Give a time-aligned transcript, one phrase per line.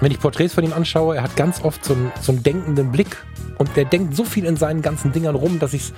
[0.00, 2.90] Wenn ich Porträts von ihm anschaue, er hat ganz oft so einen, so einen denkenden
[2.90, 3.18] Blick
[3.58, 5.92] und der denkt so viel in seinen ganzen Dingern rum, dass ich es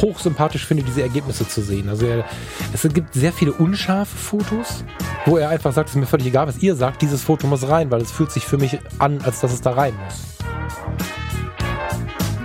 [0.00, 1.88] hochsympathisch finde, diese Ergebnisse zu sehen.
[1.88, 2.24] Also er,
[2.72, 4.84] es gibt sehr viele unscharfe Fotos,
[5.24, 7.68] wo er einfach sagt, es ist mir völlig egal, was ihr sagt, dieses Foto muss
[7.68, 10.33] rein, weil es fühlt sich für mich an, als dass es da rein muss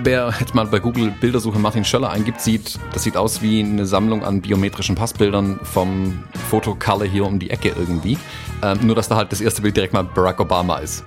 [0.10, 3.86] wer jetzt mal bei Google Bildersuche Martin Schöller eingibt, sieht, das sieht aus wie eine
[3.86, 8.18] Sammlung an biometrischen Passbildern vom Fotokalle hier um die Ecke irgendwie.
[8.64, 11.06] Ähm, nur, dass da halt das erste Bild direkt mal Barack Obama ist.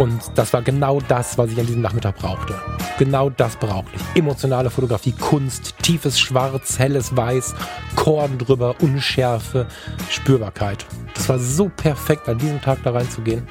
[0.00, 2.60] Und das war genau das, was ich an diesem Nachmittag brauchte.
[2.98, 4.20] Genau das brauchte ich.
[4.20, 7.54] Emotionale Fotografie, Kunst, tiefes Schwarz, helles Weiß,
[7.94, 9.68] Korn drüber, Unschärfe,
[10.10, 10.84] Spürbarkeit.
[11.14, 13.46] Das war so perfekt, an diesem Tag da reinzugehen.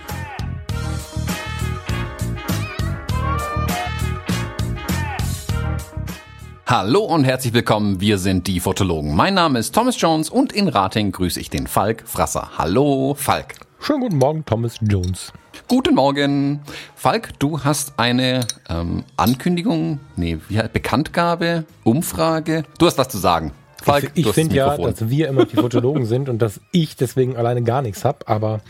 [6.76, 9.16] Hallo und herzlich willkommen, wir sind die Fotologen.
[9.16, 12.50] Mein Name ist Thomas Jones und in Rating grüße ich den Falk Frasser.
[12.58, 13.54] Hallo Falk.
[13.80, 15.32] Schönen guten Morgen, Thomas Jones.
[15.68, 16.62] Guten Morgen.
[16.96, 22.64] Falk, du hast eine ähm, Ankündigung, nee, wie Bekanntgabe, Umfrage.
[22.80, 23.52] Du hast was zu sagen.
[23.84, 27.38] Falk, ich, ich finde ja, dass wir immer die Fotologen sind und dass ich deswegen
[27.38, 28.62] alleine gar nichts habe, aber.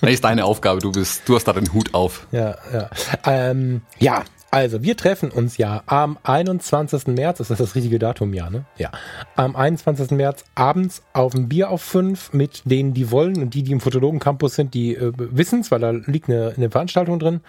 [0.00, 2.26] das ist deine Aufgabe, du bist, du hast da den Hut auf.
[2.32, 2.90] Ja, ja.
[3.24, 7.06] Ähm, ja, also, wir treffen uns ja am 21.
[7.06, 8.64] März, ist das das richtige Datum, ja, ne?
[8.76, 8.90] Ja.
[9.36, 10.10] Am 21.
[10.10, 13.80] März abends auf ein Bier auf fünf mit denen, die wollen und die, die im
[13.80, 17.40] Fotologen-Campus sind, die äh, wissen es, weil da liegt eine, eine Veranstaltung drin.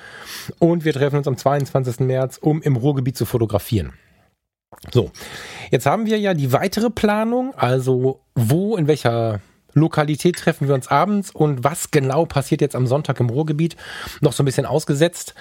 [0.60, 2.02] Und wir treffen uns am 22.
[2.02, 3.94] März, um im Ruhrgebiet zu fotografieren.
[4.92, 5.12] So,
[5.72, 9.42] jetzt haben wir ja die weitere Planung, also wo, in welcher
[9.74, 13.76] Lokalität treffen wir uns abends und was genau passiert jetzt am Sonntag im Ruhrgebiet,
[14.22, 15.34] noch so ein bisschen ausgesetzt,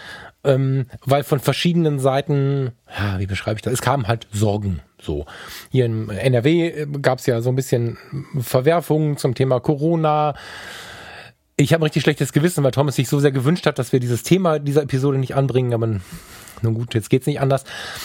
[0.45, 4.81] ähm, weil von verschiedenen Seiten, ja, wie beschreibe ich das, es kamen halt Sorgen.
[5.01, 5.27] So,
[5.71, 7.99] hier in NRW äh, gab es ja so ein bisschen
[8.39, 10.35] Verwerfungen zum Thema Corona.
[11.57, 14.23] Ich habe richtig schlechtes Gewissen, weil Thomas sich so sehr gewünscht hat, dass wir dieses
[14.23, 15.87] Thema dieser Episode nicht anbringen, aber
[16.63, 17.65] nun gut, jetzt geht's nicht anders.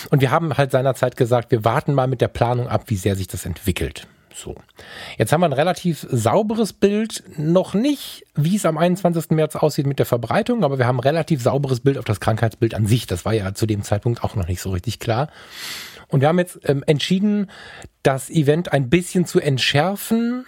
[0.09, 3.15] Und wir haben halt seinerzeit gesagt, wir warten mal mit der Planung ab, wie sehr
[3.15, 4.07] sich das entwickelt.
[4.35, 4.55] So.
[5.17, 7.23] Jetzt haben wir ein relativ sauberes Bild.
[7.37, 9.29] Noch nicht, wie es am 21.
[9.29, 12.73] März aussieht mit der Verbreitung, aber wir haben ein relativ sauberes Bild auf das Krankheitsbild
[12.73, 13.07] an sich.
[13.07, 15.29] Das war ja zu dem Zeitpunkt auch noch nicht so richtig klar.
[16.09, 17.49] Und wir haben jetzt ähm, entschieden,
[18.03, 20.45] das Event ein bisschen zu entschärfen,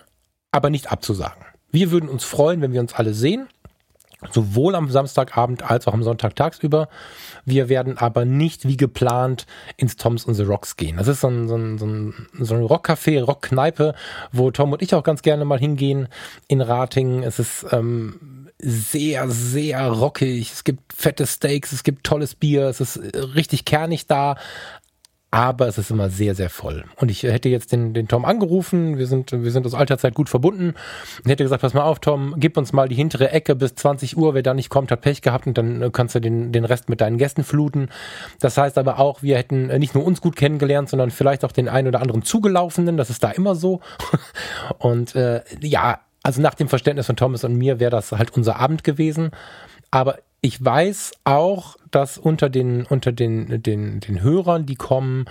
[0.52, 1.46] aber nicht abzusagen.
[1.72, 3.48] Wir würden uns freuen, wenn wir uns alle sehen
[4.32, 6.90] sowohl am Samstagabend als auch am Sonntag tagsüber.
[7.46, 9.46] Wir werden aber nicht wie geplant
[9.78, 10.98] ins Toms on the Rocks gehen.
[10.98, 13.94] Das ist so ein, so ein, so ein, so ein Rockcafé, Rockkneipe,
[14.32, 16.08] wo Tom und ich auch ganz gerne mal hingehen
[16.48, 17.24] in Rating.
[17.24, 20.52] Es ist ähm, sehr, sehr rockig.
[20.52, 23.00] Es gibt fette Steaks, es gibt tolles Bier, es ist
[23.36, 24.36] richtig kernig da,
[25.30, 26.86] aber es ist immer sehr, sehr voll.
[26.96, 30.14] Und ich hätte jetzt den, den Tom angerufen, wir sind, wir sind aus alter Zeit
[30.14, 30.74] gut verbunden
[31.24, 34.18] und hätte gesagt, pass mal auf, Tom, gib uns mal die hintere Ecke bis 20
[34.18, 36.88] Uhr, wer da nicht kommt, hat Pech gehabt und dann kannst du den, den Rest
[36.88, 37.90] mit deinen Gästen fluten.
[38.40, 41.68] Das heißt aber auch, wir hätten nicht nur uns gut kennengelernt, sondern vielleicht auch den
[41.68, 43.82] einen oder anderen Zugelaufenen, das ist da immer so.
[44.80, 48.58] Und äh, ja, also nach dem Verständnis von Thomas und mir wäre das halt unser
[48.60, 49.32] Abend gewesen.
[49.92, 55.26] Aber ich weiß auch, dass unter den, unter den, den, den Hörern, die kommen,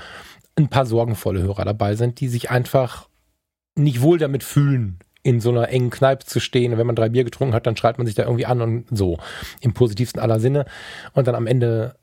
[0.56, 3.08] ein paar sorgenvolle Hörer dabei sind, die sich einfach
[3.74, 6.72] nicht wohl damit fühlen, in so einer engen Kneipe zu stehen.
[6.72, 8.86] Und wenn man drei Bier getrunken hat, dann schreit man sich da irgendwie an und
[8.96, 9.18] so.
[9.60, 10.64] Im positivsten aller Sinne.
[11.12, 11.96] Und dann am Ende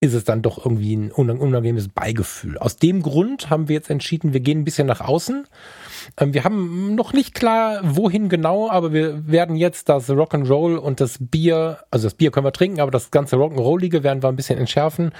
[0.00, 2.58] ist es dann doch irgendwie ein unangenehmes Beigefühl.
[2.58, 5.46] Aus dem Grund haben wir jetzt entschieden, wir gehen ein bisschen nach außen.
[6.18, 11.00] Ähm, wir haben noch nicht klar, wohin genau, aber wir werden jetzt das Rock'n'Roll und
[11.00, 14.36] das Bier, also das Bier können wir trinken, aber das ganze Rock'n'Rollige werden wir ein
[14.36, 15.12] bisschen entschärfen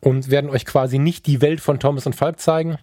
[0.00, 2.78] und werden euch quasi nicht die Welt von Thomas und Falk zeigen,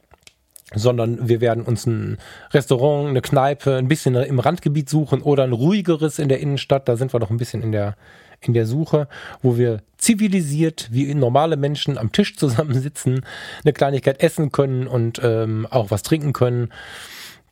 [0.74, 2.18] sondern wir werden uns ein
[2.52, 6.88] Restaurant, eine Kneipe, ein bisschen im Randgebiet suchen oder ein ruhigeres in der Innenstadt.
[6.88, 7.96] Da sind wir noch ein bisschen in der
[8.42, 9.08] in der Suche,
[9.42, 13.26] wo wir zivilisiert wie normale Menschen am Tisch zusammensitzen,
[13.64, 16.70] eine Kleinigkeit essen können und ähm, auch was trinken können.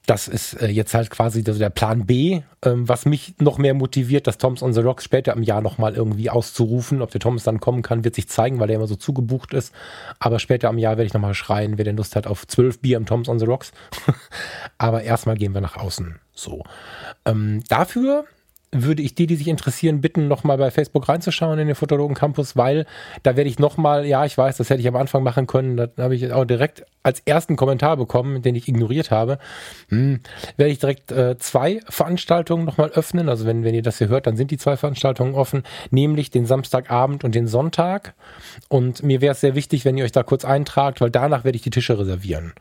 [0.07, 3.73] Das ist äh, jetzt halt quasi der, der Plan B, ähm, was mich noch mehr
[3.73, 7.01] motiviert, das Toms on the Rocks später im Jahr nochmal irgendwie auszurufen.
[7.01, 9.75] Ob der Thomas dann kommen kann, wird sich zeigen, weil er immer so zugebucht ist.
[10.17, 12.95] Aber später im Jahr werde ich nochmal schreien, wer denn Lust hat auf zwölf Bier
[12.95, 13.73] im Toms on the Rocks.
[14.77, 16.17] Aber erstmal gehen wir nach außen.
[16.33, 16.63] So.
[17.25, 18.23] Ähm, dafür
[18.83, 22.55] würde ich die, die sich interessieren, bitten, nochmal bei Facebook reinzuschauen in den Fotologen Campus,
[22.55, 22.85] weil
[23.23, 25.89] da werde ich nochmal, ja, ich weiß, das hätte ich am Anfang machen können, da
[25.97, 29.39] habe ich auch direkt als ersten Kommentar bekommen, den ich ignoriert habe,
[29.89, 30.19] hm,
[30.57, 33.29] werde ich direkt äh, zwei Veranstaltungen nochmal öffnen.
[33.29, 36.45] Also wenn, wenn ihr das hier hört, dann sind die zwei Veranstaltungen offen, nämlich den
[36.45, 38.13] Samstagabend und den Sonntag.
[38.67, 41.55] Und mir wäre es sehr wichtig, wenn ihr euch da kurz eintragt, weil danach werde
[41.55, 42.53] ich die Tische reservieren.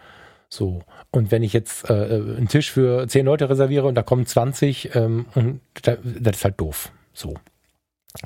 [0.49, 0.83] So.
[1.11, 4.95] Und wenn ich jetzt äh, einen Tisch für 10 Leute reserviere und da kommen 20,
[4.95, 6.91] ähm, und da, das ist halt doof.
[7.13, 7.35] So.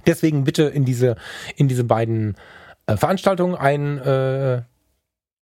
[0.07, 1.17] Deswegen bitte in diese,
[1.57, 2.37] in diese beiden
[2.87, 4.63] äh, Veranstaltungen ein, äh,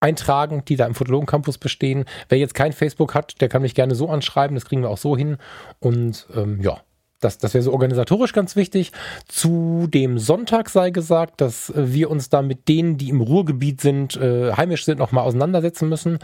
[0.00, 2.04] eintragen, die da im Fotologen Campus bestehen.
[2.28, 4.98] Wer jetzt kein Facebook hat, der kann mich gerne so anschreiben, das kriegen wir auch
[4.98, 5.38] so hin.
[5.80, 6.80] Und ähm, ja,
[7.20, 8.92] das, das wäre so organisatorisch ganz wichtig.
[9.26, 14.16] Zu dem Sonntag sei gesagt, dass wir uns da mit denen, die im Ruhrgebiet sind,
[14.16, 16.18] äh, heimisch sind, nochmal auseinandersetzen müssen.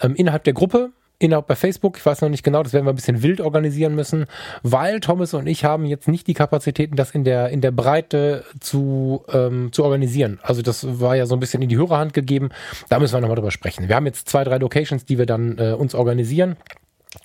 [0.00, 2.92] Ähm, innerhalb der Gruppe innerhalb bei Facebook, ich weiß noch nicht genau, das werden wir
[2.92, 4.26] ein bisschen wild organisieren müssen,
[4.62, 8.44] weil Thomas und ich haben jetzt nicht die Kapazitäten, das in der, in der Breite
[8.60, 10.38] zu, ähm, zu organisieren.
[10.42, 12.50] Also das war ja so ein bisschen in die Hörerhand gegeben.
[12.88, 13.88] Da müssen wir nochmal drüber sprechen.
[13.88, 16.56] Wir haben jetzt zwei, drei Locations, die wir dann äh, uns organisieren.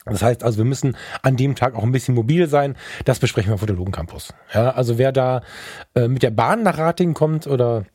[0.05, 2.75] Das heißt also, wir müssen an dem Tag auch ein bisschen mobil sein.
[3.05, 4.33] Das besprechen wir auf Fotologen Campus.
[4.53, 5.41] Ja, also wer da
[5.95, 7.85] äh, mit der Bahn nach Ratingen kommt oder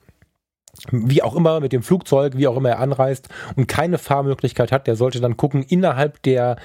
[0.91, 4.87] wie auch immer, mit dem Flugzeug, wie auch immer er anreist und keine Fahrmöglichkeit hat,
[4.87, 6.57] der sollte dann gucken, innerhalb der,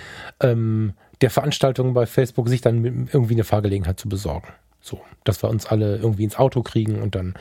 [0.41, 4.47] ähm, der Veranstaltung bei Facebook sich dann irgendwie eine Fahrgelegenheit zu besorgen.
[4.83, 7.35] So, dass wir uns alle irgendwie ins Auto kriegen und dann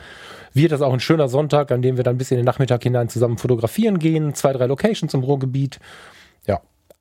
[0.53, 3.09] wird das auch ein schöner Sonntag, an dem wir dann bis in den Nachmittag hinein
[3.09, 5.79] zusammen fotografieren gehen, zwei, drei Locations im Ruhrgebiet.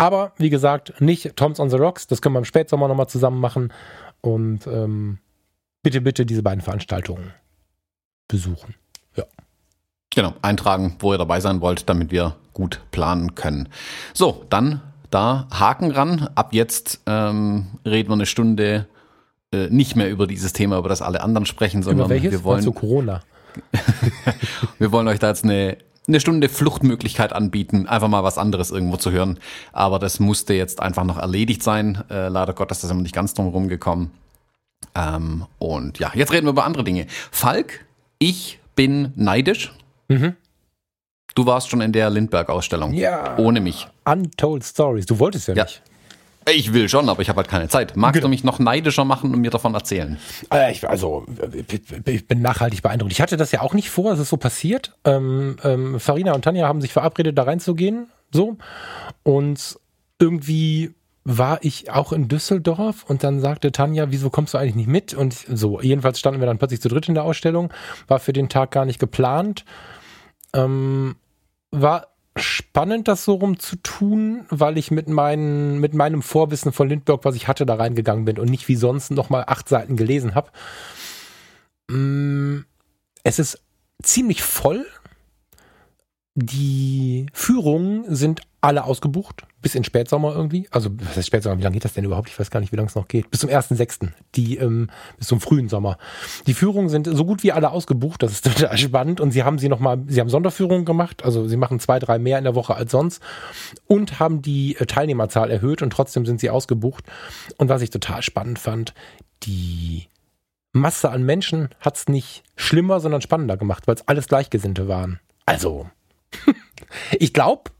[0.00, 3.38] Aber wie gesagt, nicht Toms on the Rocks, das können wir im Spätsommer nochmal zusammen
[3.38, 3.70] machen
[4.23, 5.19] und ähm,
[5.82, 7.35] bitte, bitte diese beiden Veranstaltungen
[8.26, 8.76] besuchen.
[9.14, 9.25] Ja.
[10.08, 13.69] Genau, eintragen, wo ihr dabei sein wollt, damit wir gut planen können.
[14.14, 14.81] So, dann
[15.11, 16.31] da Haken ran.
[16.35, 18.87] Ab jetzt ähm, reden wir eine Stunde
[19.52, 22.32] äh, nicht mehr über dieses Thema, über das alle anderen sprechen, sondern über welches?
[22.32, 23.20] wir wollen zu Corona.
[24.79, 25.76] wir wollen euch da jetzt eine
[26.08, 29.38] eine Stunde Fluchtmöglichkeit anbieten, einfach mal was anderes irgendwo zu hören.
[29.73, 32.02] Aber das musste jetzt einfach noch erledigt sein.
[32.11, 34.11] Äh, leider Gottes, da sind wir nicht ganz drum herum gekommen.
[34.94, 37.06] Ähm, und ja, jetzt reden wir über andere Dinge.
[37.31, 37.85] Falk,
[38.19, 39.73] ich bin neidisch,
[40.11, 40.37] Mhm.
[41.37, 42.93] Du warst schon in der Lindbergh-Ausstellung.
[42.93, 43.38] Ja.
[43.38, 43.87] Ohne mich.
[44.05, 45.06] Untold Stories.
[45.06, 45.62] Du wolltest ja, ja.
[45.62, 45.82] nicht.
[46.52, 47.97] Ich will schon, aber ich habe halt keine Zeit.
[47.97, 48.26] Magst genau.
[48.26, 50.19] du mich noch neidischer machen und mir davon erzählen?
[50.52, 51.26] Äh, ich, also,
[52.06, 53.12] ich bin nachhaltig beeindruckt.
[53.12, 54.97] Ich hatte das ja auch nicht vor, es ist so passiert.
[55.05, 58.08] Ähm, ähm, Farina und Tanja haben sich verabredet, da reinzugehen.
[58.32, 58.56] So.
[59.23, 59.79] Und
[60.19, 60.94] irgendwie
[61.25, 65.14] war ich auch in Düsseldorf und dann sagte Tanja, wieso kommst du eigentlich nicht mit?
[65.14, 67.73] Und so, jedenfalls standen wir dann plötzlich zu dritt in der Ausstellung,
[68.08, 69.64] war für den Tag gar nicht geplant.
[70.55, 71.17] Ähm,
[71.70, 76.88] war spannend, das so rum zu tun, weil ich mit, meinen, mit meinem Vorwissen von
[76.88, 80.35] Lindbergh, was ich hatte, da reingegangen bin und nicht wie sonst nochmal acht Seiten gelesen
[80.35, 80.50] habe.
[81.88, 82.61] Mm,
[83.25, 83.62] es ist
[84.03, 84.87] ziemlich voll.
[86.42, 90.69] Die Führungen sind alle ausgebucht, bis in Spätsommer irgendwie.
[90.70, 91.58] Also, was heißt Spätsommer?
[91.58, 92.31] Wie lange geht das denn überhaupt?
[92.31, 93.31] Ich weiß gar nicht, wie lange es noch geht.
[93.31, 94.08] Bis zum 1.6.
[94.34, 94.88] Die, ähm,
[95.19, 95.98] bis zum frühen Sommer.
[96.46, 98.22] Die Führungen sind so gut wie alle ausgebucht.
[98.22, 99.20] Das ist total spannend.
[99.20, 101.25] Und sie haben sie nochmal, sie haben Sonderführungen gemacht.
[101.25, 103.22] Also, sie machen zwei, drei mehr in der Woche als sonst.
[103.87, 107.04] Und haben die äh, Teilnehmerzahl erhöht und trotzdem sind sie ausgebucht.
[107.58, 108.94] Und was ich total spannend fand,
[109.42, 110.06] die
[110.72, 115.20] Masse an Menschen hat's nicht schlimmer, sondern spannender gemacht, weil es alles Gleichgesinnte waren.
[115.44, 115.90] Also,
[117.19, 117.71] ich glaube,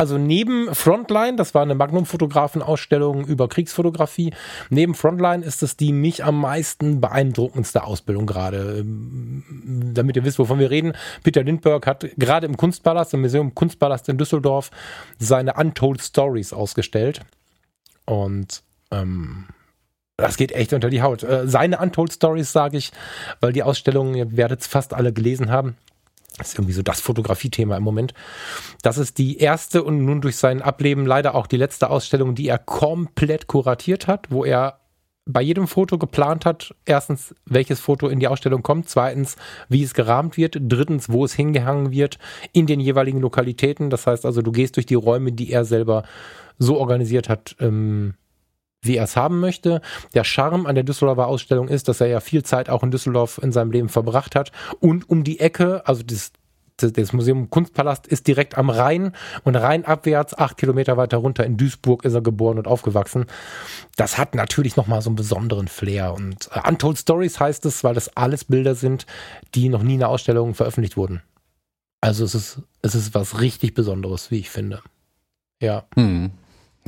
[0.00, 4.32] also neben Frontline, das war eine Magnum-Fotografen-Ausstellung über Kriegsfotografie,
[4.70, 8.78] neben Frontline ist es die mich am meisten beeindruckendste Ausbildung gerade.
[8.78, 13.54] Ähm, damit ihr wisst, wovon wir reden, Peter Lindbergh hat gerade im Kunstpalast, im Museum
[13.54, 14.70] Kunstpalast in Düsseldorf,
[15.18, 17.20] seine Untold Stories ausgestellt.
[18.06, 19.48] Und ähm,
[20.16, 21.22] das geht echt unter die Haut.
[21.24, 22.90] Äh, seine Untold Stories sage ich,
[23.40, 25.76] weil die Ausstellung, ihr werdet fast alle gelesen haben,
[26.38, 28.14] das ist irgendwie so das Fotografiethema im Moment.
[28.82, 32.48] Das ist die erste und nun durch sein Ableben leider auch die letzte Ausstellung, die
[32.48, 34.80] er komplett kuratiert hat, wo er
[35.26, 39.36] bei jedem Foto geplant hat, erstens, welches Foto in die Ausstellung kommt, zweitens,
[39.68, 42.18] wie es gerahmt wird, drittens, wo es hingehangen wird,
[42.52, 43.90] in den jeweiligen Lokalitäten.
[43.90, 46.04] Das heißt also, du gehst durch die Räume, die er selber
[46.58, 48.14] so organisiert hat, ähm,
[48.82, 49.80] wie er es haben möchte.
[50.14, 53.38] Der Charme an der Düsseldorfer Ausstellung ist, dass er ja viel Zeit auch in Düsseldorf
[53.42, 56.32] in seinem Leben verbracht hat und um die Ecke, also das,
[56.76, 59.12] das Museum Kunstpalast ist direkt am Rhein
[59.44, 63.26] und rheinabwärts, acht Kilometer weiter runter in Duisburg ist er geboren und aufgewachsen.
[63.96, 67.94] Das hat natürlich nochmal so einen besonderen Flair und äh, Untold Stories heißt es, weil
[67.94, 69.04] das alles Bilder sind,
[69.54, 71.22] die noch nie in der Ausstellung veröffentlicht wurden.
[72.00, 74.80] Also es ist, es ist was richtig Besonderes, wie ich finde.
[75.60, 75.84] Ja.
[75.94, 76.30] Hm.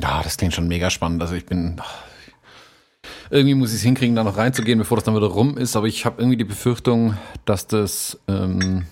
[0.01, 1.21] Ja, das klingt schon mega spannend.
[1.21, 1.81] Also ich bin.
[3.29, 5.75] Irgendwie muss ich es hinkriegen, da noch reinzugehen, bevor das dann wieder rum ist.
[5.75, 8.85] Aber ich habe irgendwie die Befürchtung, dass das ähm,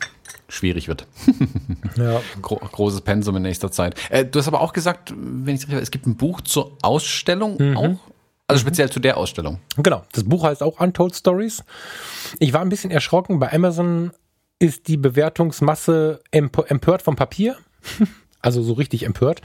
[0.48, 1.08] schwierig wird.
[1.96, 2.22] ja.
[2.42, 4.00] Gro großes Pensum in nächster Zeit.
[4.10, 6.78] Äh, du hast aber auch gesagt, wenn ich es richtig es gibt ein Buch zur
[6.82, 7.78] Ausstellung mhm.
[7.78, 8.00] auch.
[8.48, 9.60] Also speziell zu der Ausstellung.
[9.78, 10.04] Genau.
[10.12, 11.64] Das Buch heißt auch Untold Stories.
[12.40, 13.40] Ich war ein bisschen erschrocken.
[13.40, 14.12] Bei Amazon
[14.60, 17.56] ist die Bewertungsmasse empört vom Papier.
[18.42, 19.42] Also so richtig empört.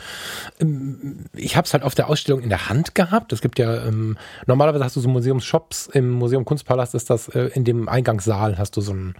[0.60, 3.32] Ähm, ich habe es halt auf der Ausstellung in der Hand gehabt.
[3.32, 5.88] Es gibt ja, ähm, normalerweise hast du so Museumsshops.
[5.92, 9.14] Im Museum Kunstpalast ist das, äh, in dem Eingangssaal hast du so, ein,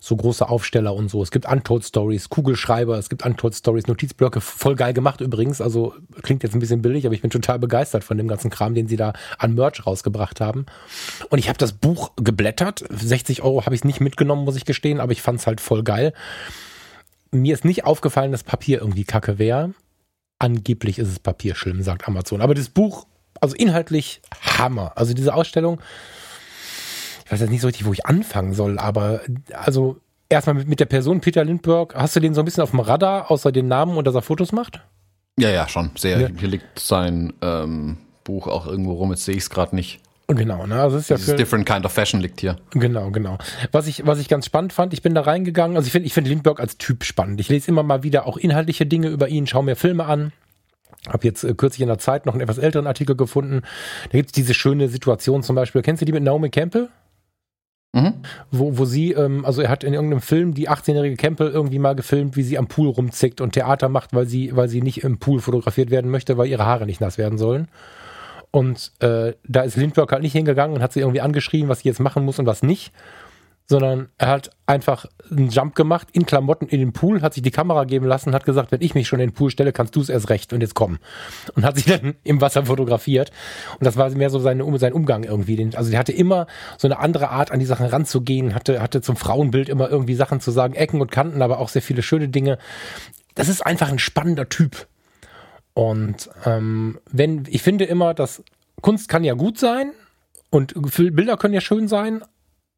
[0.00, 1.22] so große Aufsteller und so.
[1.22, 4.40] Es gibt Untold Stories, Kugelschreiber, es gibt Untold Stories, Notizblöcke.
[4.40, 5.60] Voll geil gemacht übrigens.
[5.60, 8.74] Also klingt jetzt ein bisschen billig, aber ich bin total begeistert von dem ganzen Kram,
[8.74, 10.66] den sie da an Merch rausgebracht haben.
[11.28, 12.84] Und ich habe das Buch geblättert.
[12.88, 15.82] 60 Euro habe ich nicht mitgenommen, muss ich gestehen, aber ich fand es halt voll
[15.82, 16.14] geil
[17.30, 19.74] mir ist nicht aufgefallen, dass Papier irgendwie kacke wäre.
[20.38, 22.40] Angeblich ist es Papier schlimm, sagt Amazon.
[22.40, 23.06] Aber das Buch,
[23.40, 24.22] also inhaltlich
[24.58, 24.92] Hammer.
[24.96, 25.80] Also diese Ausstellung,
[27.24, 29.20] ich weiß jetzt nicht so richtig, wo ich anfangen soll, aber
[29.52, 32.70] also erstmal mit, mit der Person Peter Lindbergh, hast du den so ein bisschen auf
[32.70, 34.80] dem Radar, außer den Namen und dass er Fotos macht?
[35.38, 35.90] Ja, ja, schon.
[35.96, 36.20] Sehr.
[36.20, 36.28] Ja.
[36.36, 40.00] Hier liegt sein ähm, Buch auch irgendwo rum, jetzt sehe ich es gerade nicht.
[40.36, 40.80] Genau, ne?
[40.80, 42.56] Also es ist ja für, Different Kind of Fashion liegt hier.
[42.70, 43.38] Genau, genau.
[43.72, 46.14] Was ich, was ich ganz spannend fand, ich bin da reingegangen, also ich finde ich
[46.14, 47.40] finde Lindbergh als Typ spannend.
[47.40, 50.32] Ich lese immer mal wieder auch inhaltliche Dinge über ihn, schaue mir Filme an.
[51.08, 53.62] Habe jetzt äh, kürzlich in der Zeit noch einen etwas älteren Artikel gefunden.
[54.10, 55.82] Da gibt es diese schöne Situation zum Beispiel.
[55.82, 56.88] Kennst du die mit Naomi Campbell?
[57.92, 58.14] Mhm.
[58.52, 61.96] Wo, wo sie, ähm, also er hat in irgendeinem Film die 18-jährige Campbell irgendwie mal
[61.96, 65.18] gefilmt, wie sie am Pool rumzickt und Theater macht, weil sie, weil sie nicht im
[65.18, 67.68] Pool fotografiert werden möchte, weil ihre Haare nicht nass werden sollen.
[68.50, 71.88] Und äh, da ist Lindbergh halt nicht hingegangen und hat sie irgendwie angeschrien, was sie
[71.88, 72.92] jetzt machen muss und was nicht,
[73.70, 77.52] sondern er hat einfach einen Jump gemacht in Klamotten in den Pool, hat sich die
[77.52, 80.00] Kamera geben lassen, hat gesagt, wenn ich mich schon in den Pool stelle, kannst du
[80.00, 80.98] es erst recht und jetzt komm.
[81.54, 83.30] Und hat sich dann im Wasser fotografiert.
[83.78, 85.70] Und das war mehr so seine, sein Umgang irgendwie.
[85.76, 89.14] Also der hatte immer so eine andere Art, an die Sachen ranzugehen, hatte, hatte zum
[89.14, 92.58] Frauenbild immer irgendwie Sachen zu sagen, Ecken und Kanten, aber auch sehr viele schöne Dinge.
[93.36, 94.88] Das ist einfach ein spannender Typ.
[95.74, 98.42] Und ähm, wenn, ich finde immer, dass
[98.80, 99.92] Kunst kann ja gut sein
[100.50, 102.22] und Bilder können ja schön sein,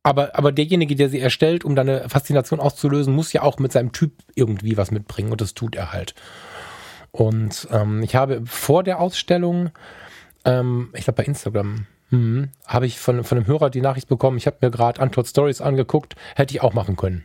[0.02, 3.72] aber, aber derjenige, der sie erstellt, um da eine Faszination auszulösen, muss ja auch mit
[3.72, 6.14] seinem Typ irgendwie was mitbringen und das tut er halt.
[7.12, 9.70] Und ähm, ich habe vor der Ausstellung,
[10.44, 14.38] ähm, ich glaube bei Instagram, hm, habe ich von, von einem Hörer die Nachricht bekommen,
[14.38, 17.24] ich habe mir gerade Antwort Stories angeguckt, hätte ich auch machen können.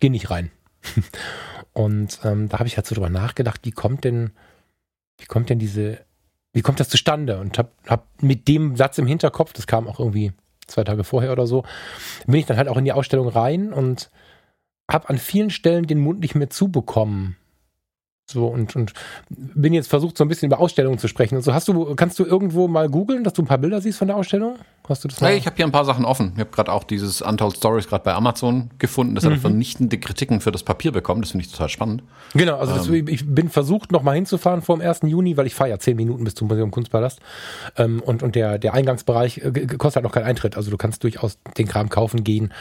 [0.00, 0.50] Geh nicht rein.
[1.72, 4.32] und ähm, da habe ich halt so drüber nachgedacht, wie kommt denn
[5.22, 5.98] wie kommt denn diese,
[6.52, 7.38] wie kommt das zustande?
[7.38, 10.32] Und hab, hab mit dem Satz im Hinterkopf, das kam auch irgendwie
[10.66, 11.64] zwei Tage vorher oder so,
[12.26, 14.10] bin ich dann halt auch in die Ausstellung rein und
[14.90, 17.36] habe an vielen Stellen den Mund nicht mehr zubekommen.
[18.30, 18.92] So und, und
[19.28, 21.36] bin jetzt versucht, so ein bisschen über Ausstellungen zu sprechen.
[21.36, 23.98] Und so hast du, kannst du irgendwo mal googeln, dass du ein paar Bilder siehst
[23.98, 24.58] von der Ausstellung?
[24.88, 26.32] Hast du das hey, ich habe hier ein paar Sachen offen.
[26.34, 29.14] Ich habe gerade auch dieses Untold Stories gerade bei Amazon gefunden.
[29.14, 29.32] Das mhm.
[29.32, 31.22] hat vernichtende Kritiken für das Papier bekommen.
[31.22, 32.02] Das finde ich total spannend.
[32.34, 33.06] Genau, also das, ähm.
[33.06, 35.00] ich bin versucht, noch mal hinzufahren vor dem 1.
[35.04, 37.20] Juni, weil ich fahre ja zehn Minuten bis zum Museum Kunstpalast.
[37.76, 40.56] Ähm, und und der, der Eingangsbereich äh, kostet halt noch keinen Eintritt.
[40.56, 42.52] Also du kannst durchaus den Kram kaufen gehen.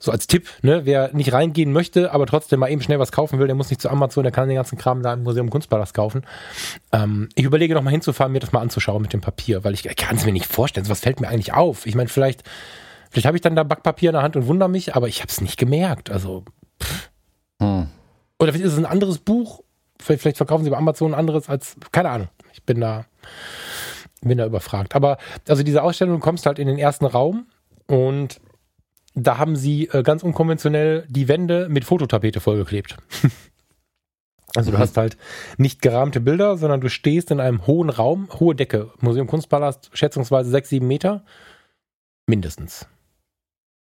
[0.00, 3.38] So als Tipp, ne, wer nicht reingehen möchte, aber trotzdem mal eben schnell was kaufen
[3.38, 5.92] will, der muss nicht zu Amazon, der kann den ganzen Kram da im Museum Kunstpalast
[5.92, 6.22] kaufen.
[6.92, 9.84] Ähm, ich überlege noch mal hinzufahren, mir das mal anzuschauen mit dem Papier, weil ich,
[9.84, 10.88] ich kann es mir nicht vorstellen.
[10.88, 11.65] Was fällt mir eigentlich auf?
[11.84, 12.42] Ich meine, vielleicht,
[13.10, 15.30] vielleicht habe ich dann da Backpapier in der Hand und wundere mich, aber ich habe
[15.30, 16.10] es nicht gemerkt.
[16.10, 16.44] Also,
[17.60, 17.88] hm.
[18.38, 19.62] Oder vielleicht ist es ein anderes Buch.
[20.00, 22.28] Vielleicht, vielleicht verkaufen sie bei Amazon ein anderes als, keine Ahnung.
[22.52, 23.06] Ich bin da,
[24.20, 24.94] bin da überfragt.
[24.94, 25.18] Aber,
[25.48, 27.46] also diese Ausstellung, du kommst halt in den ersten Raum
[27.86, 28.40] und
[29.14, 32.96] da haben sie äh, ganz unkonventionell die Wände mit Fototapete vollgeklebt.
[34.54, 34.80] Also du mhm.
[34.80, 35.18] hast halt
[35.58, 40.48] nicht gerahmte Bilder, sondern du stehst in einem hohen Raum, hohe Decke, Museum Kunstpalast, schätzungsweise
[40.48, 41.24] sechs, sieben Meter,
[42.26, 42.86] mindestens.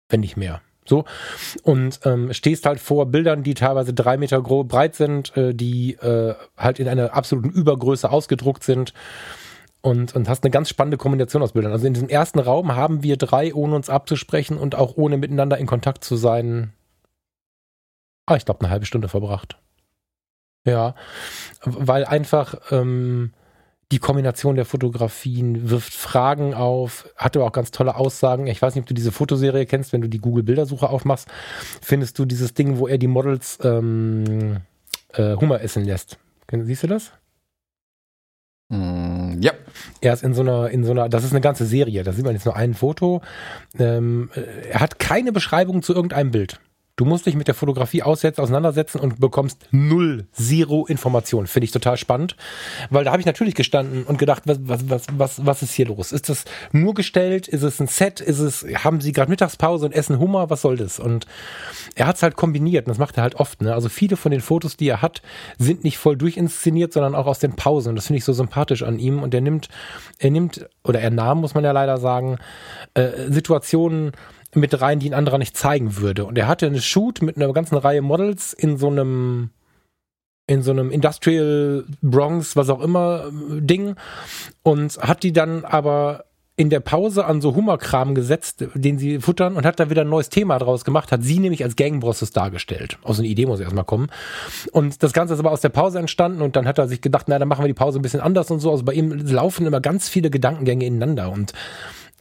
[0.09, 0.61] Wenn nicht mehr.
[0.85, 1.05] So.
[1.63, 5.93] Und ähm, stehst halt vor Bildern, die teilweise drei Meter groß breit sind, äh, die
[5.95, 8.93] äh, halt in einer absoluten Übergröße ausgedruckt sind.
[9.81, 11.71] Und, und hast eine ganz spannende Kombination aus Bildern.
[11.71, 15.57] Also in diesem ersten Raum haben wir drei, ohne uns abzusprechen und auch ohne miteinander
[15.57, 16.73] in Kontakt zu sein,
[18.25, 19.57] ah, ich glaube, eine halbe Stunde verbracht.
[20.65, 20.95] Ja,
[21.63, 23.31] weil einfach ähm,
[23.91, 28.47] die Kombination der Fotografien wirft Fragen auf, hat aber auch ganz tolle Aussagen.
[28.47, 31.29] Ich weiß nicht, ob du diese Fotoserie kennst, wenn du die Google-Bildersuche aufmachst,
[31.81, 34.57] findest du dieses Ding, wo er die Models ähm,
[35.13, 36.17] äh, Hummer essen lässt.
[36.51, 37.11] Siehst du das?
[38.69, 39.53] Mm, ja.
[40.01, 42.25] Er ist in so einer, in so einer, das ist eine ganze Serie, da sieht
[42.25, 43.21] man jetzt nur ein Foto.
[43.79, 46.59] Ähm, äh, er hat keine Beschreibung zu irgendeinem Bild.
[46.97, 51.45] Du musst dich mit der Fotografie aussetzen, auseinandersetzen und bekommst null, zero Informationen.
[51.45, 52.35] Finde ich total spannend,
[52.89, 55.85] weil da habe ich natürlich gestanden und gedacht, was, was, was, was, was ist hier
[55.85, 56.11] los?
[56.11, 57.47] Ist das nur gestellt?
[57.47, 58.19] Ist es ein Set?
[58.19, 60.49] Ist es, haben sie gerade Mittagspause und essen Hummer?
[60.49, 60.99] Was soll das?
[60.99, 61.27] Und
[61.93, 63.61] er hat es halt kombiniert und das macht er halt oft.
[63.61, 63.75] Ne?
[63.75, 65.21] Also viele von den Fotos, die er hat,
[65.59, 67.89] sind nicht voll durchinszeniert, sondern auch aus den Pausen.
[67.89, 69.21] Und das finde ich so sympathisch an ihm.
[69.21, 69.69] Und er nimmt,
[70.17, 72.39] er nimmt, oder er nahm, muss man ja leider sagen,
[72.95, 74.13] äh, Situationen,
[74.53, 76.25] mit rein, die ein anderer nicht zeigen würde.
[76.25, 79.49] Und er hatte eine Shoot mit einer ganzen Reihe Models in so einem
[80.49, 83.95] in so einem Industrial Bronx, was auch immer, Ding
[84.63, 86.23] und hat die dann aber
[86.59, 90.09] in der Pause an so Hummerkram gesetzt, den sie futtern und hat da wieder ein
[90.09, 92.97] neues Thema draus gemacht, hat sie nämlich als Gangbosses dargestellt.
[93.03, 94.09] Aus einer Idee muss erstmal kommen.
[94.71, 97.25] Und das Ganze ist aber aus der Pause entstanden und dann hat er sich gedacht,
[97.27, 98.71] na, dann machen wir die Pause ein bisschen anders und so.
[98.71, 101.53] Also bei ihm laufen immer ganz viele Gedankengänge ineinander und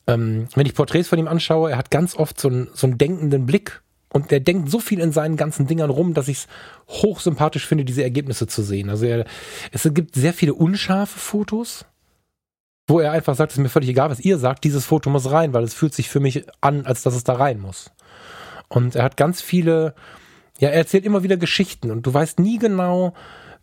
[0.07, 2.99] ähm, wenn ich Porträts von ihm anschaue, er hat ganz oft so einen, so einen
[2.99, 3.83] denkenden Blick
[4.13, 6.47] und der denkt so viel in seinen ganzen Dingern rum, dass ich es
[6.89, 8.89] hochsympathisch finde, diese Ergebnisse zu sehen.
[8.89, 9.27] Also er,
[9.73, 11.85] es gibt sehr viele unscharfe Fotos,
[12.87, 15.31] wo er einfach sagt, es ist mir völlig egal, was ihr sagt, dieses Foto muss
[15.31, 17.91] rein, weil es fühlt sich für mich an, als dass es da rein muss.
[18.69, 19.95] Und er hat ganz viele,
[20.59, 23.13] ja, er erzählt immer wieder Geschichten und du weißt nie genau,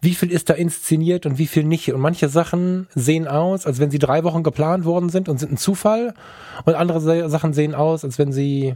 [0.04, 1.92] wie viel ist da inszeniert und wie viel nicht.
[1.94, 5.54] Und manche Sachen sehen aus, als wenn sie drei Wochen geplant worden sind und sind
[5.54, 6.14] ein Zufall.
[6.66, 8.76] Und andere Sachen sehen aus, als wenn sie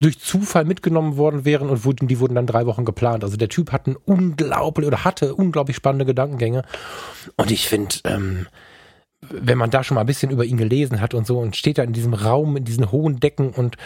[0.00, 3.22] durch Zufall mitgenommen worden wären und wurden, die wurden dann drei Wochen geplant.
[3.22, 6.64] Also der Typ hat einen unglaublich oder hatte unglaublich spannende Gedankengänge.
[7.36, 8.46] Und ich finde, ähm,
[9.20, 11.78] wenn man da schon mal ein bisschen über ihn gelesen hat und so und steht
[11.78, 13.76] da in diesem Raum, in diesen hohen Decken und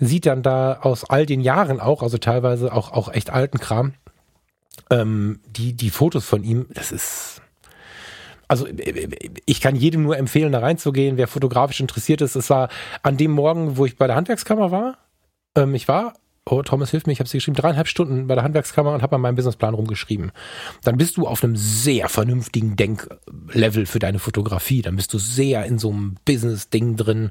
[0.00, 3.94] sieht dann da aus all den Jahren auch, also teilweise auch, auch echt alten Kram,
[4.90, 7.42] ähm, die, die Fotos von ihm, das ist,
[8.48, 8.66] also
[9.46, 12.34] ich kann jedem nur empfehlen, da reinzugehen, wer fotografisch interessiert ist.
[12.34, 12.68] Es war
[13.02, 14.98] an dem Morgen, wo ich bei der Handwerkskammer war.
[15.56, 16.14] Ähm, ich war
[16.50, 19.16] oh, Thomas, hilf mir, ich habe sie geschrieben, dreieinhalb Stunden bei der Handwerkskammer und habe
[19.16, 20.32] an meinem Businessplan rumgeschrieben.
[20.82, 24.82] Dann bist du auf einem sehr vernünftigen Denklevel für deine Fotografie.
[24.82, 27.30] Dann bist du sehr in so einem Business-Ding drin.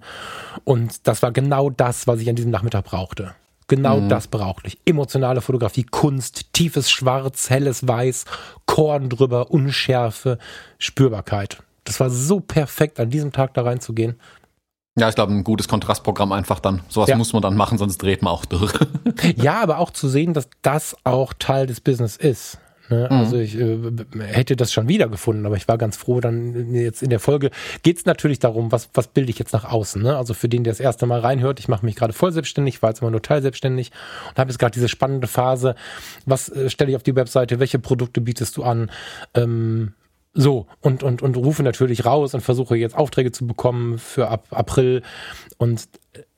[0.64, 3.36] Und das war genau das, was ich an diesem Nachmittag brauchte.
[3.70, 4.10] Genau mhm.
[4.10, 4.80] das brauchte ich.
[4.86, 8.26] Emotionale Fotografie, Kunst, tiefes Schwarz, helles Weiß,
[8.66, 10.38] Korn drüber, Unschärfe,
[10.80, 11.64] Spürbarkeit.
[11.86, 14.20] Das war so perfekt, an diesem Tag da reinzugehen.
[14.98, 16.82] Ja, ich glaube, ein gutes Kontrastprogramm einfach dann.
[16.90, 17.16] Sowas ja.
[17.16, 18.74] muss man dann machen, sonst dreht man auch durch.
[19.38, 22.58] ja, aber auch zu sehen, dass das auch Teil des Business ist.
[22.90, 23.08] Ne?
[23.10, 23.18] Mhm.
[23.18, 23.78] Also ich äh,
[24.20, 27.52] hätte das schon wiedergefunden, aber ich war ganz froh, dann jetzt in der Folge
[27.84, 30.02] geht es natürlich darum, was, was bilde ich jetzt nach außen.
[30.02, 30.18] Ne?
[30.18, 32.90] Also für den, der das erste Mal reinhört, ich mache mich gerade voll selbstständig, war
[32.90, 33.92] jetzt immer nur teilselbstständig
[34.30, 35.76] und habe jetzt gerade diese spannende Phase,
[36.26, 38.92] was äh, stelle ich auf die Webseite, welche Produkte bietest du an,
[39.36, 39.94] ähm,
[40.34, 44.46] so, und, und, und rufe natürlich raus und versuche jetzt Aufträge zu bekommen für ab
[44.52, 45.02] April.
[45.58, 45.90] Und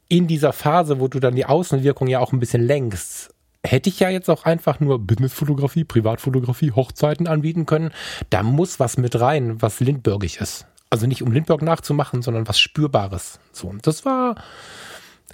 [0.08, 4.00] in dieser Phase, wo du dann die Außenwirkung ja auch ein bisschen lenkst, hätte ich
[4.00, 7.92] ja jetzt auch einfach nur Businessfotografie, Privatfotografie, Hochzeiten anbieten können.
[8.30, 10.66] Da muss was mit rein, was lindbergig ist.
[10.90, 13.40] Also nicht um Lindbergh nachzumachen, sondern was Spürbares.
[13.54, 14.36] So, und das war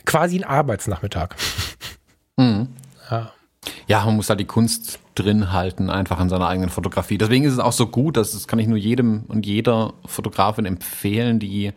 [0.06, 1.36] quasi ein Arbeitsnachmittag.
[2.38, 2.68] Mhm.
[3.10, 3.32] Ja.
[3.88, 7.18] Ja, man muss da die Kunst drin halten, einfach in seiner eigenen Fotografie.
[7.18, 10.66] Deswegen ist es auch so gut, dass das kann ich nur jedem und jeder Fotografin
[10.66, 11.74] empfehlen, die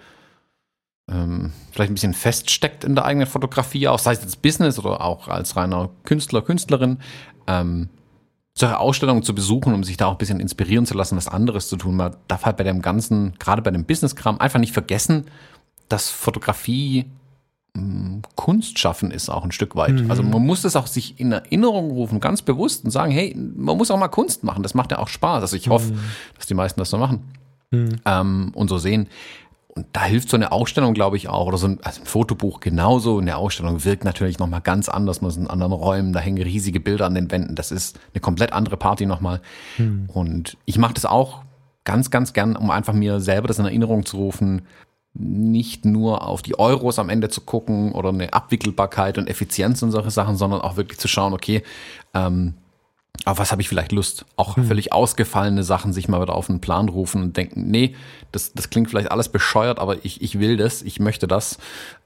[1.11, 5.01] ähm, vielleicht ein bisschen feststeckt in der eigenen Fotografie, auch sei es jetzt Business oder
[5.03, 6.99] auch als reiner Künstler, Künstlerin,
[7.47, 7.89] ähm,
[8.55, 11.69] solche Ausstellungen zu besuchen, um sich da auch ein bisschen inspirieren zu lassen, was anderes
[11.69, 11.97] zu tun.
[11.97, 15.27] Man darf halt bei dem ganzen, gerade bei dem Business-Kram, einfach nicht vergessen,
[15.89, 17.07] dass Fotografie
[18.35, 20.01] Kunst schaffen ist auch ein Stück weit.
[20.01, 20.11] Mhm.
[20.11, 23.77] Also man muss es auch sich in Erinnerung rufen, ganz bewusst und sagen, hey, man
[23.77, 24.63] muss auch mal Kunst machen.
[24.63, 25.43] Das macht ja auch Spaß.
[25.43, 26.01] Also ich hoffe, mhm.
[26.37, 27.23] dass die meisten das so machen
[27.71, 27.97] mhm.
[28.05, 29.09] ähm, und so sehen.
[29.75, 32.61] Und da hilft so eine Ausstellung, glaube ich, auch, oder so ein, also ein Fotobuch
[32.61, 33.19] genauso.
[33.19, 35.21] Eine Ausstellung wirkt natürlich nochmal ganz anders.
[35.21, 37.55] Man ist in anderen Räumen, da hängen riesige Bilder an den Wänden.
[37.55, 39.41] Das ist eine komplett andere Party nochmal.
[39.79, 40.09] Mhm.
[40.13, 41.43] Und ich mache das auch
[41.85, 44.63] ganz, ganz gern, um einfach mir selber das in Erinnerung zu rufen,
[45.15, 49.91] nicht nur auf die Euros am Ende zu gucken oder eine Abwickelbarkeit und Effizienz und
[49.91, 51.63] solche Sachen, sondern auch wirklich zu schauen, okay,
[52.15, 52.55] ähm,
[53.25, 54.25] auf was habe ich vielleicht Lust?
[54.37, 54.65] Auch hm.
[54.65, 57.95] völlig ausgefallene Sachen sich mal wieder auf einen Plan rufen und denken, nee,
[58.33, 61.59] das, das klingt vielleicht alles bescheuert, aber ich, ich will das, ich möchte das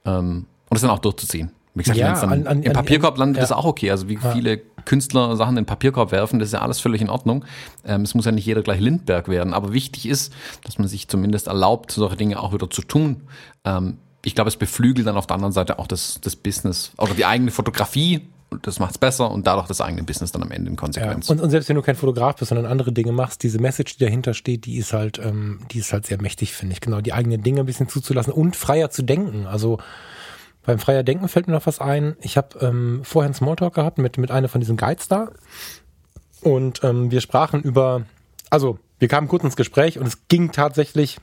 [0.04, 1.52] ähm, und das dann auch durchzuziehen.
[1.74, 3.42] Wie gesagt, ja, dann an, an, im Papierkorb landet ja.
[3.42, 3.90] das auch okay.
[3.90, 4.32] Also wie ja.
[4.32, 7.44] viele Künstler Sachen in den Papierkorb werfen, das ist ja alles völlig in Ordnung.
[7.84, 9.54] Ähm, es muss ja nicht jeder gleich Lindberg werden.
[9.54, 13.22] Aber wichtig ist, dass man sich zumindest erlaubt, solche Dinge auch wieder zu tun.
[13.64, 17.14] Ähm, ich glaube, es beflügelt dann auf der anderen Seite auch das, das Business oder
[17.14, 18.28] die eigene Fotografie.
[18.62, 21.28] Das macht es besser und dadurch das eigene Business dann am Ende in Konsequenz.
[21.28, 23.96] Ja, und, und, selbst wenn du kein Fotograf bist, sondern andere Dinge machst, diese Message,
[23.96, 26.80] die dahinter steht, die ist halt, ähm, die ist halt sehr mächtig, finde ich.
[26.80, 29.46] Genau, die eigenen Dinge ein bisschen zuzulassen und freier zu denken.
[29.46, 29.78] Also
[30.64, 32.16] beim Freier Denken fällt mir noch was ein.
[32.20, 35.30] Ich habe ähm, vorher einen Smalltalk gehabt mit, mit einer von diesen Guides da.
[36.40, 38.02] Und ähm, wir sprachen über,
[38.50, 41.18] also wir kamen kurz ins Gespräch und es ging tatsächlich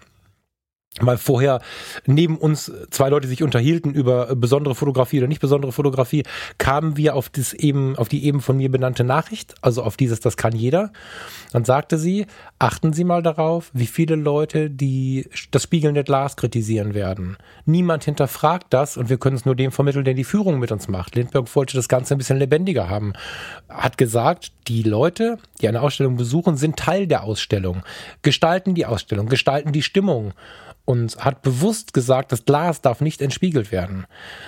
[0.99, 1.61] mal vorher
[2.05, 6.23] neben uns zwei Leute sich unterhielten über besondere Fotografie oder nicht besondere Fotografie,
[6.57, 10.19] kamen wir auf das eben, auf die eben von mir benannte Nachricht, also auf dieses,
[10.19, 10.91] das kann jeder.
[11.53, 12.25] Dann sagte sie,
[12.59, 17.37] achten Sie mal darauf, wie viele Leute die das spiegelnde Glas kritisieren werden.
[17.65, 20.89] Niemand hinterfragt das und wir können es nur dem vermitteln, der die Führung mit uns
[20.89, 21.15] macht.
[21.15, 23.13] Lindbergh wollte das Ganze ein bisschen lebendiger haben.
[23.69, 27.83] Hat gesagt, die Leute, die eine Ausstellung besuchen, sind Teil der Ausstellung,
[28.21, 30.33] gestalten die Ausstellung, gestalten die Stimmung
[30.91, 34.05] und hat bewusst gesagt, das Glas darf nicht entspiegelt werden.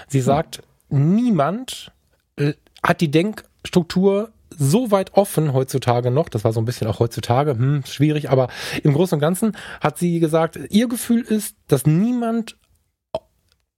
[0.09, 0.25] Sie hm.
[0.25, 1.15] sagt, hm.
[1.15, 1.91] niemand
[2.35, 2.53] äh,
[2.83, 7.51] hat die Denkstruktur so weit offen heutzutage noch, das war so ein bisschen auch heutzutage,
[7.51, 8.49] hm, schwierig, aber
[8.83, 12.57] im Großen und Ganzen hat sie gesagt, ihr Gefühl ist, dass niemand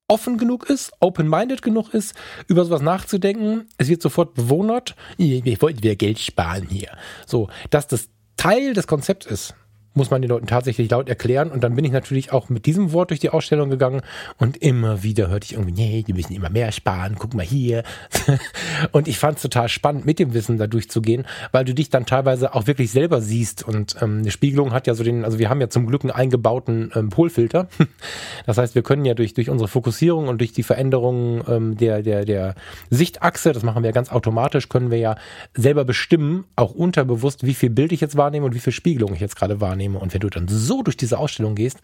[0.07, 2.13] offen genug ist, open-minded genug ist,
[2.47, 3.67] über sowas nachzudenken.
[3.77, 4.95] Es wird sofort bewundert.
[5.17, 6.89] Wir wollten wieder Geld sparen hier.
[7.25, 9.55] So, dass das Teil des Konzepts ist
[9.95, 11.49] muss man den Leuten tatsächlich laut erklären.
[11.49, 14.01] Und dann bin ich natürlich auch mit diesem Wort durch die Ausstellung gegangen
[14.37, 17.83] und immer wieder hörte ich irgendwie, nee, die müssen immer mehr sparen, guck mal hier.
[18.91, 22.05] und ich fand es total spannend, mit dem Wissen da durchzugehen, weil du dich dann
[22.05, 23.63] teilweise auch wirklich selber siehst.
[23.63, 26.11] Und ähm, eine Spiegelung hat ja so den, also wir haben ja zum Glück einen
[26.11, 27.67] eingebauten ähm, Polfilter.
[28.45, 32.01] das heißt, wir können ja durch, durch unsere Fokussierung und durch die Veränderung ähm, der,
[32.01, 32.55] der, der
[32.89, 35.15] Sichtachse, das machen wir ganz automatisch, können wir ja
[35.53, 39.21] selber bestimmen, auch unterbewusst, wie viel Bild ich jetzt wahrnehme und wie viel Spiegelung ich
[39.21, 39.99] jetzt gerade wahrnehme wahrnehme.
[39.99, 41.79] Und wenn du dann so durch diese Ausstellung gehst,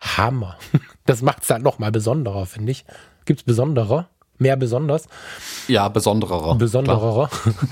[0.00, 0.58] Hammer.
[1.06, 2.86] Das macht es dann nochmal besonderer, finde ich.
[3.26, 4.08] Gibt es besonderer?
[4.38, 5.06] Mehr besonders?
[5.68, 6.54] Ja, besonderer.
[6.54, 7.28] Besonderer.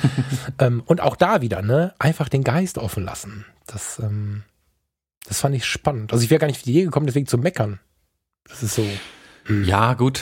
[0.58, 1.94] ähm, und auch da wieder, ne?
[1.98, 3.46] Einfach den Geist offen lassen.
[3.66, 4.42] Das, ähm,
[5.26, 6.12] das fand ich spannend.
[6.12, 7.80] Also ich wäre gar nicht auf die Idee gekommen, deswegen zu meckern.
[8.46, 8.84] Das ist so.
[9.44, 9.64] Hm.
[9.64, 10.20] Ja, gut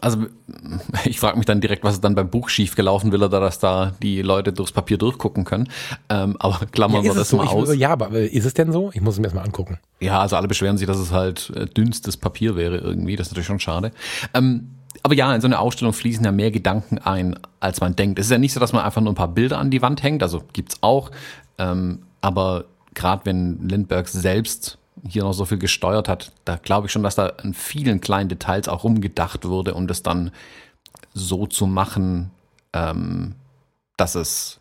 [0.00, 0.26] also
[1.04, 3.58] ich frage mich dann direkt, was ist dann beim Buch schief gelaufen will, oder dass
[3.58, 5.68] da die Leute durchs Papier durchgucken können.
[6.08, 7.36] Ähm, aber klammern ja, wir das so?
[7.36, 7.74] mal ich, aus.
[7.74, 8.90] Ja, aber ist es denn so?
[8.94, 9.78] Ich muss es mir erstmal angucken.
[10.00, 13.16] Ja, also alle beschweren sich, dass es halt äh, dünnstes Papier wäre irgendwie.
[13.16, 13.92] Das ist natürlich schon schade.
[14.34, 14.70] Ähm,
[15.02, 18.18] aber ja, in so eine Ausstellung fließen ja mehr Gedanken ein, als man denkt.
[18.18, 20.02] Es ist ja nicht so, dass man einfach nur ein paar Bilder an die Wand
[20.02, 21.10] hängt, also gibt's auch.
[21.58, 26.92] Ähm, aber gerade wenn Lindbergh selbst hier noch so viel gesteuert hat, da glaube ich
[26.92, 30.30] schon, dass da in vielen kleinen Details auch rumgedacht wurde, um das dann
[31.12, 32.30] so zu machen,
[32.72, 33.34] ähm,
[33.96, 34.60] dass es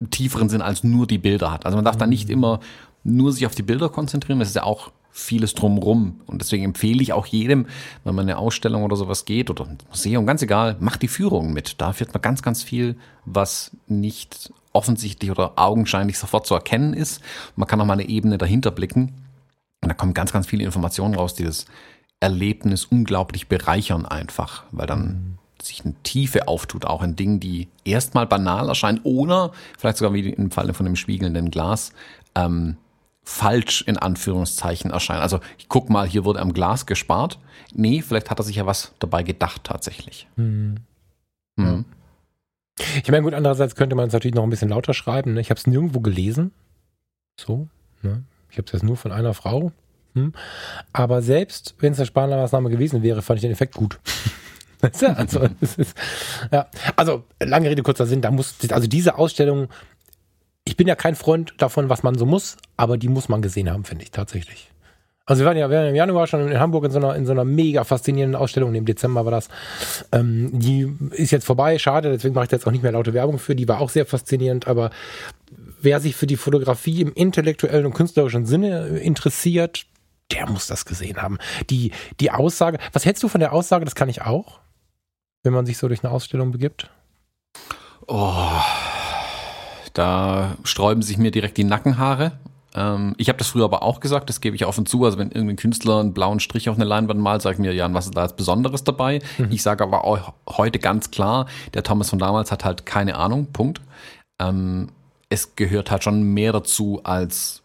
[0.00, 1.66] einen tieferen Sinn als nur die Bilder hat.
[1.66, 2.34] Also man darf da nicht mhm.
[2.34, 2.60] immer
[3.02, 6.20] nur sich auf die Bilder konzentrieren, das ist ja auch vieles drumrum.
[6.26, 7.66] Und deswegen empfehle ich auch jedem,
[8.02, 11.52] wenn man eine Ausstellung oder sowas geht oder ein Museum, ganz egal, macht die Führung
[11.52, 11.80] mit.
[11.80, 17.22] Da führt man ganz, ganz viel, was nicht offensichtlich oder augenscheinlich sofort zu erkennen ist.
[17.56, 19.14] Man kann noch mal eine Ebene dahinter blicken.
[19.80, 21.66] Und da kommen ganz, ganz viele Informationen raus, die das
[22.20, 25.38] Erlebnis unglaublich bereichern einfach, weil dann mhm.
[25.62, 30.30] sich eine Tiefe auftut, auch in Dingen, die erstmal banal erscheinen oder vielleicht sogar wie
[30.30, 31.92] im Falle von dem spiegelnden Glas
[32.34, 32.76] ähm,
[33.22, 35.20] falsch in Anführungszeichen erscheinen.
[35.20, 37.38] Also ich guck mal, hier wurde am Glas gespart.
[37.72, 40.26] Nee, vielleicht hat er sich ja was dabei gedacht tatsächlich.
[40.36, 40.76] Mhm.
[41.56, 41.84] Mhm.
[43.02, 45.34] Ich meine, gut, andererseits könnte man es natürlich noch ein bisschen lauter schreiben.
[45.34, 45.40] Ne?
[45.40, 46.52] Ich habe es nirgendwo gelesen.
[47.38, 47.68] So,
[48.02, 48.24] ne?
[48.50, 49.72] Ich habe es jetzt nur von einer Frau.
[50.14, 50.32] Hm?
[50.92, 53.98] Aber selbst wenn es eine Sparmaßnahme gewesen wäre, fand ich den Effekt gut.
[55.16, 55.94] also, ist,
[56.52, 56.68] ja.
[56.96, 59.68] also, lange Rede, kurzer Sinn, da muss, also diese Ausstellung,
[60.64, 63.70] ich bin ja kein Freund davon, was man so muss, aber die muss man gesehen
[63.70, 64.70] haben, finde ich tatsächlich.
[65.26, 67.24] Also wir waren ja, wir waren im Januar schon in Hamburg in so einer, in
[67.24, 69.48] so einer mega faszinierenden Ausstellung, im Dezember war das.
[70.12, 73.38] Ähm, die ist jetzt vorbei, schade, deswegen mache ich jetzt auch nicht mehr laute Werbung
[73.38, 74.90] für, die war auch sehr faszinierend, aber
[75.80, 79.86] wer sich für die Fotografie im intellektuellen und künstlerischen Sinne interessiert,
[80.30, 81.38] der muss das gesehen haben.
[81.70, 84.60] Die, die Aussage, was hältst du von der Aussage, das kann ich auch,
[85.42, 86.90] wenn man sich so durch eine Ausstellung begibt?
[88.06, 88.60] Oh,
[89.94, 92.32] da sträuben sich mir direkt die Nackenhaare.
[92.74, 95.04] Ähm, ich habe das früher aber auch gesagt, das gebe ich offen zu.
[95.04, 97.94] Also wenn irgendein Künstler einen blauen Strich auf eine Leinwand malt, sage ich mir, Jan,
[97.94, 99.20] was ist da jetzt Besonderes dabei?
[99.38, 99.48] Mhm.
[99.50, 103.46] Ich sage aber auch heute ganz klar, der Thomas von damals hat halt keine Ahnung,
[103.52, 103.80] Punkt.
[104.40, 104.88] Ähm,
[105.28, 107.62] es gehört halt schon mehr dazu als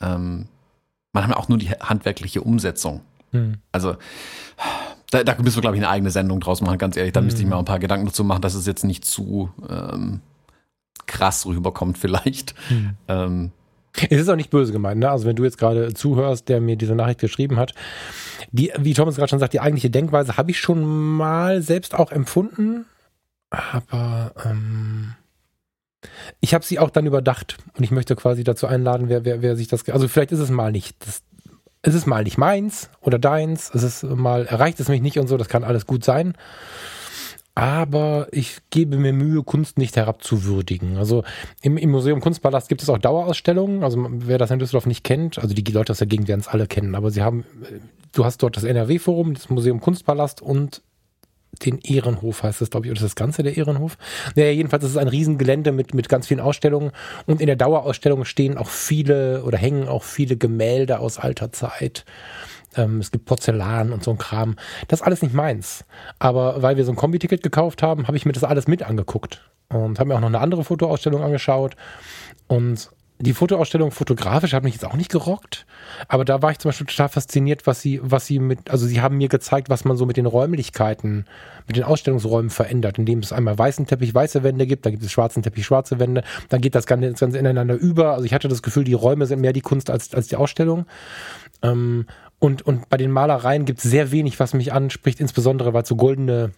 [0.00, 0.46] ähm,
[1.12, 3.00] manchmal auch nur die handwerkliche Umsetzung.
[3.32, 3.58] Mhm.
[3.72, 3.96] Also
[5.10, 7.12] da, da müssen wir, glaube ich, eine eigene Sendung draus machen, ganz ehrlich.
[7.12, 7.26] Da mhm.
[7.26, 10.20] müsste ich mir auch ein paar Gedanken dazu machen, dass es jetzt nicht zu ähm,
[11.06, 12.54] krass rüberkommt, vielleicht.
[12.70, 12.96] Mhm.
[13.08, 13.52] Ähm,
[14.10, 15.10] es ist auch nicht böse gemeint, ne?
[15.10, 17.74] Also wenn du jetzt gerade zuhörst, der mir diese Nachricht geschrieben hat,
[18.50, 22.10] die, wie Thomas gerade schon sagt, die eigentliche Denkweise habe ich schon mal selbst auch
[22.10, 22.86] empfunden,
[23.50, 25.14] aber ähm,
[26.40, 29.56] ich habe sie auch dann überdacht und ich möchte quasi dazu einladen, wer, wer, wer
[29.56, 31.22] sich das, also vielleicht ist es mal nicht, das,
[31.94, 35.36] ist mal nicht meins oder deins, es ist mal, erreicht es mich nicht und so,
[35.36, 36.34] das kann alles gut sein.
[37.54, 40.96] Aber ich gebe mir Mühe, Kunst nicht herabzuwürdigen.
[40.96, 41.22] Also
[41.62, 43.84] im, im Museum Kunstpalast gibt es auch Dauerausstellungen.
[43.84, 46.48] Also wer das in Düsseldorf nicht kennt, also die Leute aus der Gegend werden es
[46.48, 47.44] alle kennen, aber sie haben,
[48.12, 50.82] du hast dort das NRW-Forum, das Museum Kunstpalast und
[51.64, 53.96] den Ehrenhof heißt das, glaube ich, oder ist das Ganze der Ehrenhof?
[54.34, 56.90] Naja, jedenfalls ist es ein Riesengelände mit, mit ganz vielen Ausstellungen
[57.26, 62.04] und in der Dauerausstellung stehen auch viele oder hängen auch viele Gemälde aus alter Zeit.
[62.76, 64.56] Ähm, es gibt Porzellan und so ein Kram.
[64.88, 65.84] Das ist alles nicht meins.
[66.18, 69.40] Aber weil wir so ein Kombi-Ticket gekauft haben, habe ich mir das alles mit angeguckt
[69.68, 71.76] und habe mir auch noch eine andere Fotoausstellung angeschaut.
[72.46, 75.66] Und die Fotoausstellung fotografisch hat mich jetzt auch nicht gerockt,
[76.08, 79.00] aber da war ich zum Beispiel total fasziniert, was sie, was sie mit, also sie
[79.00, 81.24] haben mir gezeigt, was man so mit den Räumlichkeiten,
[81.68, 85.12] mit den Ausstellungsräumen verändert, indem es einmal weißen Teppich, weiße Wände gibt, dann gibt es
[85.12, 88.14] schwarzen Teppich, schwarze Wände, dann geht das Ganze, das Ganze ineinander über.
[88.14, 90.86] Also ich hatte das Gefühl, die Räume sind mehr die Kunst als, als die Ausstellung.
[91.62, 92.06] Ähm,
[92.44, 95.88] und, und bei den Malereien gibt es sehr wenig, was mich anspricht, insbesondere weil es
[95.88, 96.52] so goldene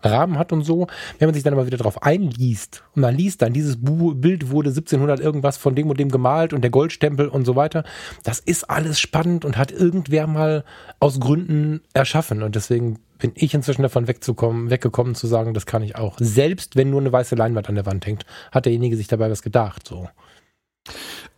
[0.00, 0.86] Rahmen hat und so.
[1.18, 4.70] Wenn man sich dann aber wieder darauf einliest und man liest dann, dieses Bild wurde
[4.70, 7.82] 1700 irgendwas von dem und dem gemalt und der Goldstempel und so weiter,
[8.22, 10.64] das ist alles spannend und hat irgendwer mal
[11.00, 15.82] aus Gründen erschaffen und deswegen bin ich inzwischen davon wegzukommen, weggekommen zu sagen, das kann
[15.82, 16.18] ich auch.
[16.20, 19.42] Selbst wenn nur eine weiße Leinwand an der Wand hängt, hat derjenige sich dabei was
[19.42, 20.08] gedacht, so.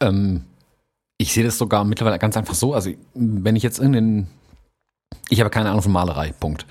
[0.00, 0.44] Ähm,
[1.24, 2.74] ich sehe das sogar mittlerweile ganz einfach so.
[2.74, 4.28] Also, wenn ich jetzt irgendeinen.
[5.30, 6.66] Ich habe keine Ahnung von Malerei, Punkt.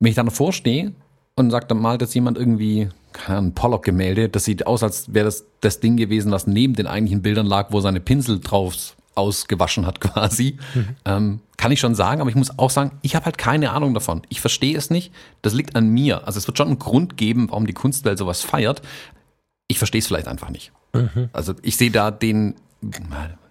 [0.00, 0.92] Wenn ich dann davor stehe
[1.36, 2.88] und sagt, dann malt jetzt jemand irgendwie
[3.28, 7.22] ein Pollock-Gemälde, das sieht aus, als wäre das das Ding gewesen, was neben den eigentlichen
[7.22, 10.58] Bildern lag, wo seine Pinsel drauf ausgewaschen hat quasi.
[10.74, 10.88] Mhm.
[11.04, 13.94] Ähm, kann ich schon sagen, aber ich muss auch sagen, ich habe halt keine Ahnung
[13.94, 14.22] davon.
[14.30, 15.12] Ich verstehe es nicht.
[15.42, 16.26] Das liegt an mir.
[16.26, 18.82] Also es wird schon einen Grund geben, warum die Kunstwelt sowas feiert.
[19.68, 20.72] Ich verstehe es vielleicht einfach nicht.
[20.92, 21.28] Mhm.
[21.32, 22.56] Also ich sehe da den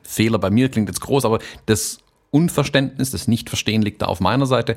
[0.04, 2.00] Fehler bei mir klingt jetzt groß, aber das
[2.34, 4.76] Unverständnis, das Nichtverstehen liegt da auf meiner Seite.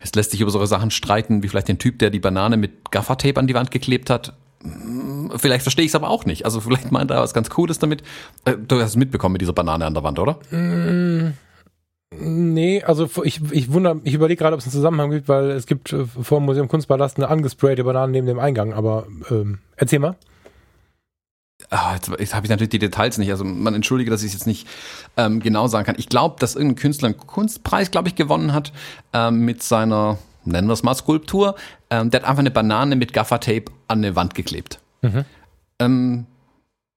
[0.00, 2.90] Es lässt sich über solche Sachen streiten, wie vielleicht den Typ, der die Banane mit
[2.90, 4.34] Gaffertape an die Wand geklebt hat.
[4.62, 6.44] Hm, vielleicht verstehe ich es aber auch nicht.
[6.44, 8.02] Also vielleicht meint er was ganz Cooles damit.
[8.44, 10.38] Äh, du hast es mitbekommen mit dieser Banane an der Wand, oder?
[10.50, 11.34] Mm,
[12.10, 15.66] nee, also ich, ich wundere, ich überlege gerade, ob es einen Zusammenhang gibt, weil es
[15.66, 20.00] gibt äh, vor dem Museum Kunstpalast eine angesprayte Banane neben dem Eingang, aber ähm, erzähl
[20.00, 20.16] mal.
[21.70, 23.30] Ah, jetzt, jetzt habe ich natürlich die Details nicht.
[23.30, 24.66] Also man entschuldige, dass ich es jetzt nicht
[25.16, 25.96] ähm, genau sagen kann.
[25.98, 28.72] Ich glaube, dass irgendein Künstler einen Kunstpreis, glaube ich, gewonnen hat
[29.12, 31.56] ähm, mit seiner, nennen wir es mal, Skulptur.
[31.90, 34.80] Ähm, der hat einfach eine Banane mit Gaffertape an eine Wand geklebt.
[35.02, 35.24] Mhm.
[35.78, 36.26] Ähm,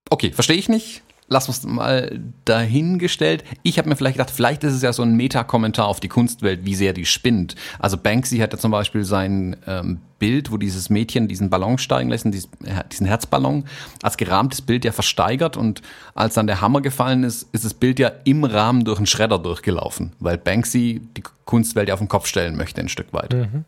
[0.09, 3.43] okay, verstehe ich nicht lassen wir es mal dahingestellt.
[3.63, 6.65] Ich habe mir vielleicht gedacht, vielleicht ist es ja so ein Meta-Kommentar auf die Kunstwelt,
[6.65, 7.55] wie sehr die spinnt.
[7.77, 12.09] Also Banksy hat ja zum Beispiel sein ähm, Bild, wo dieses Mädchen diesen Ballon steigen
[12.09, 13.63] lässt, diesen Herzballon,
[14.03, 15.81] als gerahmtes Bild ja versteigert und
[16.13, 19.39] als dann der Hammer gefallen ist, ist das Bild ja im Rahmen durch einen Schredder
[19.39, 23.33] durchgelaufen, weil Banksy die Kunstwelt ja auf den Kopf stellen möchte ein Stück weit.
[23.33, 23.65] Mhm.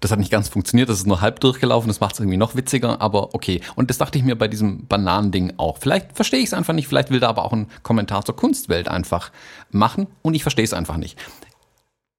[0.00, 2.56] Das hat nicht ganz funktioniert, das ist nur halb durchgelaufen, das macht es irgendwie noch
[2.56, 3.60] witziger, aber okay.
[3.76, 5.76] Und das dachte ich mir bei diesem Bananending auch.
[5.78, 8.88] Vielleicht verstehe ich es einfach nicht, vielleicht will da aber auch ein Kommentar zur Kunstwelt
[8.88, 9.30] einfach
[9.70, 11.18] machen und ich verstehe es einfach nicht.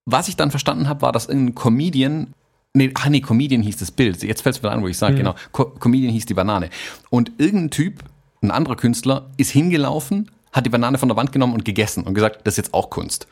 [0.05, 2.33] Was ich dann verstanden habe, war, dass irgendein Comedian
[2.73, 4.23] Nee, ach nee, Comedian hieß das Bild.
[4.23, 5.17] Jetzt fällt es mir an, wo ich sage, mhm.
[5.17, 5.35] genau.
[5.51, 6.69] Co Comedian hieß die Banane.
[7.09, 8.03] Und irgendein Typ,
[8.41, 12.13] ein anderer Künstler, ist hingelaufen, hat die Banane von der Wand genommen und gegessen und
[12.13, 13.27] gesagt, das ist jetzt auch Kunst.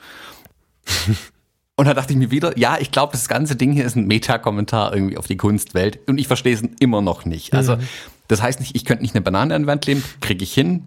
[1.80, 4.06] Und da dachte ich mir wieder, ja, ich glaube, das ganze Ding hier ist ein
[4.06, 7.54] Meta-Kommentar irgendwie auf die Kunstwelt und ich verstehe es immer noch nicht.
[7.54, 7.88] Also, mhm.
[8.28, 10.84] das heißt nicht, ich könnte nicht eine Banane an die Wand kleben, kriege ich hin,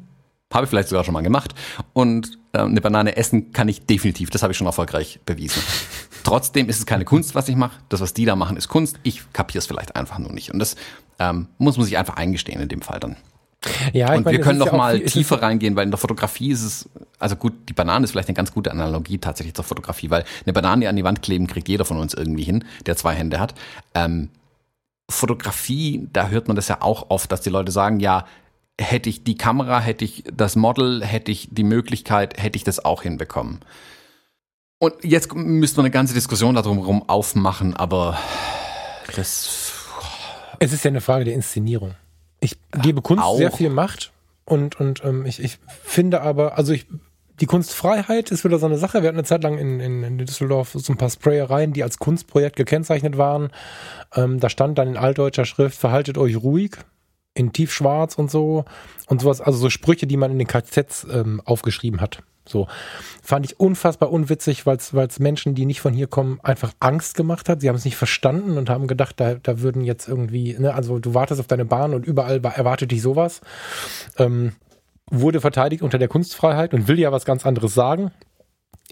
[0.53, 1.55] habe ich vielleicht sogar schon mal gemacht.
[1.95, 5.63] Und äh, eine Banane essen kann ich definitiv, das habe ich schon erfolgreich bewiesen.
[6.25, 7.81] Trotzdem ist es keine Kunst, was ich mache.
[7.89, 8.99] Das, was die da machen, ist Kunst.
[9.03, 10.53] Ich kapiere es vielleicht einfach nur nicht.
[10.53, 10.77] Und das
[11.19, 13.17] ähm, muss man sich einfach eingestehen in dem Fall dann.
[13.93, 16.63] Ja, und meine, wir können noch ja mal tiefer reingehen, weil in der Fotografie ist
[16.63, 20.25] es, also gut, die Banane ist vielleicht eine ganz gute Analogie tatsächlich zur Fotografie, weil
[20.45, 23.39] eine Banane an die Wand kleben kriegt jeder von uns irgendwie hin, der zwei Hände
[23.39, 23.55] hat.
[23.95, 24.31] Ähm,
[25.11, 28.27] Fotografie, da hört man das ja auch oft, dass die Leute sagen, ja,
[28.81, 32.85] hätte ich die Kamera, hätte ich das Model, hätte ich die Möglichkeit, hätte ich das
[32.85, 33.61] auch hinbekommen.
[34.79, 38.19] Und jetzt müssten wir eine ganze Diskussion darum aufmachen, aber
[39.15, 39.73] das.
[40.59, 41.95] Es ist ja eine Frage der Inszenierung.
[42.43, 43.37] Ich gebe Kunst auch.
[43.37, 44.13] sehr viel Macht
[44.45, 46.87] und, und ähm, ich, ich finde aber, also ich,
[47.41, 49.03] die Kunstfreiheit ist wieder so eine Sache.
[49.03, 51.99] Wir hatten eine Zeit lang in, in, in Düsseldorf so ein paar Sprayereien, die als
[51.99, 53.51] Kunstprojekt gekennzeichnet waren.
[54.15, 56.73] Ähm, da stand dann in altdeutscher Schrift, verhaltet euch ruhig,
[57.35, 58.65] in tiefschwarz und so
[59.07, 59.41] und sowas.
[59.41, 62.23] Also so Sprüche, die man in den KZs ähm, aufgeschrieben hat.
[62.47, 62.67] So
[63.23, 67.49] fand ich unfassbar unwitzig, weil es Menschen, die nicht von hier kommen, einfach Angst gemacht
[67.49, 67.61] hat.
[67.61, 70.99] Sie haben es nicht verstanden und haben gedacht, da, da würden jetzt irgendwie, ne, also
[70.99, 73.41] du wartest auf deine Bahn und überall erwartet dich sowas.
[74.19, 74.53] Ähm,
[75.11, 78.11] wurde verteidigt unter der Kunstfreiheit und will ja was ganz anderes sagen.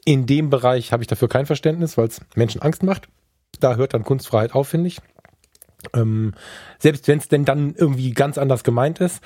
[0.05, 3.09] In dem Bereich habe ich dafür kein Verständnis, weil es Menschen Angst macht.
[3.59, 4.99] Da hört dann Kunstfreiheit auf, finde ich.
[5.95, 6.33] Ähm,
[6.79, 9.23] selbst wenn es denn dann irgendwie ganz anders gemeint ist.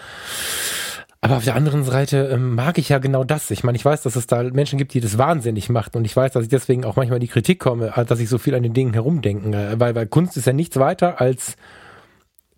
[1.21, 3.51] Aber auf der anderen Seite ähm, mag ich ja genau das.
[3.51, 5.97] Ich meine, ich weiß, dass es da Menschen gibt, die das wahnsinnig macht.
[5.97, 8.37] Und ich weiß, dass ich deswegen auch manchmal in die Kritik komme, dass ich so
[8.37, 9.75] viel an den Dingen herumdenke.
[9.79, 11.57] Weil, weil Kunst ist ja nichts weiter als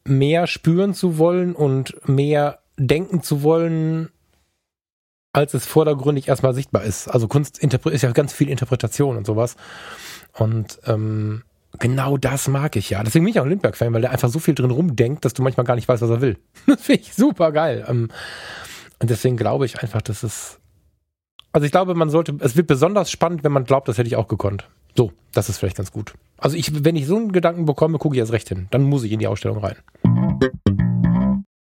[0.05, 4.11] mehr spüren zu wollen und mehr denken zu wollen,
[5.33, 7.09] als es vordergründig erstmal sichtbar ist.
[7.09, 9.57] Also Kunst ist ja ganz viel Interpretation und sowas.
[10.33, 11.43] Und ähm,
[11.79, 13.03] genau das mag ich ja.
[13.03, 15.43] Deswegen bin ich auch ein Lindbergh-Fan, weil der einfach so viel drin rumdenkt, dass du
[15.43, 16.39] manchmal gar nicht weißt, was er will.
[16.67, 17.85] Das finde ich super geil.
[17.89, 18.09] Ähm,
[18.99, 20.59] und deswegen glaube ich einfach, dass es.
[21.53, 24.17] Also ich glaube, man sollte, es wird besonders spannend, wenn man glaubt, das hätte ich
[24.17, 24.69] auch gekonnt.
[24.95, 26.15] So, das ist vielleicht ganz gut.
[26.39, 28.69] Also ich, wenn ich so einen Gedanken bekomme, gucke ich erst recht hin.
[28.71, 29.77] Dann muss ich in die Ausstellung rein.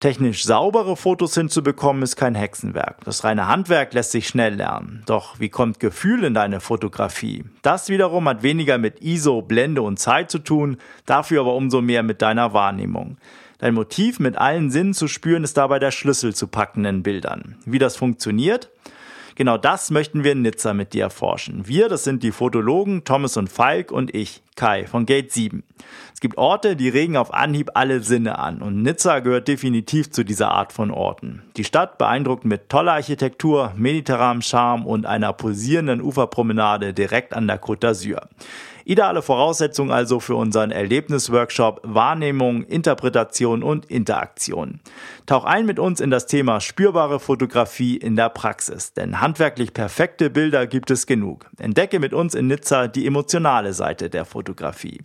[0.06, 3.04] Technisch saubere Fotos hinzubekommen ist kein Hexenwerk.
[3.06, 5.02] Das reine Handwerk lässt sich schnell lernen.
[5.08, 7.44] Doch wie kommt Gefühl in deine Fotografie?
[7.64, 12.04] Das wiederum hat weniger mit ISO, Blende und Zeit zu tun, dafür aber umso mehr
[12.04, 13.18] mit deiner Wahrnehmung.
[13.58, 17.58] Dein Motiv mit allen Sinnen zu spüren ist dabei der Schlüssel zu packenden Bildern.
[17.66, 18.70] Wie das funktioniert?
[19.34, 21.68] Genau das möchten wir in Nizza mit dir erforschen.
[21.68, 25.64] Wir, das sind die Fotologen Thomas und Falk und ich, Kai von Gate 7.
[26.16, 30.24] Es gibt Orte, die regen auf Anhieb alle Sinne an und Nizza gehört definitiv zu
[30.24, 31.44] dieser Art von Orten.
[31.58, 37.62] Die Stadt beeindruckt mit toller Architektur, mediterranem Charme und einer posierenden Uferpromenade direkt an der
[37.62, 38.22] Côte d'Azur.
[38.86, 44.80] Ideale Voraussetzung also für unseren Erlebnisworkshop Wahrnehmung, Interpretation und Interaktion.
[45.26, 50.30] Tauch ein mit uns in das Thema spürbare Fotografie in der Praxis, denn handwerklich perfekte
[50.30, 51.48] Bilder gibt es genug.
[51.58, 55.02] Entdecke mit uns in Nizza die emotionale Seite der Fotografie.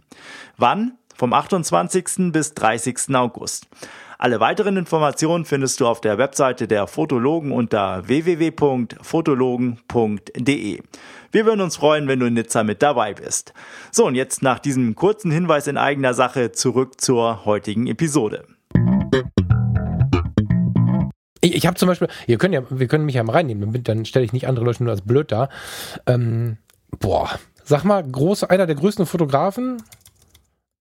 [0.57, 0.93] Wann?
[1.21, 2.33] Vom 28.
[2.33, 3.15] bis 30.
[3.15, 3.69] August.
[4.17, 10.83] Alle weiteren Informationen findest du auf der Webseite der Fotologen unter www.fotologen.de.
[11.31, 13.53] Wir würden uns freuen, wenn du in Nizza mit dabei bist.
[13.93, 18.47] So, und jetzt nach diesem kurzen Hinweis in eigener Sache zurück zur heutigen Episode.
[21.43, 24.07] Ich, ich habe zum Beispiel, ihr könnt ja, wir können mich ja mal reinnehmen, dann
[24.07, 25.51] stelle ich nicht andere Leute nur als blöd dar.
[26.07, 26.57] Ähm,
[26.99, 27.29] boah,
[27.63, 29.83] sag mal, groß, einer der größten Fotografen,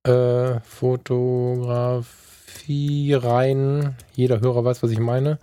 [0.03, 5.39] äh, Fotografie rein, jeder Hörer weiß, was ich meine.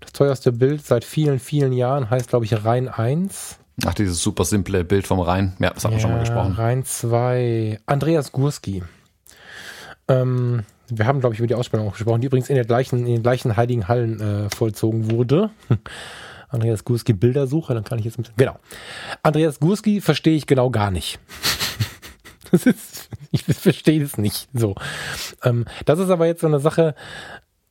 [0.00, 3.58] Das teuerste Bild seit vielen, vielen Jahren heißt, glaube ich, Rhein 1.
[3.86, 5.54] Ach, dieses super simple Bild vom Rhein.
[5.58, 6.52] Ja, das haben ja, wir schon mal gesprochen.
[6.52, 7.80] Rhein 2.
[7.86, 8.82] Andreas Gurski.
[10.08, 13.00] Ähm, wir haben, glaube ich, über die Ausstellung auch gesprochen, die übrigens in, der gleichen,
[13.00, 15.50] in den gleichen heiligen Hallen äh, vollzogen wurde.
[16.48, 18.36] Andreas Gurski Bildersuche, dann kann ich jetzt ein bisschen.
[18.36, 18.58] Genau.
[19.22, 21.18] Andreas Gurski verstehe ich genau gar nicht.
[22.52, 24.48] das ist, ich verstehe es nicht.
[24.52, 24.74] So.
[25.42, 26.94] Ähm, das ist aber jetzt so eine Sache,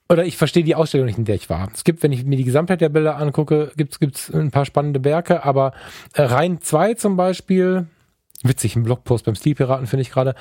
[0.10, 1.70] oder ich verstehe die Ausstellung nicht, in der ich war.
[1.74, 5.06] Es gibt, wenn ich mir die Gesamtheit der Bilder angucke, gibt es ein paar spannende
[5.06, 5.72] Werke, aber
[6.14, 7.86] äh, Rhein 2 zum Beispiel,
[8.44, 10.36] witzig, ein Blogpost beim Stilpiraten finde ich gerade,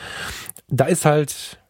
[0.69, 1.61] da ist halt,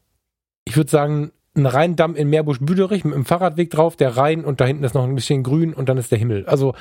[0.64, 4.64] ich würde sagen, ein Rheindamm in Meerbusch-Büderich mit einem Fahrradweg drauf, der Rhein und da
[4.64, 6.46] hinten ist noch ein bisschen grün und dann ist der Himmel.
[6.46, 6.74] Also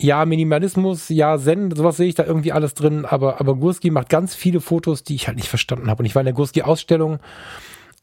[0.00, 4.08] ja, Minimalismus, ja, Zen, sowas sehe ich da irgendwie alles drin, aber, aber Gurski macht
[4.08, 6.02] ganz viele Fotos, die ich halt nicht verstanden habe.
[6.02, 7.18] Und ich war in der Gurski-Ausstellung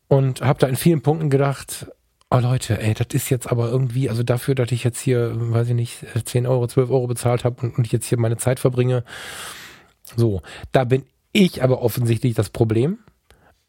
[0.08, 1.88] und habe da in vielen Punkten gedacht,
[2.30, 5.70] oh Leute, ey, das ist jetzt aber irgendwie, also dafür, dass ich jetzt hier, weiß
[5.70, 8.60] ich nicht, 10 Euro, 12 Euro bezahlt habe und, und ich jetzt hier meine Zeit
[8.60, 9.06] verbringe.
[10.18, 10.42] So,
[10.74, 13.00] da bin ich aber offensichtlich das Problem,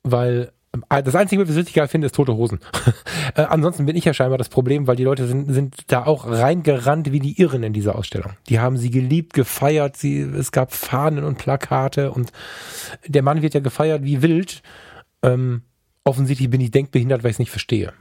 [0.03, 0.53] weil
[0.89, 2.61] das Einzige, was ich richtig geil finde, ist tote Hosen.
[3.35, 6.27] äh, ansonsten bin ich ja scheinbar das Problem, weil die Leute sind, sind da auch
[6.27, 8.33] reingerannt wie die Irren in dieser Ausstellung.
[8.49, 12.33] Die haben sie geliebt, gefeiert, sie, es gab Fahnen und Plakate und
[13.07, 14.63] der Mann wird ja gefeiert wie wild.
[15.23, 15.63] Ähm,
[16.05, 17.93] offensichtlich bin ich denkbehindert, weil ich es nicht verstehe.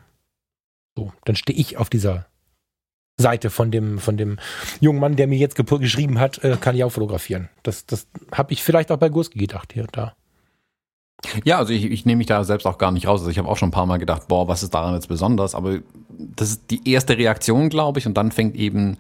[0.96, 2.26] So, dann stehe ich auf dieser
[3.18, 4.38] Seite von dem, von dem
[4.80, 7.50] jungen Mann, der mir jetzt geschrieben hat, äh, kann ich auch fotografieren.
[7.64, 10.16] Das, das habe ich vielleicht auch bei Gurski gedacht hier und da.
[11.44, 13.22] Ja, also ich, ich nehme mich da selbst auch gar nicht raus.
[13.22, 15.56] Also ich habe auch schon ein paar Mal gedacht, boah, was ist daran jetzt besonders?
[15.56, 18.08] Aber das ist die erste Reaktion, glaube ich.
[18.08, 18.98] Und dann fängt eben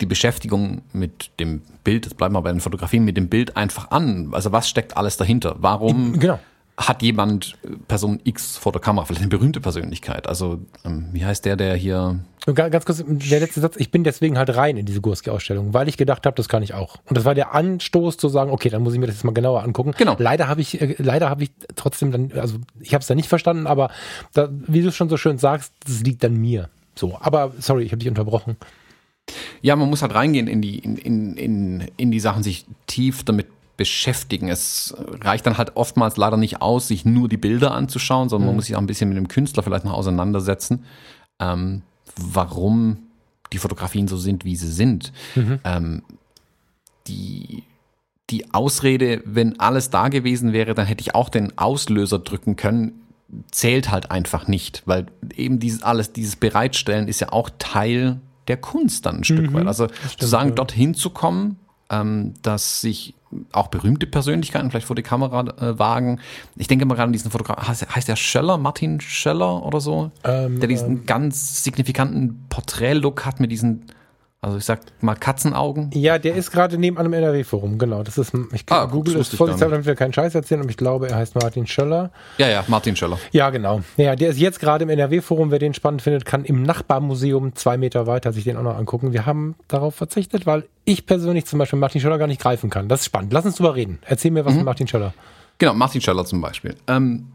[0.00, 3.90] die Beschäftigung mit dem Bild, jetzt bleiben wir bei den Fotografien, mit dem Bild einfach
[3.90, 4.28] an.
[4.32, 5.56] Also was steckt alles dahinter?
[5.58, 6.18] Warum?
[6.18, 6.38] Genau
[6.76, 10.26] hat jemand äh, Person X vor der Kamera, vielleicht eine berühmte Persönlichkeit.
[10.26, 12.20] Also, ähm, wie heißt der, der hier.
[12.54, 15.96] Ganz kurz, der letzte Satz, ich bin deswegen halt rein in diese Gurski-Ausstellung, weil ich
[15.96, 16.98] gedacht habe, das kann ich auch.
[17.06, 19.34] Und das war der Anstoß zu sagen, okay, dann muss ich mir das jetzt mal
[19.34, 19.94] genauer angucken.
[19.98, 20.14] Genau.
[20.18, 23.28] Leider habe ich, äh, leider habe ich trotzdem dann, also ich habe es dann nicht
[23.28, 23.90] verstanden, aber
[24.32, 26.68] da, wie du es schon so schön sagst, das liegt an mir.
[26.94, 28.56] So, aber sorry, ich habe dich unterbrochen.
[29.60, 33.24] Ja, man muss halt reingehen in die, in, in, in, in die Sachen, sich tief
[33.24, 34.48] damit beschäftigen.
[34.48, 38.48] Es reicht dann halt oftmals leider nicht aus, sich nur die Bilder anzuschauen, sondern mhm.
[38.48, 40.84] man muss sich auch ein bisschen mit dem Künstler vielleicht noch auseinandersetzen,
[41.38, 41.82] ähm,
[42.16, 42.98] warum
[43.52, 45.12] die Fotografien so sind, wie sie sind.
[45.34, 45.60] Mhm.
[45.64, 46.02] Ähm,
[47.06, 47.62] die,
[48.30, 53.00] die Ausrede, wenn alles da gewesen wäre, dann hätte ich auch den Auslöser drücken können,
[53.50, 58.56] zählt halt einfach nicht, weil eben dieses alles, dieses Bereitstellen ist ja auch Teil der
[58.56, 59.66] Kunst dann ein Stück mhm, weit.
[59.66, 59.88] Also
[60.18, 60.54] zu sagen, ja.
[60.54, 61.58] dorthin zu kommen,
[61.90, 63.14] ähm, dass sich
[63.52, 66.20] auch berühmte Persönlichkeiten vielleicht vor die Kamera äh, wagen.
[66.56, 70.10] Ich denke mal gerade an diesen Fotograf, heißt, heißt der Schöller, Martin Schöller oder so,
[70.24, 73.86] ähm, der diesen ähm, ganz signifikanten Porträtlook hat mit diesen
[74.42, 75.90] also ich sag mal Katzenaugen.
[75.92, 78.02] Ja, der ist gerade nebenan im NRW-Forum, genau.
[78.02, 81.08] Das ist, ich ah, Google ist vorsichtshalber, damit wir keinen Scheiß erzählen, aber ich glaube,
[81.08, 82.10] er heißt Martin Schöller.
[82.38, 83.18] Ja, ja, Martin Schöller.
[83.32, 83.80] Ja, genau.
[83.96, 85.50] Ja, der ist jetzt gerade im NRW-Forum.
[85.50, 89.12] Wer den spannend findet, kann im Nachbarmuseum zwei Meter weiter sich den auch noch angucken.
[89.12, 92.88] Wir haben darauf verzichtet, weil ich persönlich zum Beispiel Martin Schöller gar nicht greifen kann.
[92.88, 93.32] Das ist spannend.
[93.32, 93.98] Lass uns drüber reden.
[94.04, 94.58] Erzähl mir was mhm.
[94.58, 95.14] von Martin Schöller.
[95.58, 96.76] Genau, Martin Schöller zum Beispiel.
[96.86, 97.28] Ähm,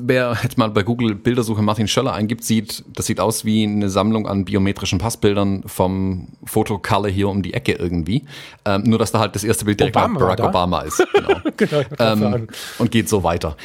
[0.00, 3.90] Wer jetzt mal bei Google Bildersuche Martin Schöller eingibt, sieht, das sieht aus wie eine
[3.90, 8.24] Sammlung an biometrischen Passbildern vom Fotokalle hier um die Ecke irgendwie.
[8.64, 11.04] Ähm, nur, dass da halt das erste Bild direkt Obama Barack Obama ist.
[11.12, 11.40] Genau.
[11.56, 12.46] genau ähm,
[12.78, 13.56] und geht so weiter.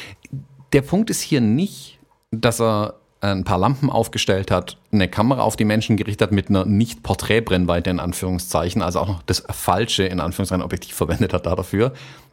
[0.72, 2.00] Der Punkt ist hier nicht,
[2.32, 6.48] dass er ein paar Lampen aufgestellt hat, eine Kamera auf die Menschen gerichtet hat mit
[6.48, 11.46] einer nicht Porträtbrennweite in Anführungszeichen, also auch noch das falsche in Anführungszeichen Objektiv verwendet hat
[11.46, 11.92] da dafür,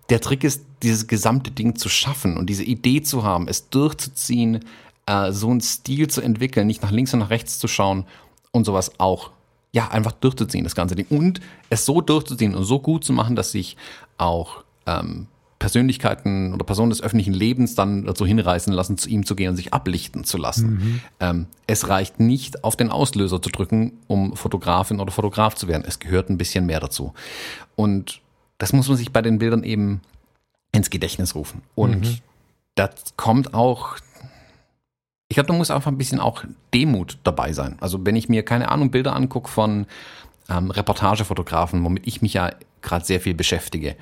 [0.10, 4.66] der Trick ist, dieses gesamte Ding zu schaffen und diese Idee zu haben, es durchzuziehen,
[5.06, 8.06] äh, so einen Stil zu entwickeln, nicht nach links und nach rechts zu schauen
[8.52, 9.32] und sowas auch.
[9.74, 11.06] Ja, einfach durchzuziehen, das ganze Ding.
[11.10, 11.40] Und
[11.70, 13.78] es so durchzuziehen und so gut zu machen, dass sich
[14.18, 15.28] auch ähm,
[15.60, 19.56] Persönlichkeiten oder Personen des öffentlichen Lebens dann dazu hinreißen lassen, zu ihm zu gehen und
[19.56, 20.72] sich ablichten zu lassen.
[20.72, 21.02] Mhm.
[21.20, 25.84] Ähm, es reicht nicht, auf den Auslöser zu drücken, um Fotografin oder Fotograf zu werden.
[25.88, 27.14] Es gehört ein bisschen mehr dazu.
[27.76, 28.22] Und
[28.62, 30.02] das muss man sich bei den Bildern eben
[30.72, 31.64] ins Gedächtnis rufen.
[31.74, 32.18] Und mhm.
[32.76, 33.98] das kommt auch,
[35.30, 37.78] ich glaube, da muss einfach ein bisschen auch Demut dabei sein.
[37.82, 39.88] Also wenn ich mir, keine Ahnung, Bilder angucke von
[40.48, 42.52] ähm, Reportagefotografen, womit ich mich ja
[42.84, 43.96] gerade sehr viel beschäftige.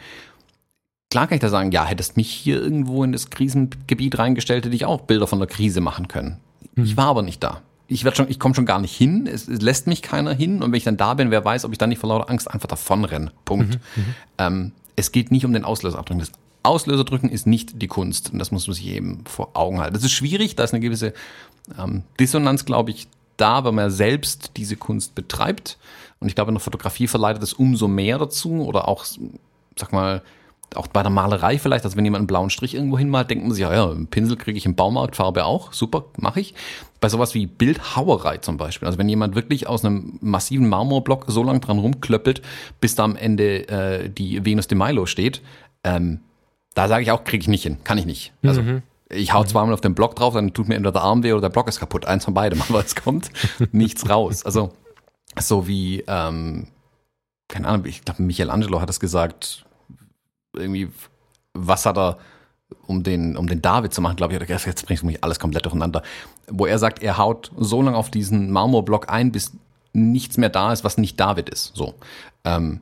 [1.10, 4.76] Klar kann ich da sagen, ja, hättest mich hier irgendwo in das Krisengebiet reingestellt, hätte
[4.76, 6.38] ich auch Bilder von der Krise machen können.
[6.76, 6.84] Mhm.
[6.84, 7.62] Ich war aber nicht da.
[7.92, 9.28] Ich werde schon, ich komme schon gar nicht hin.
[9.28, 10.62] Es, es, lässt mich keiner hin.
[10.62, 12.50] Und wenn ich dann da bin, wer weiß, ob ich dann nicht vor lauter Angst
[12.50, 13.32] einfach davonrenne.
[13.46, 13.80] Punkt.
[13.96, 14.16] Mhm, mhm.
[14.38, 16.20] ähm, es geht nicht um den Auslöser abdrücken.
[16.20, 16.32] Das
[16.62, 18.32] Auslöser drücken ist nicht die Kunst.
[18.32, 19.96] Und das muss man sich eben vor Augen halten.
[19.96, 20.56] Das ist schwierig.
[20.56, 21.14] Da ist eine gewisse
[21.78, 25.78] ähm, Dissonanz, glaube ich, da, weil man selbst diese Kunst betreibt.
[26.20, 28.66] Und ich glaube, in der Fotografie verleitet es umso mehr dazu.
[28.66, 29.06] Oder auch,
[29.76, 30.22] sag mal,
[30.76, 33.53] auch bei der Malerei vielleicht, also wenn jemand einen blauen Strich irgendwo hinmalt, denkt man
[33.53, 36.53] sich, ja, ja, einen Pinsel kriege ich im Baumarkt, Farbe auch, super, mache ich.
[37.01, 41.43] Bei sowas wie Bildhauerei zum Beispiel, also wenn jemand wirklich aus einem massiven Marmorblock so
[41.43, 42.41] lange dran rumklöppelt,
[42.82, 45.41] bis da am Ende äh, die Venus de Milo steht,
[45.84, 46.20] ähm,
[46.76, 48.34] da sage ich auch, kriege ich nicht hin, kann ich nicht.
[48.43, 48.84] Also mhm.
[49.09, 51.41] ich hau zweimal auf den Block drauf, dann tut mir entweder der Arm weh oder
[51.41, 53.30] der Block ist kaputt, eins von beidem, aber es kommt
[53.72, 54.45] nichts raus.
[54.45, 54.72] Also
[55.39, 56.67] so wie, ähm,
[57.47, 59.65] keine Ahnung, ich glaube Michelangelo hat das gesagt,
[60.60, 60.89] irgendwie,
[61.53, 62.18] was hat er,
[62.86, 65.66] um den, um den David zu machen, glaube ich, jetzt bringst du mich alles komplett
[65.66, 66.03] durcheinander,
[66.47, 69.53] wo er sagt, er haut so lange auf diesen Marmorblock ein, bis
[69.93, 71.76] nichts mehr da ist, was nicht David ist.
[71.76, 71.95] So.
[72.43, 72.82] Ähm,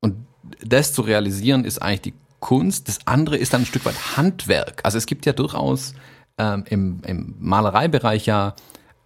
[0.00, 0.16] und
[0.64, 2.88] das zu realisieren, ist eigentlich die Kunst.
[2.88, 4.80] Das andere ist dann ein Stück weit Handwerk.
[4.84, 5.94] Also es gibt ja durchaus
[6.38, 8.54] ähm, im, im Malereibereich ja,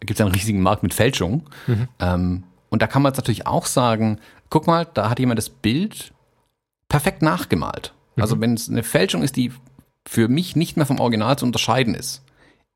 [0.00, 1.48] gibt es einen riesigen Markt mit Fälschung.
[1.66, 1.88] Mhm.
[1.98, 5.48] Ähm, und da kann man jetzt natürlich auch sagen, guck mal, da hat jemand das
[5.48, 6.12] Bild
[6.88, 7.94] perfekt nachgemalt.
[8.16, 8.40] Also mhm.
[8.40, 9.52] wenn es eine Fälschung ist, die
[10.06, 12.22] für mich nicht mehr vom Original zu unterscheiden ist,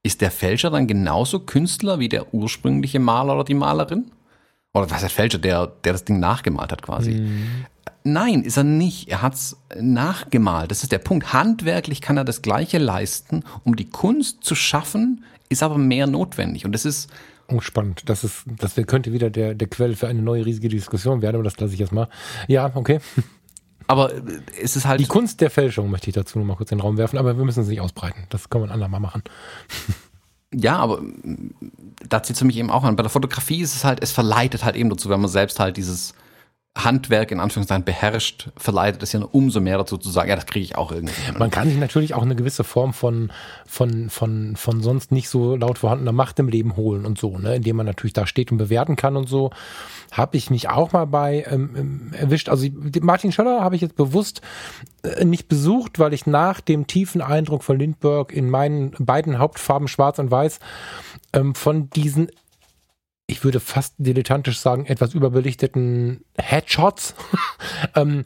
[0.03, 4.11] ist der Fälscher dann genauso Künstler wie der ursprüngliche Maler oder die Malerin?
[4.75, 7.13] Oder was heißt Fälscher, der, der das Ding nachgemalt hat quasi?
[7.13, 7.65] Mhm.
[8.03, 9.09] Nein, ist er nicht.
[9.09, 10.71] Er hat's nachgemalt.
[10.71, 11.33] Das ist der Punkt.
[11.33, 13.45] Handwerklich kann er das Gleiche leisten.
[13.65, 16.67] Um die Kunst zu schaffen, ist aber mehr notwendig.
[16.67, 17.11] Und das ist,
[17.49, 18.03] Oh, spannend.
[18.07, 21.45] Das ist, das könnte wieder der, der Quell für eine neue riesige Diskussion werden, aber
[21.45, 22.09] das lasse ich jetzt mal.
[22.49, 23.01] Ja, okay.
[23.87, 24.13] Aber
[24.61, 25.01] es ist halt.
[25.01, 27.37] Die Kunst der Fälschung möchte ich dazu noch mal kurz in den Raum werfen, aber
[27.37, 28.25] wir müssen es nicht ausbreiten.
[28.31, 29.23] Das wir ein andermal machen.
[30.57, 31.03] Ja, aber
[32.09, 32.97] da zieht es mich eben auch an.
[32.97, 35.77] Bei der Fotografie ist es halt, es verleitet halt eben dazu, wenn man selbst halt
[35.77, 36.15] dieses
[36.77, 40.65] Handwerk in Anführungszeichen beherrscht, verleitet es ja umso mehr dazu zu sagen, ja, das kriege
[40.65, 41.15] ich auch irgendwie.
[41.39, 43.31] Man kann sich natürlich auch eine gewisse Form von,
[43.65, 47.55] von, von, von sonst nicht so laut vorhandener Macht im Leben holen und so, ne,
[47.55, 49.51] indem man natürlich da steht und bewerten kann und so.
[50.11, 52.49] Habe ich mich auch mal bei ähm, ähm erwischt.
[52.49, 52.67] Also
[53.01, 54.41] Martin Schöller habe ich jetzt bewusst
[55.05, 59.87] äh, nicht besucht, weil ich nach dem tiefen Eindruck von Lindbergh in meinen beiden Hauptfarben
[59.87, 60.59] Schwarz und Weiß
[61.33, 62.31] ähm, von diesen
[63.27, 67.15] ich würde fast dilettantisch sagen, etwas überbelichteten Headshots.
[67.95, 68.25] ähm,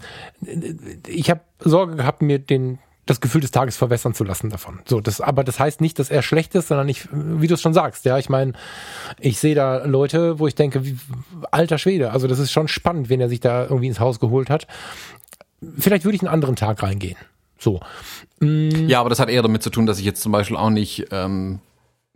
[1.07, 4.81] ich habe Sorge gehabt, mir den das Gefühl des Tages verwässern zu lassen davon.
[4.85, 7.63] So, das, aber das heißt nicht, dass er schlecht ist, sondern ich, wie du es
[7.63, 8.53] schon sagst, ja, ich meine,
[9.19, 10.99] ich sehe da Leute, wo ich denke, wie,
[11.51, 14.51] alter Schwede, also das ist schon spannend, wen er sich da irgendwie ins Haus geholt
[14.51, 14.67] hat.
[15.79, 17.17] vielleicht würde ich einen anderen Tag reingehen.
[17.59, 17.81] So.
[18.41, 21.07] Ja, aber das hat eher damit zu tun, dass ich jetzt zum Beispiel auch nicht
[21.11, 21.61] ähm,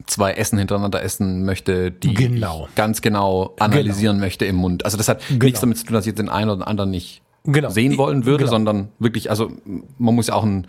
[0.07, 2.69] zwei Essen hintereinander essen möchte, die Genau.
[2.75, 4.85] ganz genau analysieren möchte im Mund.
[4.85, 7.23] Also das hat nichts damit zu tun, dass ich jetzt den einen oder anderen nicht
[7.45, 7.71] Genau.
[7.71, 8.51] sehen wollen würde, Genau.
[8.51, 9.51] sondern wirklich, also
[9.99, 10.67] man muss ja auch ein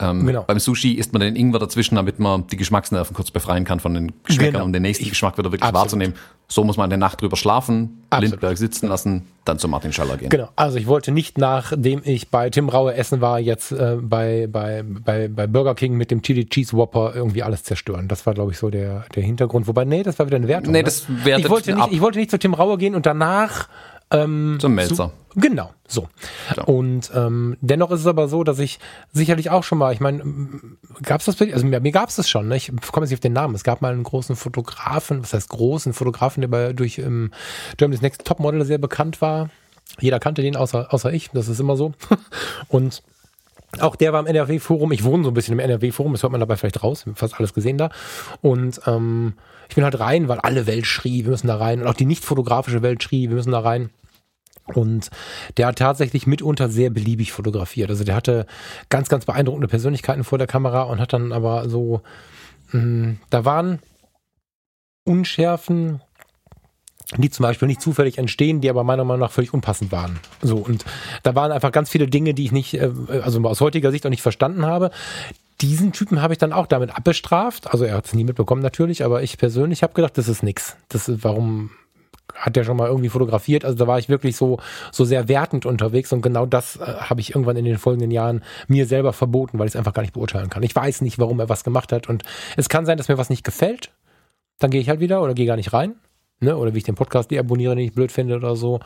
[0.00, 0.42] ähm, Genau.
[0.42, 3.94] beim Sushi isst man den Ingwer dazwischen, damit man die Geschmacksnerven kurz befreien kann von
[3.94, 4.64] den Geschmäckern, Genau.
[4.64, 5.80] um den nächsten Ich- Geschmack wieder wirklich absolut.
[5.82, 6.14] wahrzunehmen.
[6.46, 8.32] So muss man eine Nacht drüber schlafen, Absolut.
[8.32, 10.28] Lindbergh sitzen lassen, dann zu Martin Schaller gehen.
[10.28, 14.46] Genau, also ich wollte nicht, nachdem ich bei Tim Raue essen war, jetzt äh, bei,
[14.50, 18.08] bei, bei, bei Burger King mit dem Chili Cheese Whopper irgendwie alles zerstören.
[18.08, 19.66] Das war, glaube ich, so der, der Hintergrund.
[19.68, 20.72] Wobei, nee, das war wieder eine Wertung.
[20.72, 20.84] Nee, ne?
[20.84, 21.78] das wertet ich wollte, ab.
[21.88, 23.68] nicht, ich wollte nicht zu Tim Raue gehen und danach
[24.58, 25.12] Zum Melzer.
[25.36, 26.08] Genau, so.
[26.54, 26.62] So.
[26.64, 28.78] Und ähm, dennoch ist es aber so, dass ich
[29.12, 30.22] sicherlich auch schon mal, ich meine,
[31.02, 31.54] gab es das, bei dir?
[31.54, 32.56] also mir, mir gab es das schon, ne?
[32.56, 35.48] ich komme jetzt nicht auf den Namen, es gab mal einen großen Fotografen, was heißt
[35.48, 37.32] großen Fotografen, der bei, durch ähm,
[37.76, 39.50] Germany's Next Topmodel sehr bekannt war.
[39.98, 41.92] Jeder kannte den, außer, außer ich, das ist immer so.
[42.68, 43.02] Und
[43.80, 44.92] auch der war im NRW-Forum.
[44.92, 47.04] Ich wohne so ein bisschen im NRW-Forum, das hört man dabei vielleicht raus.
[47.14, 47.90] Fast alles gesehen da.
[48.40, 49.34] Und ähm,
[49.68, 51.80] ich bin halt rein, weil alle Welt schrie, wir müssen da rein.
[51.80, 53.90] Und auch die nicht fotografische Welt schrie, wir müssen da rein.
[54.66, 55.10] Und
[55.56, 57.90] der hat tatsächlich mitunter sehr beliebig fotografiert.
[57.90, 58.46] Also der hatte
[58.88, 62.00] ganz, ganz beeindruckende Persönlichkeiten vor der Kamera und hat dann aber so,
[62.72, 63.80] mh, da waren
[65.04, 66.00] Unschärfen,
[67.18, 70.18] die zum Beispiel nicht zufällig entstehen, die aber meiner Meinung nach völlig unpassend waren.
[70.40, 70.86] So, und
[71.22, 72.90] da waren einfach ganz viele Dinge, die ich nicht, äh,
[73.22, 74.90] also aus heutiger Sicht auch nicht verstanden habe.
[75.60, 77.72] Diesen Typen habe ich dann auch damit abbestraft.
[77.72, 80.76] Also er hat es nie mitbekommen natürlich, aber ich persönlich habe gedacht, das ist nix.
[80.88, 81.70] Das ist, warum
[82.34, 83.64] hat der schon mal irgendwie fotografiert?
[83.64, 84.58] Also da war ich wirklich so,
[84.90, 88.42] so sehr wertend unterwegs und genau das äh, habe ich irgendwann in den folgenden Jahren
[88.66, 90.62] mir selber verboten, weil ich es einfach gar nicht beurteilen kann.
[90.62, 92.22] Ich weiß nicht, warum er was gemacht hat und
[92.56, 93.92] es kann sein, dass mir was nicht gefällt.
[94.58, 95.94] Dann gehe ich halt wieder oder gehe gar nicht rein.
[96.44, 96.56] Ne?
[96.56, 98.80] Oder wie ich den Podcast deabonniere, den ich blöd finde oder so.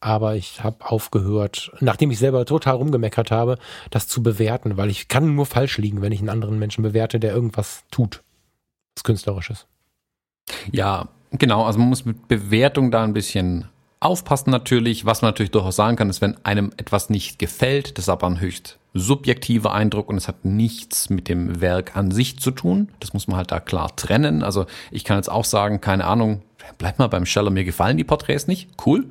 [0.00, 3.58] Aber ich habe aufgehört, nachdem ich selber total rumgemeckert habe,
[3.90, 7.20] das zu bewerten, weil ich kann nur falsch liegen, wenn ich einen anderen Menschen bewerte,
[7.20, 8.22] der irgendwas tut.
[8.96, 9.66] Was Künstlerisches.
[10.72, 11.64] Ja, genau.
[11.64, 13.66] Also man muss mit Bewertung da ein bisschen
[14.00, 15.04] aufpassen natürlich.
[15.04, 18.26] Was man natürlich durchaus sagen kann, ist, wenn einem etwas nicht gefällt, das ist aber
[18.26, 22.88] ein höchst subjektiver Eindruck und es hat nichts mit dem Werk an sich zu tun.
[22.98, 24.42] Das muss man halt da klar trennen.
[24.42, 26.42] Also ich kann jetzt auch sagen, keine Ahnung,
[26.78, 28.68] bleib mal beim Scheller, mir gefallen die Porträts nicht.
[28.84, 29.06] Cool.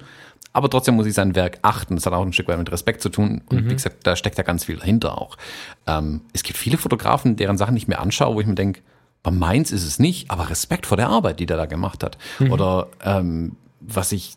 [0.51, 1.95] Aber trotzdem muss ich sein Werk achten.
[1.95, 3.41] Das hat auch ein Stück weit mit Respekt zu tun.
[3.49, 5.37] Und wie gesagt, da steckt ja ganz viel dahinter auch.
[5.85, 8.81] Ähm, es gibt viele Fotografen, deren Sachen ich mir anschaue, wo ich mir denke,
[9.21, 12.17] bei meins ist es nicht, aber Respekt vor der Arbeit, die der da gemacht hat.
[12.49, 14.35] Oder ähm, was ich,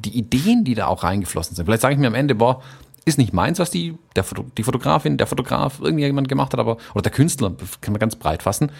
[0.00, 1.64] die Ideen, die da auch reingeflossen sind.
[1.64, 2.62] Vielleicht sage ich mir am Ende, boah,
[3.04, 4.24] ist nicht meins, was die, der
[4.58, 8.42] die Fotografin, der Fotograf, irgendjemand gemacht hat, aber, oder der Künstler, kann man ganz breit
[8.42, 8.70] fassen.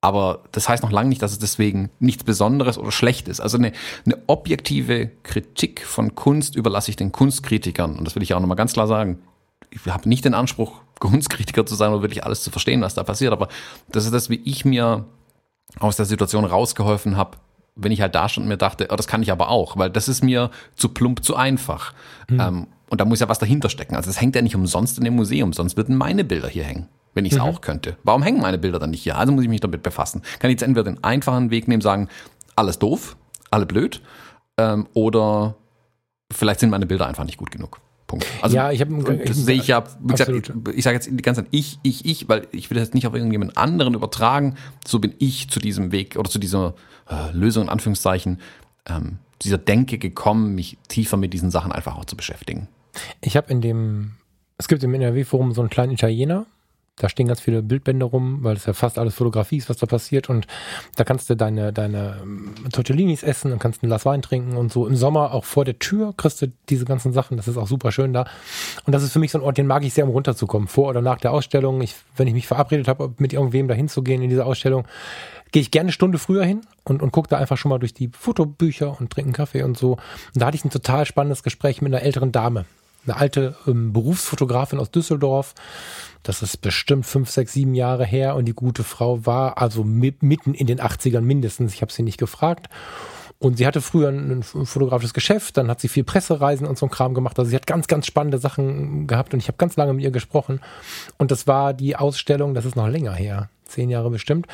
[0.00, 3.40] Aber das heißt noch lange nicht, dass es deswegen nichts Besonderes oder schlecht ist.
[3.40, 3.72] Also eine,
[4.04, 7.96] eine objektive Kritik von Kunst überlasse ich den Kunstkritikern.
[7.96, 9.18] Und das will ich auch nochmal ganz klar sagen.
[9.70, 13.02] Ich habe nicht den Anspruch, Kunstkritiker zu sein oder wirklich alles zu verstehen, was da
[13.02, 13.32] passiert.
[13.32, 13.48] Aber
[13.88, 15.06] das ist das, wie ich mir
[15.80, 17.38] aus der Situation rausgeholfen habe,
[17.76, 19.90] wenn ich halt da stand und mir dachte, oh, das kann ich aber auch, weil
[19.90, 21.92] das ist mir zu plump, zu einfach.
[22.30, 23.96] Ähm, und da muss ja was dahinter stecken.
[23.96, 26.88] Also es hängt ja nicht umsonst in dem Museum, sonst würden meine Bilder hier hängen,
[27.14, 27.96] wenn ich es auch könnte.
[28.04, 29.18] Warum hängen meine Bilder dann nicht hier?
[29.18, 30.22] Also muss ich mich damit befassen.
[30.38, 32.08] Kann ich jetzt entweder den einfachen Weg nehmen, sagen,
[32.54, 33.16] alles doof,
[33.50, 34.00] alle blöd,
[34.56, 35.56] ähm, oder
[36.30, 37.80] vielleicht sind meine Bilder einfach nicht gut genug.
[38.06, 38.26] Punkt.
[38.42, 40.74] Also Ja, ich hab- und das sehe ich ja, wie gesagt, Absolut.
[40.74, 43.14] ich sage jetzt die ganze Zeit ich, ich, ich, weil ich will das nicht auf
[43.14, 44.56] irgendjemand anderen übertragen.
[44.86, 46.74] So bin ich zu diesem Weg oder zu dieser
[47.08, 48.40] äh, Lösung in Anführungszeichen,
[48.86, 52.68] ähm, dieser Denke gekommen, mich tiefer mit diesen Sachen einfach auch zu beschäftigen.
[53.20, 54.12] Ich habe in dem,
[54.58, 56.46] es gibt im NRW-Forum so einen kleinen Italiener,
[56.96, 59.86] da stehen ganz viele Bildbände rum, weil es ja fast alles Fotografie ist, was da
[59.86, 60.30] passiert.
[60.30, 60.46] Und
[60.94, 64.72] da kannst du deine, deine ähm, Tortellinis essen und kannst ein Glas Wein trinken und
[64.72, 64.86] so.
[64.86, 67.36] Im Sommer auch vor der Tür kriegst du diese ganzen Sachen.
[67.36, 68.26] Das ist auch super schön da.
[68.84, 70.68] Und das ist für mich so ein Ort, den mag ich sehr, um runterzukommen.
[70.68, 71.80] Vor oder nach der Ausstellung.
[71.80, 74.86] Ich, wenn ich mich verabredet habe, mit irgendwem da hinzugehen in diese Ausstellung,
[75.50, 77.94] gehe ich gerne eine Stunde früher hin und, und gucke da einfach schon mal durch
[77.94, 79.92] die Fotobücher und trinke einen Kaffee und so.
[79.92, 80.00] Und
[80.34, 82.66] da hatte ich ein total spannendes Gespräch mit einer älteren Dame.
[83.06, 85.54] Eine alte ähm, Berufsfotografin aus Düsseldorf.
[86.22, 90.16] Das ist bestimmt fünf, sechs, sieben Jahre her und die gute Frau war also mi-
[90.20, 91.74] mitten in den 80ern mindestens.
[91.74, 92.68] Ich habe sie nicht gefragt.
[93.40, 96.86] Und sie hatte früher ein, ein fotografisches Geschäft, dann hat sie viel Pressereisen und so
[96.86, 97.38] ein Kram gemacht.
[97.38, 100.12] Also sie hat ganz, ganz spannende Sachen gehabt und ich habe ganz lange mit ihr
[100.12, 100.60] gesprochen.
[101.18, 104.46] Und das war die Ausstellung, das ist noch länger her, zehn Jahre bestimmt.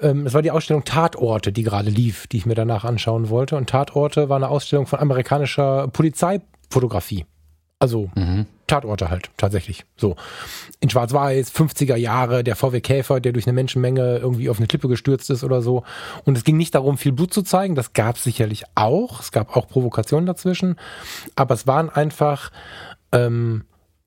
[0.00, 3.56] Ähm, es war die Ausstellung Tatorte, die gerade lief, die ich mir danach anschauen wollte.
[3.56, 7.26] Und Tatorte war eine Ausstellung von amerikanischer Polizeifotografie.
[7.82, 8.12] Also
[8.68, 9.84] Tatorte halt, tatsächlich.
[9.96, 10.14] So.
[10.78, 14.86] In Schwarz-Weiß, 50er Jahre, der VW Käfer, der durch eine Menschenmenge irgendwie auf eine Klippe
[14.86, 15.82] gestürzt ist oder so.
[16.24, 17.74] Und es ging nicht darum, viel Blut zu zeigen.
[17.74, 19.18] Das gab es sicherlich auch.
[19.18, 20.76] Es gab auch Provokationen dazwischen.
[21.34, 22.52] Aber es waren einfach
[23.10, 23.64] ähm,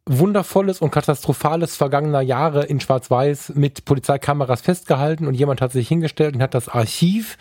[0.07, 6.35] Wundervolles und Katastrophales vergangener Jahre in Schwarz-Weiß mit Polizeikameras festgehalten und jemand hat sich hingestellt
[6.35, 7.39] und hat das Archiv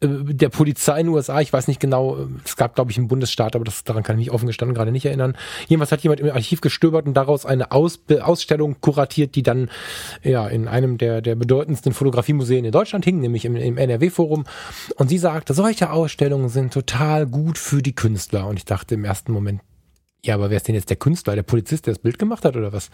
[0.00, 3.08] äh, der Polizei in den USA, ich weiß nicht genau, es gab glaube ich einen
[3.08, 5.34] Bundesstaat, aber das, daran kann ich mich offen gestanden gerade nicht erinnern.
[5.66, 9.70] Jemals hat jemand im Archiv gestöbert und daraus eine Aus, Ausstellung kuratiert, die dann
[10.22, 14.44] ja in einem der, der bedeutendsten Fotografiemuseen in Deutschland hing, nämlich im, im NRW-Forum.
[14.96, 18.46] Und sie sagte, solche Ausstellungen sind total gut für die Künstler.
[18.46, 19.62] Und ich dachte im ersten Moment,
[20.24, 22.56] ja, aber wer ist denn jetzt der Künstler, der Polizist, der das Bild gemacht hat
[22.56, 22.90] oder was?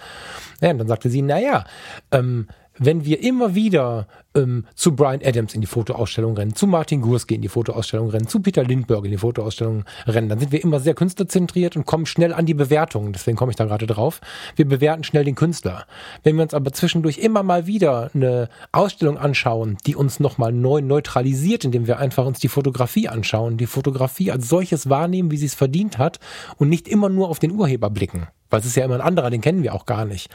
[0.61, 1.65] Ja, und dann sagte sie, naja,
[2.11, 2.49] ähm,
[2.81, 7.35] wenn wir immer wieder ähm, zu Brian Adams in die Fotoausstellung rennen, zu Martin Gurski
[7.35, 10.81] in die Fotoausstellung rennen, zu Peter Lindbergh in die Fotoausstellung rennen, dann sind wir immer
[10.81, 13.13] sehr künstlerzentriert und kommen schnell an die Bewertungen.
[13.13, 14.21] Deswegen komme ich da gerade drauf.
[14.57, 15.85] Wir bewerten schnell den Künstler.
[16.23, 20.81] Wenn wir uns aber zwischendurch immer mal wieder eine Ausstellung anschauen, die uns nochmal neu
[20.81, 25.47] neutralisiert, indem wir einfach uns die Fotografie anschauen, die Fotografie als solches wahrnehmen, wie sie
[25.47, 26.19] es verdient hat
[26.57, 29.31] und nicht immer nur auf den Urheber blicken weil es ist ja immer ein anderer,
[29.31, 30.31] den kennen wir auch gar nicht.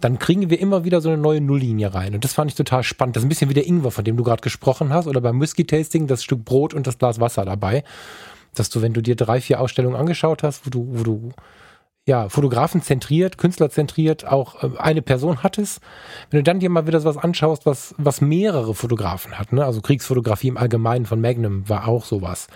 [0.00, 2.14] Dann kriegen wir immer wieder so eine neue Nulllinie rein.
[2.14, 3.16] Und das fand ich total spannend.
[3.16, 5.40] Das ist ein bisschen wie der Ingwer, von dem du gerade gesprochen hast, oder beim
[5.40, 7.84] Whisky-Tasting das Stück Brot und das Glas Wasser dabei.
[8.54, 11.32] Dass du, wenn du dir drei, vier Ausstellungen angeschaut hast, wo du, wo du
[12.06, 15.80] ja, Fotografen zentriert, Künstler zentriert, auch äh, eine Person hattest.
[16.30, 19.64] Wenn du dann dir mal wieder so was anschaust, was, was mehrere Fotografen hat, ne?
[19.64, 22.48] also Kriegsfotografie im Allgemeinen von Magnum war auch sowas.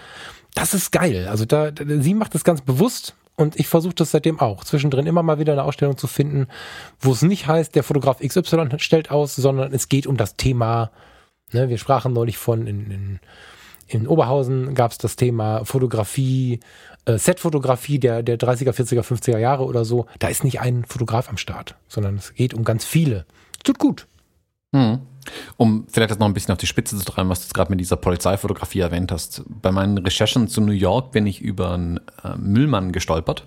[0.55, 1.29] Das ist geil.
[1.29, 5.23] Also da, sie macht das ganz bewusst und ich versuche das seitdem auch, zwischendrin immer
[5.23, 6.47] mal wieder eine Ausstellung zu finden,
[7.01, 10.91] wo es nicht heißt, der Fotograf XY stellt aus, sondern es geht um das Thema.
[11.53, 13.21] Ne, wir sprachen neulich von, in, in,
[13.89, 16.61] in Oberhausen gab es das Thema Fotografie,
[17.07, 20.07] äh, Setfotografie der, der 30er, 40er, 50er Jahre oder so.
[20.21, 23.27] Da ist nicht ein Fotograf am Start, sondern es geht um ganz viele.
[23.65, 24.07] Tut gut.
[24.75, 24.99] Hm.
[25.57, 27.71] Um vielleicht jetzt noch ein bisschen auf die Spitze zu treiben, was du jetzt gerade
[27.71, 29.43] mit dieser Polizeifotografie erwähnt hast.
[29.49, 33.47] Bei meinen Recherchen zu New York bin ich über einen äh, Müllmann gestolpert,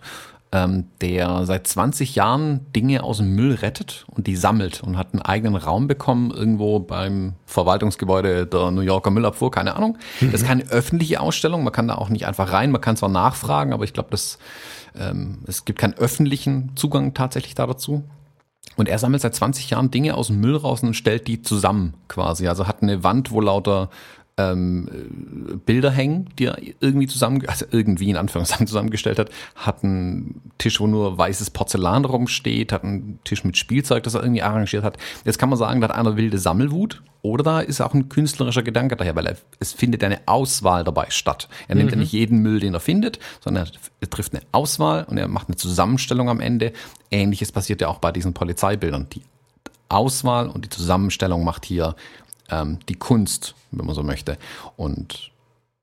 [0.54, 5.14] ähm, der seit 20 Jahren Dinge aus dem Müll rettet und die sammelt und hat
[5.14, 9.98] einen eigenen Raum bekommen, irgendwo beim Verwaltungsgebäude der New Yorker Müllabfuhr, keine Ahnung.
[10.22, 10.32] Mhm.
[10.32, 13.10] Das ist keine öffentliche Ausstellung, man kann da auch nicht einfach rein, man kann zwar
[13.10, 14.40] nachfragen, aber ich glaube, das
[15.00, 18.04] ähm, es gibt keinen öffentlichen Zugang tatsächlich da dazu.
[18.76, 21.93] Und er sammelt seit 20 Jahren Dinge aus dem Müll raus und stellt die zusammen
[22.07, 22.47] quasi.
[22.47, 23.89] Also hat eine Wand, wo lauter
[24.38, 30.42] ähm, Bilder hängen, die er irgendwie zusammen, also irgendwie in Anführungszeichen zusammengestellt hat, hat einen
[30.60, 34.84] Tisch, wo nur weißes Porzellan rumsteht, hat einen Tisch mit Spielzeug, das er irgendwie arrangiert
[34.84, 34.98] hat.
[35.26, 38.62] Jetzt kann man sagen, da hat einer wilde Sammelwut oder da ist auch ein künstlerischer
[38.62, 41.50] Gedanke daher, weil er, es findet eine Auswahl dabei statt.
[41.68, 41.96] Er nimmt mhm.
[41.96, 43.68] ja nicht jeden Müll, den er findet, sondern
[44.00, 46.74] er trifft eine Auswahl und er macht eine Zusammenstellung am Ende.
[47.10, 49.08] Ähnliches passiert ja auch bei diesen Polizeibildern.
[49.14, 49.24] Die
[49.90, 51.96] Auswahl und die Zusammenstellung macht hier
[52.50, 54.38] ähm, die Kunst, wenn man so möchte.
[54.76, 55.32] Und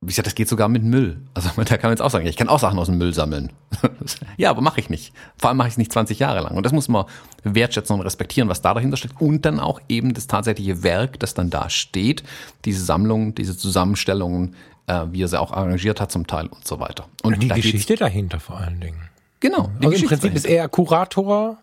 [0.01, 1.19] wie gesagt, das geht sogar mit Müll.
[1.33, 3.53] Also da kann man jetzt auch sagen, ich kann auch Sachen aus dem Müll sammeln.
[4.37, 5.13] ja, aber mache ich nicht.
[5.39, 6.57] Vor allem mache ich es nicht 20 Jahre lang.
[6.57, 7.07] Und das muss man
[7.43, 9.21] wertschätzen und respektieren, was da dahinter steckt.
[9.21, 12.23] Und dann auch eben das tatsächliche Werk, das dann da steht,
[12.65, 14.55] diese Sammlung, diese Zusammenstellungen,
[14.87, 17.07] äh, wie er sie auch arrangiert hat zum Teil und so weiter.
[17.23, 19.01] Und die Geschichte dahinter vor allen Dingen.
[19.41, 19.71] Genau.
[19.83, 20.37] Also im Prinzip dahinter.
[20.37, 21.59] ist er Kurator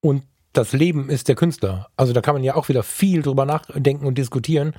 [0.00, 0.22] und
[0.56, 1.88] das Leben ist der Künstler.
[1.96, 4.74] Also da kann man ja auch wieder viel drüber nachdenken und diskutieren,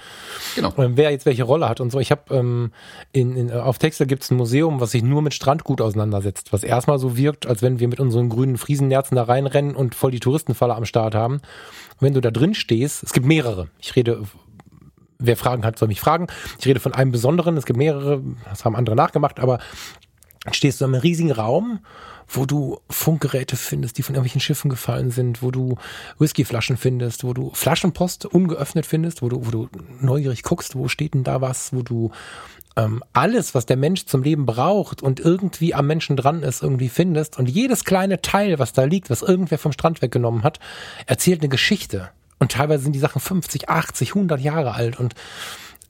[0.55, 0.73] genau.
[0.77, 1.99] Ähm, wer jetzt welche Rolle hat und so.
[1.99, 2.71] Ich habe ähm,
[3.11, 6.63] in, in, auf Texel gibt es ein Museum, was sich nur mit Strandgut auseinandersetzt, was
[6.63, 10.19] erstmal so wirkt, als wenn wir mit unseren grünen Friesennerzen da reinrennen und voll die
[10.19, 11.35] Touristenfalle am Start haben.
[11.35, 13.69] Und wenn du da drin stehst, es gibt mehrere.
[13.79, 14.23] Ich rede
[15.19, 16.27] wer Fragen hat, soll mich fragen.
[16.59, 19.59] Ich rede von einem besonderen, es gibt mehrere, das haben andere nachgemacht, aber
[20.51, 21.79] stehst du in einem riesigen Raum
[22.27, 25.77] wo du Funkgeräte findest, die von irgendwelchen Schiffen gefallen sind, wo du
[26.19, 29.69] Whiskyflaschen findest, wo du Flaschenpost ungeöffnet findest, wo du, wo du
[30.01, 32.11] neugierig guckst, wo steht denn da was, wo du
[32.75, 36.89] ähm, alles, was der Mensch zum Leben braucht und irgendwie am Menschen dran ist, irgendwie
[36.89, 37.37] findest.
[37.37, 40.59] Und jedes kleine Teil, was da liegt, was irgendwer vom Strand weggenommen hat,
[41.05, 42.09] erzählt eine Geschichte.
[42.39, 45.15] Und teilweise sind die Sachen 50, 80, 100 Jahre alt und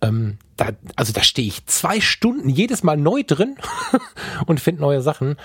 [0.02, 3.58] ähm, da, also da stehe ich zwei Stunden jedes Mal neu drin
[4.46, 5.38] und finde neue Sachen.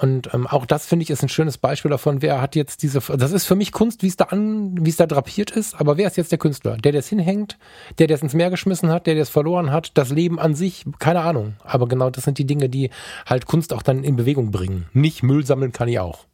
[0.00, 3.00] Und ähm, auch das finde ich ist ein schönes Beispiel davon, wer hat jetzt diese,
[3.00, 5.96] das ist für mich Kunst, wie es da an, wie es da drapiert ist, aber
[5.96, 6.76] wer ist jetzt der Künstler?
[6.76, 7.58] Der, der es hinhängt,
[7.98, 10.54] der, der es ins Meer geschmissen hat, der, der es verloren hat, das Leben an
[10.54, 11.56] sich, keine Ahnung.
[11.64, 12.90] Aber genau das sind die Dinge, die
[13.26, 14.86] halt Kunst auch dann in Bewegung bringen.
[14.92, 16.26] Nicht Müll sammeln kann ich auch.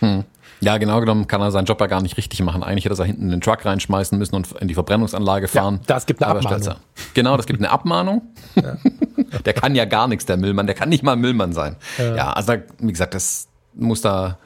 [0.00, 0.24] Hm.
[0.64, 2.62] Ja, genau genommen kann er seinen Job ja gar nicht richtig machen.
[2.62, 5.80] Eigentlich hätte er hinten in den Truck reinschmeißen müssen und in die Verbrennungsanlage fahren.
[5.80, 6.76] Ja, das gibt eine Abmahnung.
[7.12, 8.22] Genau, das gibt eine Abmahnung.
[8.54, 8.76] Ja.
[9.44, 10.66] der kann ja gar nichts, der Müllmann.
[10.66, 11.76] Der kann nicht mal Müllmann sein.
[11.98, 14.38] Ja, ja also wie gesagt, das muss da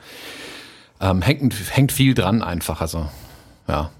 [1.00, 2.80] ähm, hängt, hängt viel dran einfach.
[2.80, 3.08] Also
[3.68, 3.90] ja,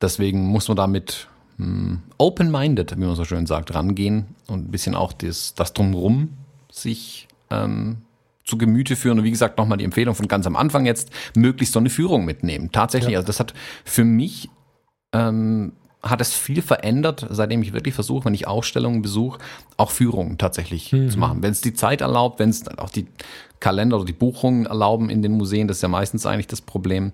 [0.00, 4.96] deswegen muss man damit hm, open-minded, wie man so schön sagt, rangehen und ein bisschen
[4.96, 6.30] auch das, das drumrum
[6.72, 8.02] sich ähm,
[8.48, 11.74] zu Gemüte führen und wie gesagt nochmal die Empfehlung von ganz am Anfang jetzt, möglichst
[11.74, 12.72] so eine Führung mitnehmen.
[12.72, 13.18] Tatsächlich, ja.
[13.18, 13.52] also das hat
[13.84, 14.48] für mich
[15.12, 15.72] ähm,
[16.02, 19.38] hat es viel verändert, seitdem ich wirklich versuche, wenn ich Ausstellungen besuche,
[19.76, 21.10] auch Führungen tatsächlich mhm.
[21.10, 21.42] zu machen.
[21.42, 23.06] Wenn es die Zeit erlaubt, wenn es auch die
[23.60, 27.12] Kalender oder die Buchungen erlauben in den Museen, das ist ja meistens eigentlich das Problem,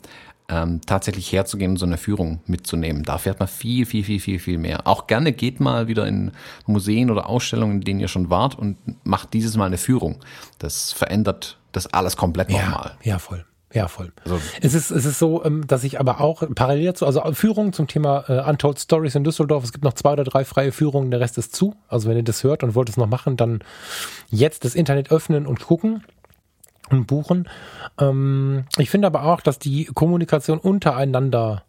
[0.54, 3.02] ähm, tatsächlich herzugehen und so eine Führung mitzunehmen.
[3.02, 4.86] Da fährt man viel, viel, viel, viel, viel mehr.
[4.86, 6.30] Auch gerne geht mal wieder in
[6.66, 10.20] Museen oder Ausstellungen, in denen ihr schon wart und macht dieses Mal eine Führung.
[10.58, 12.92] Das verändert das alles komplett ja, nochmal.
[13.02, 13.44] Ja, voll.
[13.72, 14.12] Ja, voll.
[14.22, 17.72] Also, es ist, es ist so, ähm, dass ich aber auch parallel zu, also Führungen
[17.72, 21.10] zum Thema äh, Untold Stories in Düsseldorf, es gibt noch zwei oder drei freie Führungen,
[21.10, 21.74] der Rest ist zu.
[21.88, 23.64] Also wenn ihr das hört und wollt es noch machen, dann
[24.30, 26.04] jetzt das Internet öffnen und gucken
[26.90, 27.48] und buchen.
[27.98, 31.64] Ähm, ich finde aber auch, dass die Kommunikation untereinander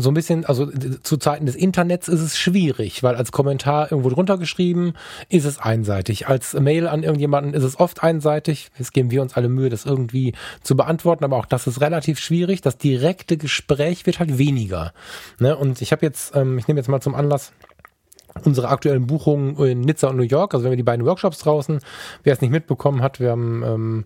[0.00, 0.66] so ein bisschen, also
[1.02, 4.92] zu Zeiten des Internets ist es schwierig, weil als Kommentar irgendwo drunter geschrieben
[5.28, 6.28] ist es einseitig.
[6.28, 8.70] Als Mail an irgendjemanden ist es oft einseitig.
[8.78, 12.18] Jetzt geben wir uns alle Mühe, das irgendwie zu beantworten, aber auch das ist relativ
[12.18, 12.60] schwierig.
[12.60, 14.92] Das direkte Gespräch wird halt weniger.
[15.38, 15.56] Ne?
[15.56, 17.52] Und ich habe jetzt, ähm, ich nehme jetzt mal zum Anlass,
[18.44, 21.80] unsere aktuellen Buchungen in Nizza und New York, also wenn wir die beiden Workshops draußen,
[22.22, 24.04] wer es nicht mitbekommen hat, wir haben ähm,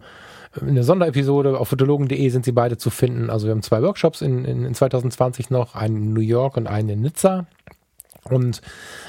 [0.60, 1.58] eine Sonderepisode.
[1.58, 3.30] Auf fotologen.de sind sie beide zu finden.
[3.30, 6.66] Also wir haben zwei Workshops in, in, in 2020 noch, einen in New York und
[6.66, 7.46] einen in Nizza.
[8.24, 8.62] Und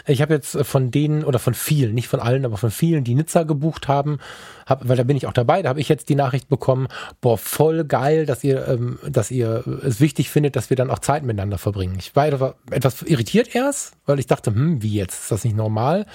[0.07, 3.13] ich habe jetzt von denen oder von vielen, nicht von allen, aber von vielen, die
[3.13, 4.17] Nizza gebucht haben,
[4.65, 6.87] hab, weil da bin ich auch dabei, da habe ich jetzt die Nachricht bekommen,
[7.21, 10.99] boah, voll geil, dass ihr, ähm, dass ihr es wichtig findet, dass wir dann auch
[10.99, 11.95] Zeit miteinander verbringen.
[11.99, 15.21] Ich war etwas irritiert erst, weil ich dachte, hm, wie jetzt?
[15.21, 16.07] Ist das nicht normal?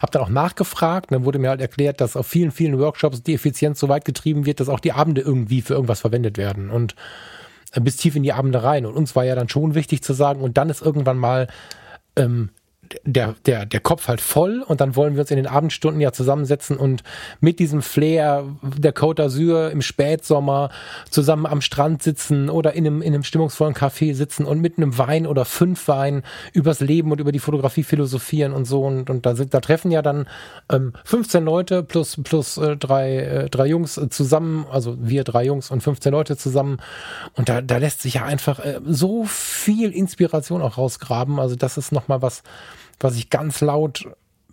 [0.00, 3.34] Habe dann auch nachgefragt dann wurde mir halt erklärt, dass auf vielen, vielen Workshops die
[3.34, 6.94] Effizienz so weit getrieben wird, dass auch die Abende irgendwie für irgendwas verwendet werden und
[7.72, 8.86] äh, bis tief in die Abende rein.
[8.86, 11.48] Und uns war ja dann schon wichtig zu sagen, und dann ist irgendwann mal
[12.16, 12.50] ähm,
[13.04, 16.12] der, der, der Kopf halt voll und dann wollen wir uns in den Abendstunden ja
[16.12, 17.02] zusammensetzen und
[17.40, 20.70] mit diesem Flair der Côte d'Azur im Spätsommer
[21.10, 24.96] zusammen am Strand sitzen oder in einem, in einem stimmungsvollen Café sitzen und mit einem
[24.98, 26.22] Wein oder fünf Wein
[26.52, 28.82] übers Leben und über die Fotografie philosophieren und so.
[28.82, 30.26] Und, und da, sind, da treffen ja dann
[30.70, 35.70] ähm, 15 Leute plus, plus äh, drei, äh, drei Jungs zusammen, also wir drei Jungs
[35.70, 36.78] und 15 Leute zusammen.
[37.34, 41.76] Und da, da lässt sich ja einfach äh, so viel Inspiration auch rausgraben, also das
[41.76, 42.42] ist nochmal was,
[43.00, 44.06] was ich ganz laut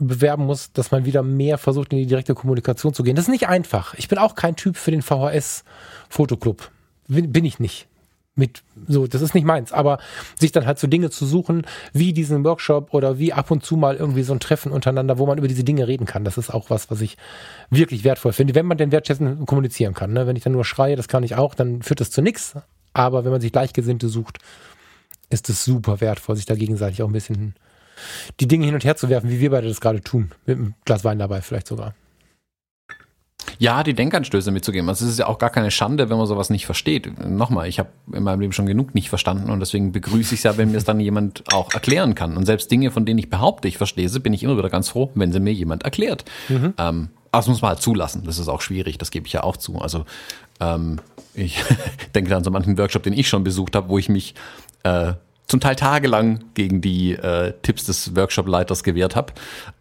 [0.08, 3.16] bewerben muss, dass man wieder mehr versucht, in die direkte Kommunikation zu gehen.
[3.16, 3.94] Das ist nicht einfach.
[3.96, 6.72] Ich bin auch kein Typ für den VHS-Fotoclub.
[7.08, 7.88] Bin, ich nicht.
[8.34, 10.00] Mit, so, das ist nicht meins, aber
[10.40, 13.76] sich dann halt so Dinge zu suchen, wie diesen Workshop oder wie ab und zu
[13.76, 16.24] mal irgendwie so ein Treffen untereinander, wo man über diese Dinge reden kann.
[16.24, 17.18] Das ist auch was, was ich
[17.70, 20.14] wirklich wertvoll finde, wenn man denn wertschätzend kommunizieren kann.
[20.14, 20.26] Ne?
[20.26, 22.56] Wenn ich dann nur schreie, das kann ich auch, dann führt das zu nichts.
[22.94, 24.40] Aber wenn man sich Gleichgesinnte sucht,
[25.30, 27.56] ist es super wertvoll, sich da gegenseitig auch ein bisschen
[28.40, 30.32] die Dinge hin und her zu werfen, wie wir beide das gerade tun.
[30.46, 31.94] Mit einem Glas Wein dabei vielleicht sogar.
[33.60, 34.90] Ja, die Denkanstöße mitzugeben.
[34.90, 37.12] Also es ist ja auch gar keine Schande, wenn man sowas nicht versteht.
[37.28, 40.44] Nochmal, ich habe in meinem Leben schon genug nicht verstanden und deswegen begrüße ich es
[40.44, 42.38] ja, wenn mir es dann jemand auch erklären kann.
[42.38, 44.90] Und selbst Dinge, von denen ich behaupte, ich verstehe sie, bin ich immer wieder ganz
[44.90, 46.26] froh, wenn sie mir jemand erklärt.
[46.50, 46.74] Mhm.
[46.78, 48.24] Ähm, aber das muss man halt zulassen.
[48.26, 49.78] Das ist auch schwierig, das gebe ich ja auch zu.
[49.80, 50.06] Also
[50.60, 51.00] ähm,
[51.34, 51.64] ich
[52.16, 54.36] denke dann so manchen Workshop, den ich schon besucht habe, wo ich mich
[54.84, 55.14] äh,
[55.52, 59.34] zum Teil tagelang gegen die äh, Tipps des Workshop-Leiters gewehrt habe,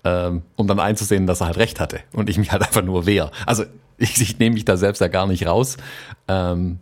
[0.02, 3.06] ähm, um dann einzusehen, dass er halt recht hatte und ich mich halt einfach nur
[3.06, 3.30] wehr.
[3.46, 3.62] Also
[3.96, 5.76] ich, ich nehme mich da selbst ja gar nicht raus.
[6.26, 6.80] Ähm,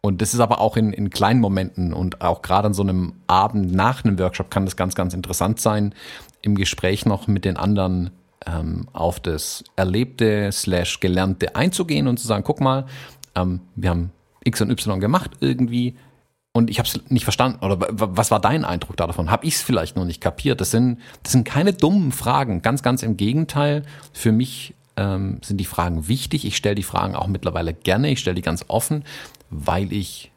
[0.00, 3.12] und das ist aber auch in, in kleinen Momenten und auch gerade an so einem
[3.26, 5.94] Abend nach einem Workshop kann das ganz, ganz interessant sein,
[6.40, 8.12] im Gespräch noch mit den anderen
[8.46, 12.86] ähm, auf das Erlebte slash Gelernte einzugehen und zu sagen, guck mal,
[13.34, 14.10] ähm, wir haben
[14.42, 15.96] X und Y gemacht irgendwie,
[16.52, 17.64] und ich habe es nicht verstanden.
[17.64, 19.30] Oder was war dein Eindruck davon?
[19.30, 20.60] Habe ich es vielleicht noch nicht kapiert?
[20.60, 22.60] Das sind, das sind keine dummen Fragen.
[22.60, 23.84] Ganz, ganz im Gegenteil.
[24.12, 26.44] Für mich ähm, sind die Fragen wichtig.
[26.44, 28.10] Ich stelle die Fragen auch mittlerweile gerne.
[28.10, 29.04] Ich stelle die ganz offen,
[29.48, 30.30] weil ich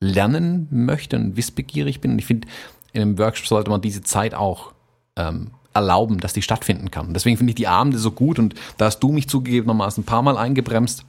[0.00, 2.12] lernen möchte und wissbegierig bin.
[2.12, 2.48] Und ich finde,
[2.92, 4.72] in einem Workshop sollte man diese Zeit auch
[5.14, 7.14] ähm, erlauben, dass die stattfinden kann.
[7.14, 8.40] deswegen finde ich die Abende so gut.
[8.40, 11.04] Und da hast du mich zugegebenermaßen ein paar Mal eingebremst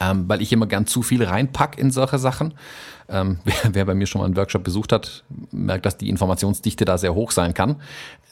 [0.00, 2.54] ähm, weil ich immer gern zu viel reinpack in solche Sachen.
[3.08, 6.84] Ähm, wer, wer, bei mir schon mal einen Workshop besucht hat, merkt, dass die Informationsdichte
[6.84, 7.76] da sehr hoch sein kann.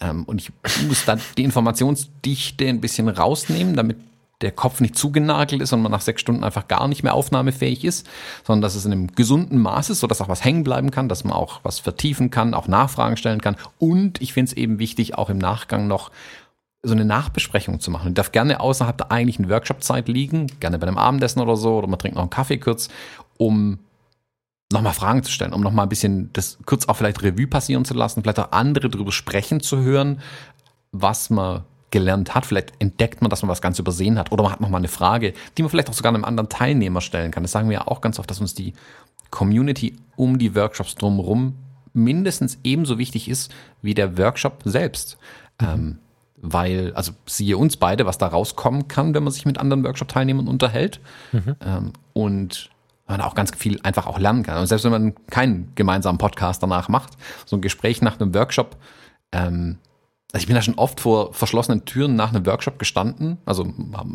[0.01, 0.53] Ähm, und ich
[0.87, 3.97] muss dann die Informationsdichte ein bisschen rausnehmen, damit
[4.41, 7.85] der Kopf nicht zugenagelt ist und man nach sechs Stunden einfach gar nicht mehr aufnahmefähig
[7.85, 8.07] ist,
[8.45, 11.25] sondern dass es in einem gesunden Maß ist, sodass auch was hängen bleiben kann, dass
[11.25, 13.57] man auch was vertiefen kann, auch Nachfragen stellen kann.
[13.79, 16.13] Und ich finde es eben wichtig, auch im Nachgang noch
[16.83, 18.09] so eine Nachbesprechung zu machen.
[18.09, 21.89] Die darf gerne außerhalb der eigentlichen Workshop-Zeit liegen, gerne bei einem Abendessen oder so, oder
[21.89, 22.89] man trinkt noch einen Kaffee kurz,
[23.37, 23.79] um
[24.73, 27.95] nochmal Fragen zu stellen, um nochmal ein bisschen das kurz auch vielleicht Revue passieren zu
[27.95, 30.21] lassen, vielleicht auch andere darüber sprechen zu hören,
[30.93, 32.47] was man gelernt hat.
[32.47, 34.89] Vielleicht entdeckt man, dass man was ganz übersehen hat oder man hat noch mal eine
[34.89, 37.43] Frage, die man vielleicht auch sogar einem anderen Teilnehmer stellen kann.
[37.43, 38.75] Das sagen wir ja auch ganz oft, dass uns die
[39.31, 41.55] Community um die Workshops drumherum
[41.95, 43.53] mindestens ebenso wichtig ist
[43.83, 45.17] wie der Workshop selbst.
[45.61, 45.67] Mhm.
[45.67, 45.99] Ähm,
[46.43, 50.49] weil, also siehe uns beide, was da rauskommen kann, wenn man sich mit anderen Workshop-Teilnehmern
[50.49, 51.01] unterhält.
[51.33, 51.57] Mhm.
[51.61, 52.71] Ähm, und
[53.09, 54.59] man auch ganz viel einfach auch lernen kann.
[54.59, 57.15] Und selbst wenn man keinen gemeinsamen Podcast danach macht,
[57.47, 58.77] so ein Gespräch nach einem Workshop,
[59.33, 59.79] ähm,
[60.33, 63.67] also ich bin da schon oft vor verschlossenen Türen nach einem Workshop gestanden, also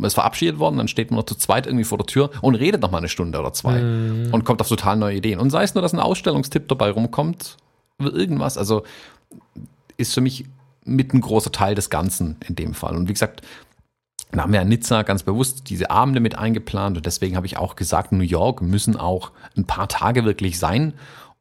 [0.03, 2.83] ist verabschiedet worden, dann steht man noch zu zweit irgendwie vor der Tür und redet
[2.83, 4.29] noch mal eine Stunde oder zwei mm.
[4.31, 5.39] und kommt auf total neue Ideen.
[5.39, 7.57] Und sei es nur, dass ein Ausstellungstipp dabei rumkommt,
[7.97, 8.83] irgendwas, also
[9.97, 10.45] ist für mich
[10.85, 12.95] mit ein großer Teil des Ganzen in dem Fall.
[12.95, 13.41] Und wie gesagt,
[14.31, 17.57] da haben wir in Nizza ganz bewusst diese Abende mit eingeplant und deswegen habe ich
[17.57, 20.93] auch gesagt, New York müssen auch ein paar Tage wirklich sein.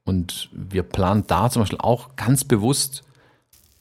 [0.05, 3.03] Und wir planen da zum Beispiel auch ganz bewusst,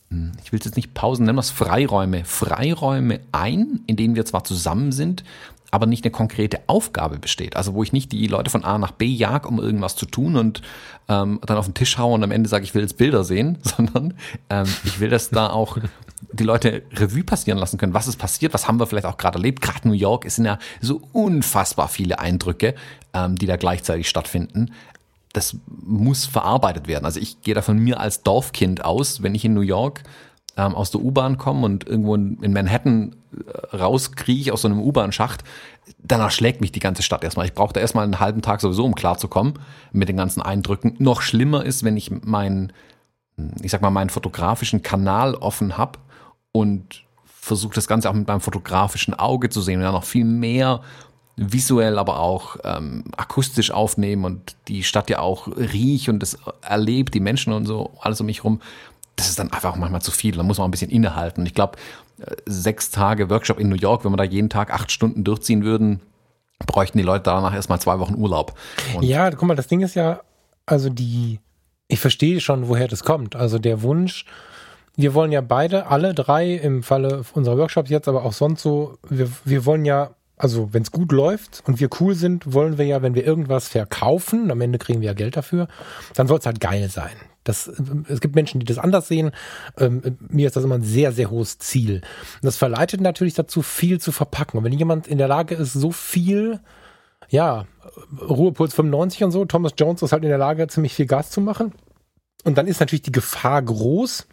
[0.09, 4.26] hm, ich will es jetzt nicht Pausen nennen, was Freiräume, Freiräume ein, in denen wir
[4.26, 5.24] zwar zusammen sind,
[5.72, 7.55] aber nicht eine konkrete Aufgabe besteht.
[7.55, 10.36] Also wo ich nicht die Leute von A nach B jag, um irgendwas zu tun
[10.36, 10.61] und
[11.07, 13.57] ähm, dann auf den Tisch haue und am Ende sage, ich will jetzt Bilder sehen,
[13.63, 14.13] sondern
[14.49, 15.78] ähm, ich will, dass da auch
[16.34, 17.93] die Leute Revue passieren lassen können.
[17.93, 18.53] Was ist passiert?
[18.53, 19.61] Was haben wir vielleicht auch gerade erlebt?
[19.61, 22.76] Gerade New York, es sind ja so unfassbar viele Eindrücke,
[23.13, 24.72] ähm, die da gleichzeitig stattfinden.
[25.34, 27.05] Das muss verarbeitet werden.
[27.05, 30.03] Also ich gehe da von mir als Dorfkind aus, wenn ich in New York
[30.57, 33.15] ähm, aus der U-Bahn komme und irgendwo in, Manhattan
[33.74, 35.44] rauskriege aus so einem U-Bahn-Schacht,
[36.00, 37.46] dann erschlägt mich die ganze Stadt erstmal.
[37.46, 39.54] Ich brauche da erstmal einen halben Tag sowieso, um klarzukommen
[39.92, 40.96] mit den ganzen Eindrücken.
[41.00, 42.74] Noch schlimmer ist, wenn ich meinen,
[43.62, 46.00] ich sag mal, meinen fotografischen Kanal offen habe
[46.52, 50.26] und versuche das Ganze auch mit meinem fotografischen Auge zu sehen und dann noch viel
[50.26, 50.82] mehr
[51.38, 57.14] visuell, aber auch ähm, akustisch aufnehmen und die Stadt ja auch riecht und das erlebt,
[57.14, 58.60] die Menschen und so, alles um mich rum
[59.22, 60.36] das ist dann einfach manchmal zu viel.
[60.36, 61.46] Da muss man ein bisschen innehalten.
[61.46, 61.78] Ich glaube,
[62.45, 66.01] sechs Tage Workshop in New York, wenn wir da jeden Tag acht Stunden durchziehen würden,
[66.65, 68.53] bräuchten die Leute danach erstmal zwei Wochen Urlaub.
[68.95, 70.22] Und ja, guck mal, das Ding ist ja,
[70.65, 71.39] also die,
[71.88, 73.36] ich verstehe schon, woher das kommt.
[73.36, 74.26] Also der Wunsch,
[74.95, 78.97] wir wollen ja beide, alle drei im Falle unserer Workshops jetzt, aber auch sonst so,
[79.09, 82.86] wir, wir wollen ja, also wenn es gut läuft und wir cool sind, wollen wir
[82.86, 85.67] ja, wenn wir irgendwas verkaufen, am Ende kriegen wir ja Geld dafür,
[86.15, 87.15] dann soll es halt geil sein.
[87.44, 87.68] Das,
[88.08, 89.32] es gibt Menschen, die das anders sehen.
[89.78, 91.96] Ähm, mir ist das immer ein sehr, sehr hohes Ziel.
[91.96, 94.58] Und das verleitet natürlich dazu, viel zu verpacken.
[94.58, 96.60] Und wenn jemand in der Lage ist, so viel,
[97.30, 97.66] ja,
[98.22, 101.42] Ruhepuls 95 und so, Thomas Jones ist halt in der Lage, ziemlich viel Gas zu
[101.42, 101.74] machen.
[102.44, 104.28] Und dann ist natürlich die Gefahr groß,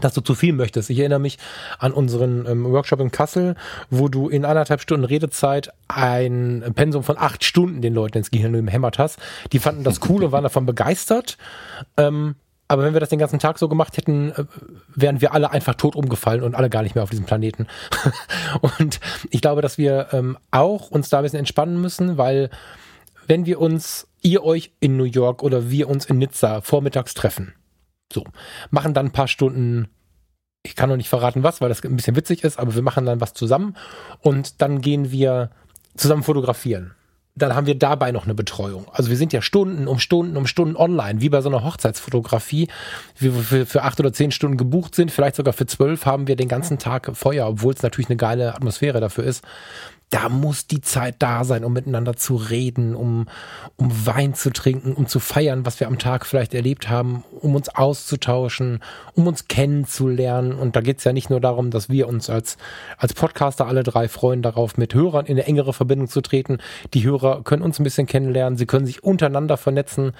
[0.00, 0.90] dass du zu viel möchtest.
[0.90, 1.38] Ich erinnere mich
[1.78, 3.54] an unseren ähm, Workshop in Kassel,
[3.90, 8.52] wo du in anderthalb Stunden Redezeit ein Pensum von acht Stunden den Leuten ins Gehirn
[8.52, 9.18] gehämmert hast.
[9.52, 11.36] Die fanden das cool und waren davon begeistert.
[11.96, 12.36] Ähm,
[12.68, 14.44] aber wenn wir das den ganzen Tag so gemacht hätten, äh,
[14.94, 17.66] wären wir alle einfach tot umgefallen und alle gar nicht mehr auf diesem Planeten.
[18.78, 22.48] und ich glaube, dass wir ähm, auch uns da ein bisschen entspannen müssen, weil
[23.26, 27.52] wenn wir uns, ihr euch in New York oder wir uns in Nizza vormittags treffen,
[28.12, 28.24] so,
[28.70, 29.88] machen dann ein paar Stunden,
[30.62, 33.06] ich kann noch nicht verraten was, weil das ein bisschen witzig ist, aber wir machen
[33.06, 33.76] dann was zusammen
[34.20, 35.50] und dann gehen wir
[35.96, 36.94] zusammen fotografieren.
[37.34, 38.86] Dann haben wir dabei noch eine Betreuung.
[38.92, 42.68] Also wir sind ja Stunden um Stunden um Stunden online, wie bei so einer Hochzeitsfotografie.
[43.16, 46.36] wie wir für, acht oder zehn Stunden gebucht sind, vielleicht sogar für zwölf haben wir
[46.36, 49.42] den ganzen Tag Feuer, obwohl es natürlich eine geile Atmosphäre dafür ist
[50.12, 53.26] da muss die Zeit da sein, um miteinander zu reden, um,
[53.76, 57.54] um Wein zu trinken, um zu feiern, was wir am Tag vielleicht erlebt haben, um
[57.54, 58.80] uns auszutauschen,
[59.14, 60.52] um uns kennenzulernen.
[60.52, 62.58] Und da geht es ja nicht nur darum, dass wir uns als,
[62.98, 66.58] als Podcaster alle drei freuen darauf, mit Hörern in eine engere Verbindung zu treten.
[66.92, 70.12] Die Hörer können uns ein bisschen kennenlernen, sie können sich untereinander vernetzen.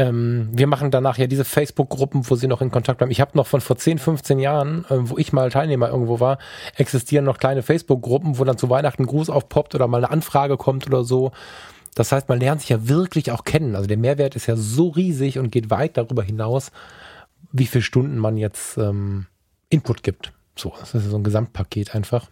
[0.00, 3.12] Ähm, wir machen danach ja diese Facebook-Gruppen, wo sie noch in Kontakt bleiben.
[3.12, 6.38] Ich habe noch von vor 10, 15 Jahren, äh, wo ich mal Teilnehmer irgendwo war,
[6.76, 10.56] existieren noch kleine Facebook-Gruppen, wo dann zu Weihnachten ein Gruß aufpoppt oder mal eine Anfrage
[10.56, 11.32] kommt oder so.
[11.94, 13.76] Das heißt, man lernt sich ja wirklich auch kennen.
[13.76, 16.72] Also der Mehrwert ist ja so riesig und geht weit darüber hinaus,
[17.52, 19.26] wie viele Stunden man jetzt ähm,
[19.68, 20.32] Input gibt.
[20.56, 22.26] So, das ist so ein Gesamtpaket einfach.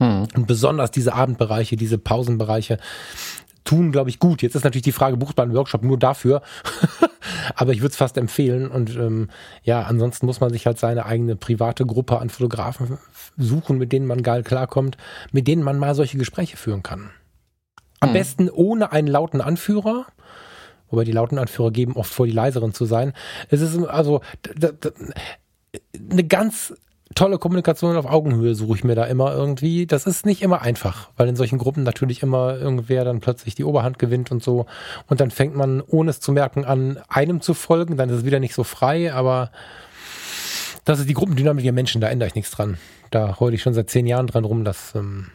[0.00, 0.28] Mhm.
[0.34, 2.78] Und besonders diese Abendbereiche, diese Pausenbereiche,
[3.66, 4.42] tun, glaube ich, gut.
[4.42, 6.42] Jetzt ist natürlich die Frage, bucht man einen Workshop nur dafür?
[7.54, 8.68] Aber ich würde es fast empfehlen.
[8.68, 9.28] Und ähm,
[9.62, 12.98] ja, ansonsten muss man sich halt seine eigene private Gruppe an Fotografen
[13.36, 14.96] suchen, mit denen man geil klarkommt,
[15.32, 17.10] mit denen man mal solche Gespräche führen kann.
[18.00, 18.14] Am mhm.
[18.14, 20.06] besten ohne einen lauten Anführer.
[20.88, 23.12] Wobei die lauten Anführer geben oft vor, die leiseren zu sein.
[23.48, 24.20] Es ist also
[26.10, 26.74] eine ganz
[27.14, 29.86] tolle Kommunikation auf Augenhöhe suche ich mir da immer irgendwie.
[29.86, 33.64] Das ist nicht immer einfach, weil in solchen Gruppen natürlich immer irgendwer dann plötzlich die
[33.64, 34.66] Oberhand gewinnt und so.
[35.06, 37.96] Und dann fängt man, ohne es zu merken, an einem zu folgen.
[37.96, 39.50] Dann ist es wieder nicht so frei, aber
[40.84, 42.78] Das ist die Gruppendynamik der Menschen, da ändere ich nichts dran.
[43.10, 45.28] Da heule ich schon seit zehn Jahren dran rum, dass ähm,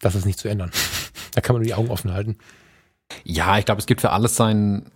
[0.00, 0.70] das ist nicht zu ändern.
[1.34, 2.38] da kann man nur die Augen offen halten.
[3.24, 4.86] Ja, ich glaube, es gibt für alles sein,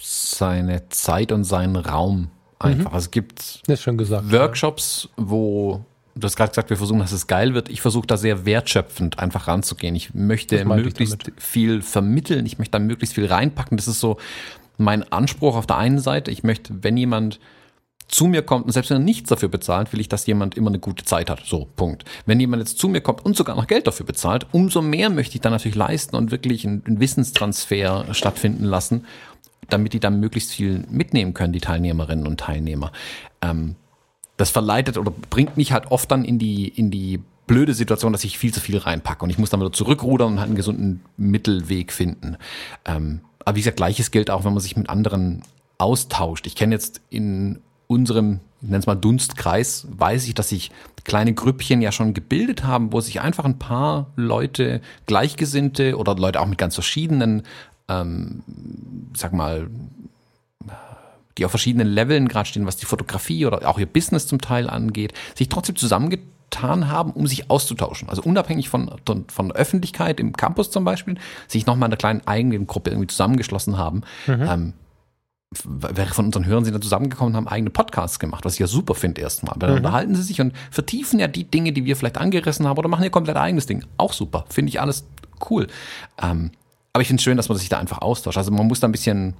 [0.00, 2.92] seine Zeit und seinen Raum einfach.
[2.92, 2.98] Mhm.
[2.98, 4.32] Es gibt gesagt.
[4.32, 5.84] Workshops, wo
[6.14, 7.68] du hast gerade gesagt, wir versuchen, dass es geil wird.
[7.68, 9.94] Ich versuche da sehr wertschöpfend einfach ranzugehen.
[9.94, 12.46] Ich möchte meinte ich möglichst viel vermitteln.
[12.46, 13.76] Ich möchte da möglichst viel reinpacken.
[13.76, 14.16] Das ist so
[14.78, 16.30] mein Anspruch auf der einen Seite.
[16.30, 17.38] Ich möchte, wenn jemand
[18.08, 20.68] zu mir kommt und selbst wenn er nichts dafür bezahlt, will ich, dass jemand immer
[20.68, 21.44] eine gute Zeit hat.
[21.44, 22.04] So, Punkt.
[22.24, 25.34] Wenn jemand jetzt zu mir kommt und sogar noch Geld dafür bezahlt, umso mehr möchte
[25.34, 29.06] ich dann natürlich leisten und wirklich einen Wissenstransfer stattfinden lassen,
[29.68, 32.92] damit die dann möglichst viel mitnehmen können, die Teilnehmerinnen und Teilnehmer.
[33.42, 33.76] Ähm,
[34.36, 38.24] das verleitet oder bringt mich halt oft dann in die, in die blöde Situation, dass
[38.24, 41.00] ich viel zu viel reinpacke und ich muss dann wieder zurückrudern und halt einen gesunden
[41.16, 42.36] Mittelweg finden.
[42.84, 45.42] Ähm, aber wie gesagt, gleiches gilt auch, wenn man sich mit anderen
[45.78, 46.46] austauscht.
[46.46, 50.72] Ich kenne jetzt in unserem, ich nenne es mal Dunstkreis, weiß ich, dass sich
[51.04, 56.40] kleine Grüppchen ja schon gebildet haben, wo sich einfach ein paar Leute, Gleichgesinnte oder Leute
[56.40, 57.42] auch mit ganz verschiedenen,
[57.88, 58.42] ähm,
[59.14, 59.68] sag mal,
[61.38, 64.70] die auf verschiedenen Leveln gerade stehen, was die Fotografie oder auch ihr Business zum Teil
[64.70, 68.08] angeht, sich trotzdem zusammengetan haben, um sich auszutauschen.
[68.08, 71.16] Also unabhängig von, von der Öffentlichkeit im Campus zum Beispiel,
[71.46, 74.02] sich nochmal in einer kleinen eigenen Gruppe irgendwie zusammengeschlossen haben.
[74.50, 74.72] Ähm,
[75.64, 78.66] wäre von unseren Hörern sind da zusammengekommen und haben eigene Podcasts gemacht, was ich ja
[78.66, 79.56] super finde erstmal.
[79.58, 82.88] Dann unterhalten sie sich und vertiefen ja die Dinge, die wir vielleicht angerissen haben oder
[82.88, 83.84] machen ihr komplett eigenes Ding.
[83.96, 84.44] Auch super.
[84.48, 85.06] Finde ich alles
[85.48, 85.68] cool.
[86.20, 86.50] Ähm,
[86.96, 88.38] aber ich finde es schön, dass man sich da einfach austauscht.
[88.38, 89.34] Also man muss da ein bisschen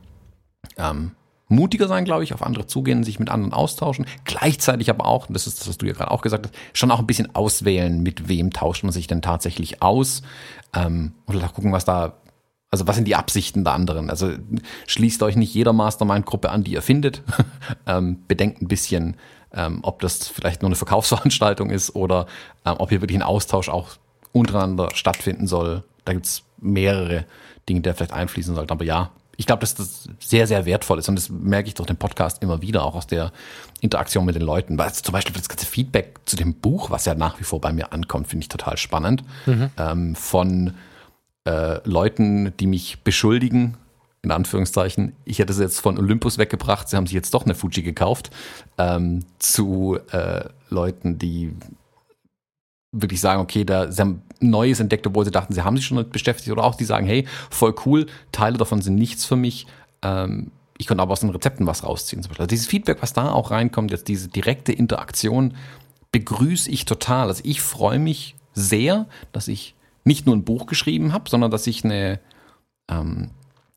[0.77, 1.13] ähm,
[1.49, 4.05] mutiger sein, glaube ich, auf andere zugehen, sich mit anderen austauschen.
[4.25, 6.99] Gleichzeitig aber auch, das ist das, was du ja gerade auch gesagt hast, schon auch
[6.99, 10.21] ein bisschen auswählen, mit wem tauscht man sich denn tatsächlich aus.
[10.75, 12.19] Ähm, oder da gucken, was da,
[12.71, 14.11] also was sind die Absichten der anderen.
[14.11, 14.33] Also
[14.87, 17.23] schließt euch nicht jeder Mastermind-Gruppe an, die ihr findet.
[17.87, 19.17] ähm, bedenkt ein bisschen,
[19.55, 22.27] ähm, ob das vielleicht nur eine Verkaufsveranstaltung ist oder
[22.67, 23.93] ähm, ob hier wirklich ein Austausch auch
[24.33, 25.85] untereinander stattfinden soll.
[26.05, 27.25] Da gibt's mehrere
[27.69, 28.73] Dinge, da vielleicht einfließen sollten.
[28.73, 31.09] Aber ja, ich glaube, dass das sehr, sehr wertvoll ist.
[31.09, 33.33] Und das merke ich durch den Podcast immer wieder, auch aus der
[33.81, 34.79] Interaktion mit den Leuten.
[34.79, 37.73] Weil zum Beispiel das ganze Feedback zu dem Buch, was ja nach wie vor bei
[37.73, 39.25] mir ankommt, finde ich total spannend.
[39.79, 40.75] Ähm, von
[41.45, 43.77] äh, Leuten, die mich beschuldigen,
[44.23, 47.55] in Anführungszeichen, ich hätte sie jetzt von Olympus weggebracht, sie haben sich jetzt doch eine
[47.55, 48.31] Fuji gekauft,
[48.77, 51.55] ähm, zu äh, Leuten, die
[52.93, 55.97] wirklich sagen, okay, da, sie haben Neues entdeckt, obwohl sie dachten, sie haben sich schon
[55.97, 59.66] damit beschäftigt, oder auch die sagen, hey, voll cool, Teile davon sind nichts für mich,
[60.03, 62.22] ähm, ich konnte aber aus den Rezepten was rausziehen.
[62.28, 65.55] Also dieses Feedback, was da auch reinkommt, jetzt diese direkte Interaktion,
[66.12, 67.28] begrüße ich total.
[67.28, 69.74] Also ich freue mich sehr, dass ich
[70.05, 72.20] nicht nur ein Buch geschrieben habe, sondern dass ich eine
[72.89, 73.30] ähm,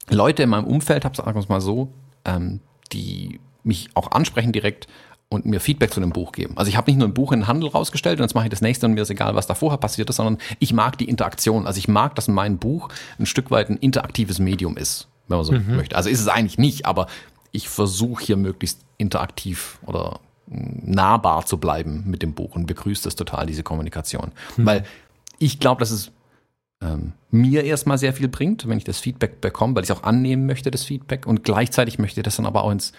[0.09, 1.91] Leute in meinem Umfeld habe, sagen wir es mal so,
[2.25, 2.59] ähm,
[2.91, 4.87] die mich auch ansprechen direkt
[5.29, 6.57] und mir Feedback zu dem Buch geben.
[6.57, 8.49] Also ich habe nicht nur ein Buch in den Handel rausgestellt und jetzt mache ich
[8.49, 11.07] das nächste und mir ist egal, was da vorher passiert ist, sondern ich mag die
[11.07, 11.67] Interaktion.
[11.67, 15.45] Also ich mag, dass mein Buch ein Stück weit ein interaktives Medium ist, wenn man
[15.45, 15.95] so möchte.
[15.95, 17.07] Also ist es eigentlich nicht, aber
[17.51, 23.15] ich versuche hier möglichst interaktiv oder nahbar zu bleiben mit dem Buch und begrüße das
[23.15, 24.31] total, diese Kommunikation.
[24.57, 24.83] Weil
[25.37, 26.11] ich glaube, dass es
[26.81, 30.45] ähm, mir erstmal sehr viel bringt, wenn ich das Feedback bekomme, weil ich auch annehmen
[30.45, 32.93] möchte, das Feedback und gleichzeitig möchte ich das dann aber auch ins,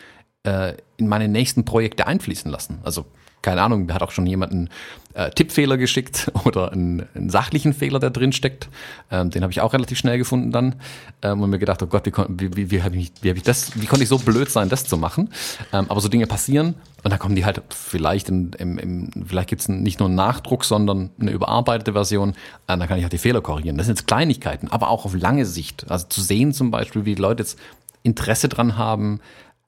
[0.45, 2.79] äh, in meine nächsten Projekte einfließen lassen.
[2.83, 3.07] Also
[3.43, 4.69] keine Ahnung, da hat auch schon jemand einen
[5.15, 8.69] äh, Tippfehler geschickt oder einen, einen sachlichen Fehler, der drin steckt.
[9.11, 10.77] Ähm, den habe ich auch relativ schnell gefunden dann
[11.23, 13.87] ähm, und mir gedacht, oh Gott, wie, wie, wie, habe ich, hab ich das, wie
[13.87, 15.31] konnte ich so blöd sein, das zu machen?
[15.73, 19.49] Ähm, aber so Dinge passieren und dann kommen die halt vielleicht in, im, im, vielleicht
[19.49, 22.31] gibt's nicht nur einen Nachdruck, sondern eine überarbeitete Version.
[22.67, 23.79] Äh, dann kann ich halt die Fehler korrigieren.
[23.79, 25.91] Das sind jetzt Kleinigkeiten, aber auch auf lange Sicht.
[25.91, 27.59] Also zu sehen zum Beispiel, wie die Leute jetzt
[28.03, 29.21] Interesse dran haben,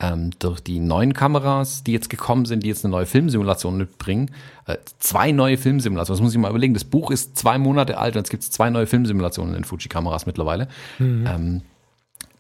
[0.02, 4.30] ähm, durch die neuen Kameras, die jetzt gekommen sind, die jetzt eine neue Filmsimulation mitbringen.
[4.66, 6.74] Äh, zwei neue Filmsimulationen, das muss ich mal überlegen.
[6.74, 9.64] Das Buch ist zwei Monate alt und jetzt gibt es zwei neue Filmsimulationen in den
[9.64, 10.68] Fuji-Kameras mittlerweile.
[11.00, 11.62] Ähm,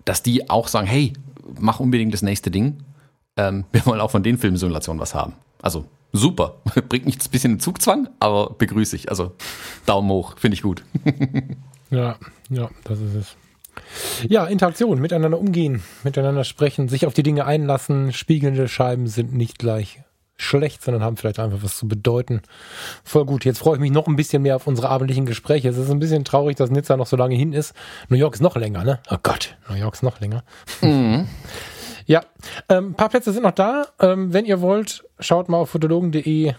[0.04, 1.12] dass die auch sagen, hey,
[1.58, 2.78] mach unbedingt das nächste Ding.
[3.36, 5.34] Ähm, wir wollen auch von den Filmsimulationen was haben.
[5.62, 6.56] Also super.
[6.88, 9.08] Bringt mich ein bisschen in Zugzwang, aber begrüße ich.
[9.08, 9.32] Also
[9.86, 10.82] Daumen hoch, finde ich gut.
[11.92, 12.16] Ja,
[12.48, 13.36] ja, das ist es.
[14.28, 18.12] Ja, Interaktion, miteinander umgehen, miteinander sprechen, sich auf die Dinge einlassen.
[18.12, 20.00] Spiegelnde Scheiben sind nicht gleich
[20.36, 22.42] schlecht, sondern haben vielleicht einfach was zu bedeuten.
[23.04, 23.44] Voll gut.
[23.44, 25.68] Jetzt freue ich mich noch ein bisschen mehr auf unsere abendlichen Gespräche.
[25.68, 27.74] Es ist ein bisschen traurig, dass Nizza noch so lange hin ist.
[28.08, 29.00] New York ist noch länger, ne?
[29.10, 30.42] Oh Gott, New York ist noch länger.
[32.06, 32.22] Ja,
[32.68, 33.86] ähm, ein paar Plätze sind noch da.
[34.00, 36.54] Ähm, wenn ihr wollt, schaut mal auf fotologen.de.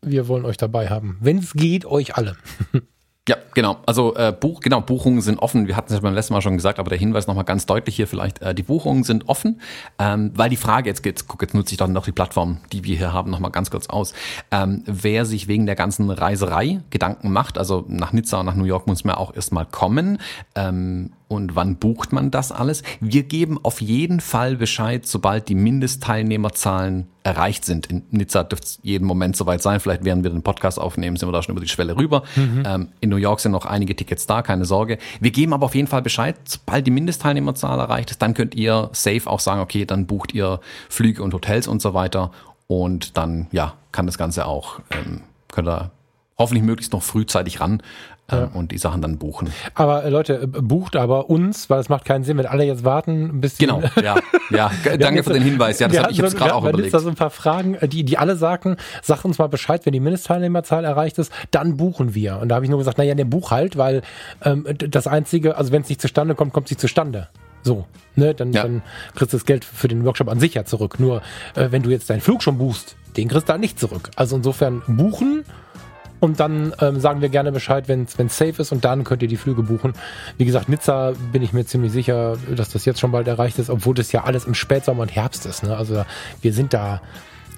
[0.00, 1.18] Wir wollen euch dabei haben.
[1.20, 2.36] Wenn es geht, euch alle.
[3.28, 3.76] Ja, genau.
[3.84, 5.66] Also äh, Buch, genau, Buchungen sind offen.
[5.66, 7.94] Wir hatten es ja beim letzten Mal schon gesagt, aber der Hinweis nochmal ganz deutlich
[7.94, 8.40] hier vielleicht.
[8.40, 9.60] Äh, die Buchungen sind offen,
[9.98, 12.84] ähm, weil die Frage jetzt geht, guck, jetzt nutze ich dann noch die Plattform, die
[12.84, 14.14] wir hier haben, nochmal ganz kurz aus.
[14.50, 18.64] Ähm, wer sich wegen der ganzen Reiserei Gedanken macht, also nach Nizza und nach New
[18.64, 20.18] York muss man auch erstmal kommen.
[20.54, 22.82] Ähm, und wann bucht man das alles?
[23.00, 27.86] Wir geben auf jeden Fall Bescheid, sobald die Mindestteilnehmerzahlen erreicht sind.
[27.86, 29.78] In Nizza dürfte es jeden Moment soweit sein.
[29.78, 32.22] Vielleicht während wir den Podcast aufnehmen, sind wir da schon über die Schwelle rüber.
[32.34, 32.62] Mhm.
[32.64, 34.96] Ähm, in New York sind noch einige Tickets da, keine Sorge.
[35.20, 38.88] Wir geben aber auf jeden Fall Bescheid, sobald die Mindestteilnehmerzahl erreicht ist, dann könnt ihr
[38.92, 42.30] safe auch sagen, okay, dann bucht ihr Flüge und Hotels und so weiter.
[42.66, 45.22] Und dann, ja, kann das Ganze auch, ähm,
[45.52, 45.90] könnt ihr
[46.38, 47.82] hoffentlich möglichst noch frühzeitig ran
[48.30, 48.44] ja.
[48.44, 49.52] Ähm, und die Sachen dann buchen.
[49.74, 52.84] Aber äh, Leute, äh, bucht aber uns, weil es macht keinen Sinn, wenn alle jetzt
[52.84, 54.16] warten, bis Genau, ja,
[54.50, 54.70] ja.
[54.98, 55.78] Danke für den Hinweis.
[55.78, 56.92] Ja, das habe ich jetzt gerade auch überlegt.
[56.92, 59.92] da so ein paar Fragen, äh, die, die alle sagen, sag uns mal Bescheid, wenn
[59.92, 62.38] die Mindestteilnehmerzahl erreicht ist, dann buchen wir.
[62.38, 64.02] Und da habe ich nur gesagt, naja, der Buch halt, weil
[64.44, 67.28] ähm, das Einzige, also wenn es nicht zustande kommt, kommt es nicht zustande.
[67.62, 68.62] So, ne, dann, ja.
[68.62, 68.82] dann
[69.14, 71.00] kriegst du das Geld für den Workshop an sich ja zurück.
[71.00, 71.22] Nur,
[71.54, 74.10] äh, wenn du jetzt deinen Flug schon buchst, den kriegst du da nicht zurück.
[74.16, 75.44] Also insofern buchen
[76.20, 79.28] und dann ähm, sagen wir gerne Bescheid, wenn es safe ist und dann könnt ihr
[79.28, 79.92] die Flüge buchen.
[80.36, 83.70] Wie gesagt, Nizza bin ich mir ziemlich sicher, dass das jetzt schon bald erreicht ist,
[83.70, 85.62] obwohl das ja alles im Spätsommer und Herbst ist.
[85.62, 85.76] Ne?
[85.76, 86.04] Also
[86.42, 87.00] wir sind da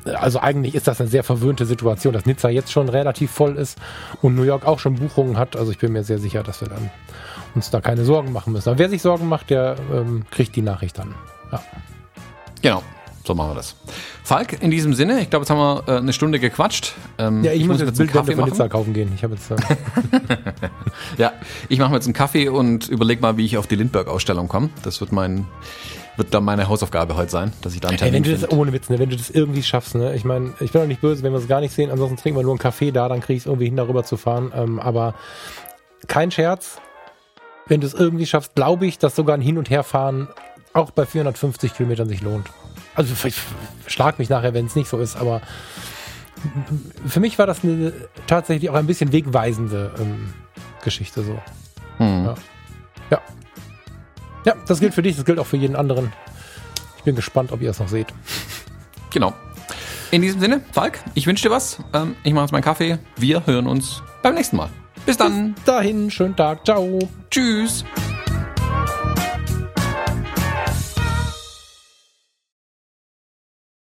[0.04, 3.78] also eigentlich ist das eine sehr verwöhnte Situation, dass Nizza jetzt schon relativ voll ist
[4.22, 5.56] und New York auch schon Buchungen hat.
[5.56, 6.90] Also ich bin mir sehr sicher, dass wir dann
[7.54, 8.68] uns da keine Sorgen machen müssen.
[8.68, 11.14] Aber wer sich Sorgen macht, der ähm, kriegt die Nachricht dann.
[11.52, 11.62] Ja.
[12.62, 12.82] Genau.
[13.24, 13.76] So machen wir das.
[14.24, 16.94] Falk, in diesem Sinne, ich glaube, jetzt haben wir äh, eine Stunde gequatscht.
[17.18, 19.12] Ähm, ja, ich, ich muss, muss jetzt Bildwände von Nizza kaufen gehen.
[19.14, 19.50] Ich habe jetzt.
[19.50, 19.56] Äh
[21.18, 21.32] ja,
[21.68, 24.70] ich mache mir jetzt einen Kaffee und überlege mal, wie ich auf die Lindbergh-Ausstellung komme.
[24.82, 25.46] Das wird mein
[26.16, 28.52] wird dann meine Hausaufgabe heute sein, dass ich da einen Termin hey, wenn du das,
[28.52, 31.00] ohne Witz, ne, wenn du das irgendwie schaffst, ne, ich meine, ich bin auch nicht
[31.00, 33.20] böse, wenn wir es gar nicht sehen, ansonsten trinken wir nur einen Kaffee da, dann
[33.20, 35.14] kriege ich es irgendwie hin, darüber zu fahren, ähm, aber
[36.08, 36.78] kein Scherz,
[37.68, 40.28] wenn du es irgendwie schaffst, glaube ich, dass sogar ein Hin- und Herfahren
[40.72, 42.48] auch bei 450 Kilometern sich lohnt.
[43.00, 43.34] Also ich
[43.86, 45.40] schlag mich nachher, wenn es nicht so ist, aber
[47.06, 47.94] für mich war das eine
[48.26, 50.34] tatsächlich auch ein bisschen wegweisende ähm,
[50.84, 51.40] Geschichte so.
[51.96, 52.26] Hm.
[52.26, 52.34] Ja.
[53.10, 53.20] ja.
[54.44, 56.12] Ja, das gilt für dich, das gilt auch für jeden anderen.
[56.98, 58.08] Ich bin gespannt, ob ihr es noch seht.
[59.08, 59.32] Genau.
[60.10, 61.78] In diesem Sinne, Falk, ich wünsche dir was.
[61.94, 62.98] Ähm, ich mache jetzt meinen Kaffee.
[63.16, 64.68] Wir hören uns beim nächsten Mal.
[65.06, 65.54] Bis dann.
[65.54, 66.66] Bis dahin, schönen Tag.
[66.66, 66.98] Ciao.
[67.30, 67.82] Tschüss.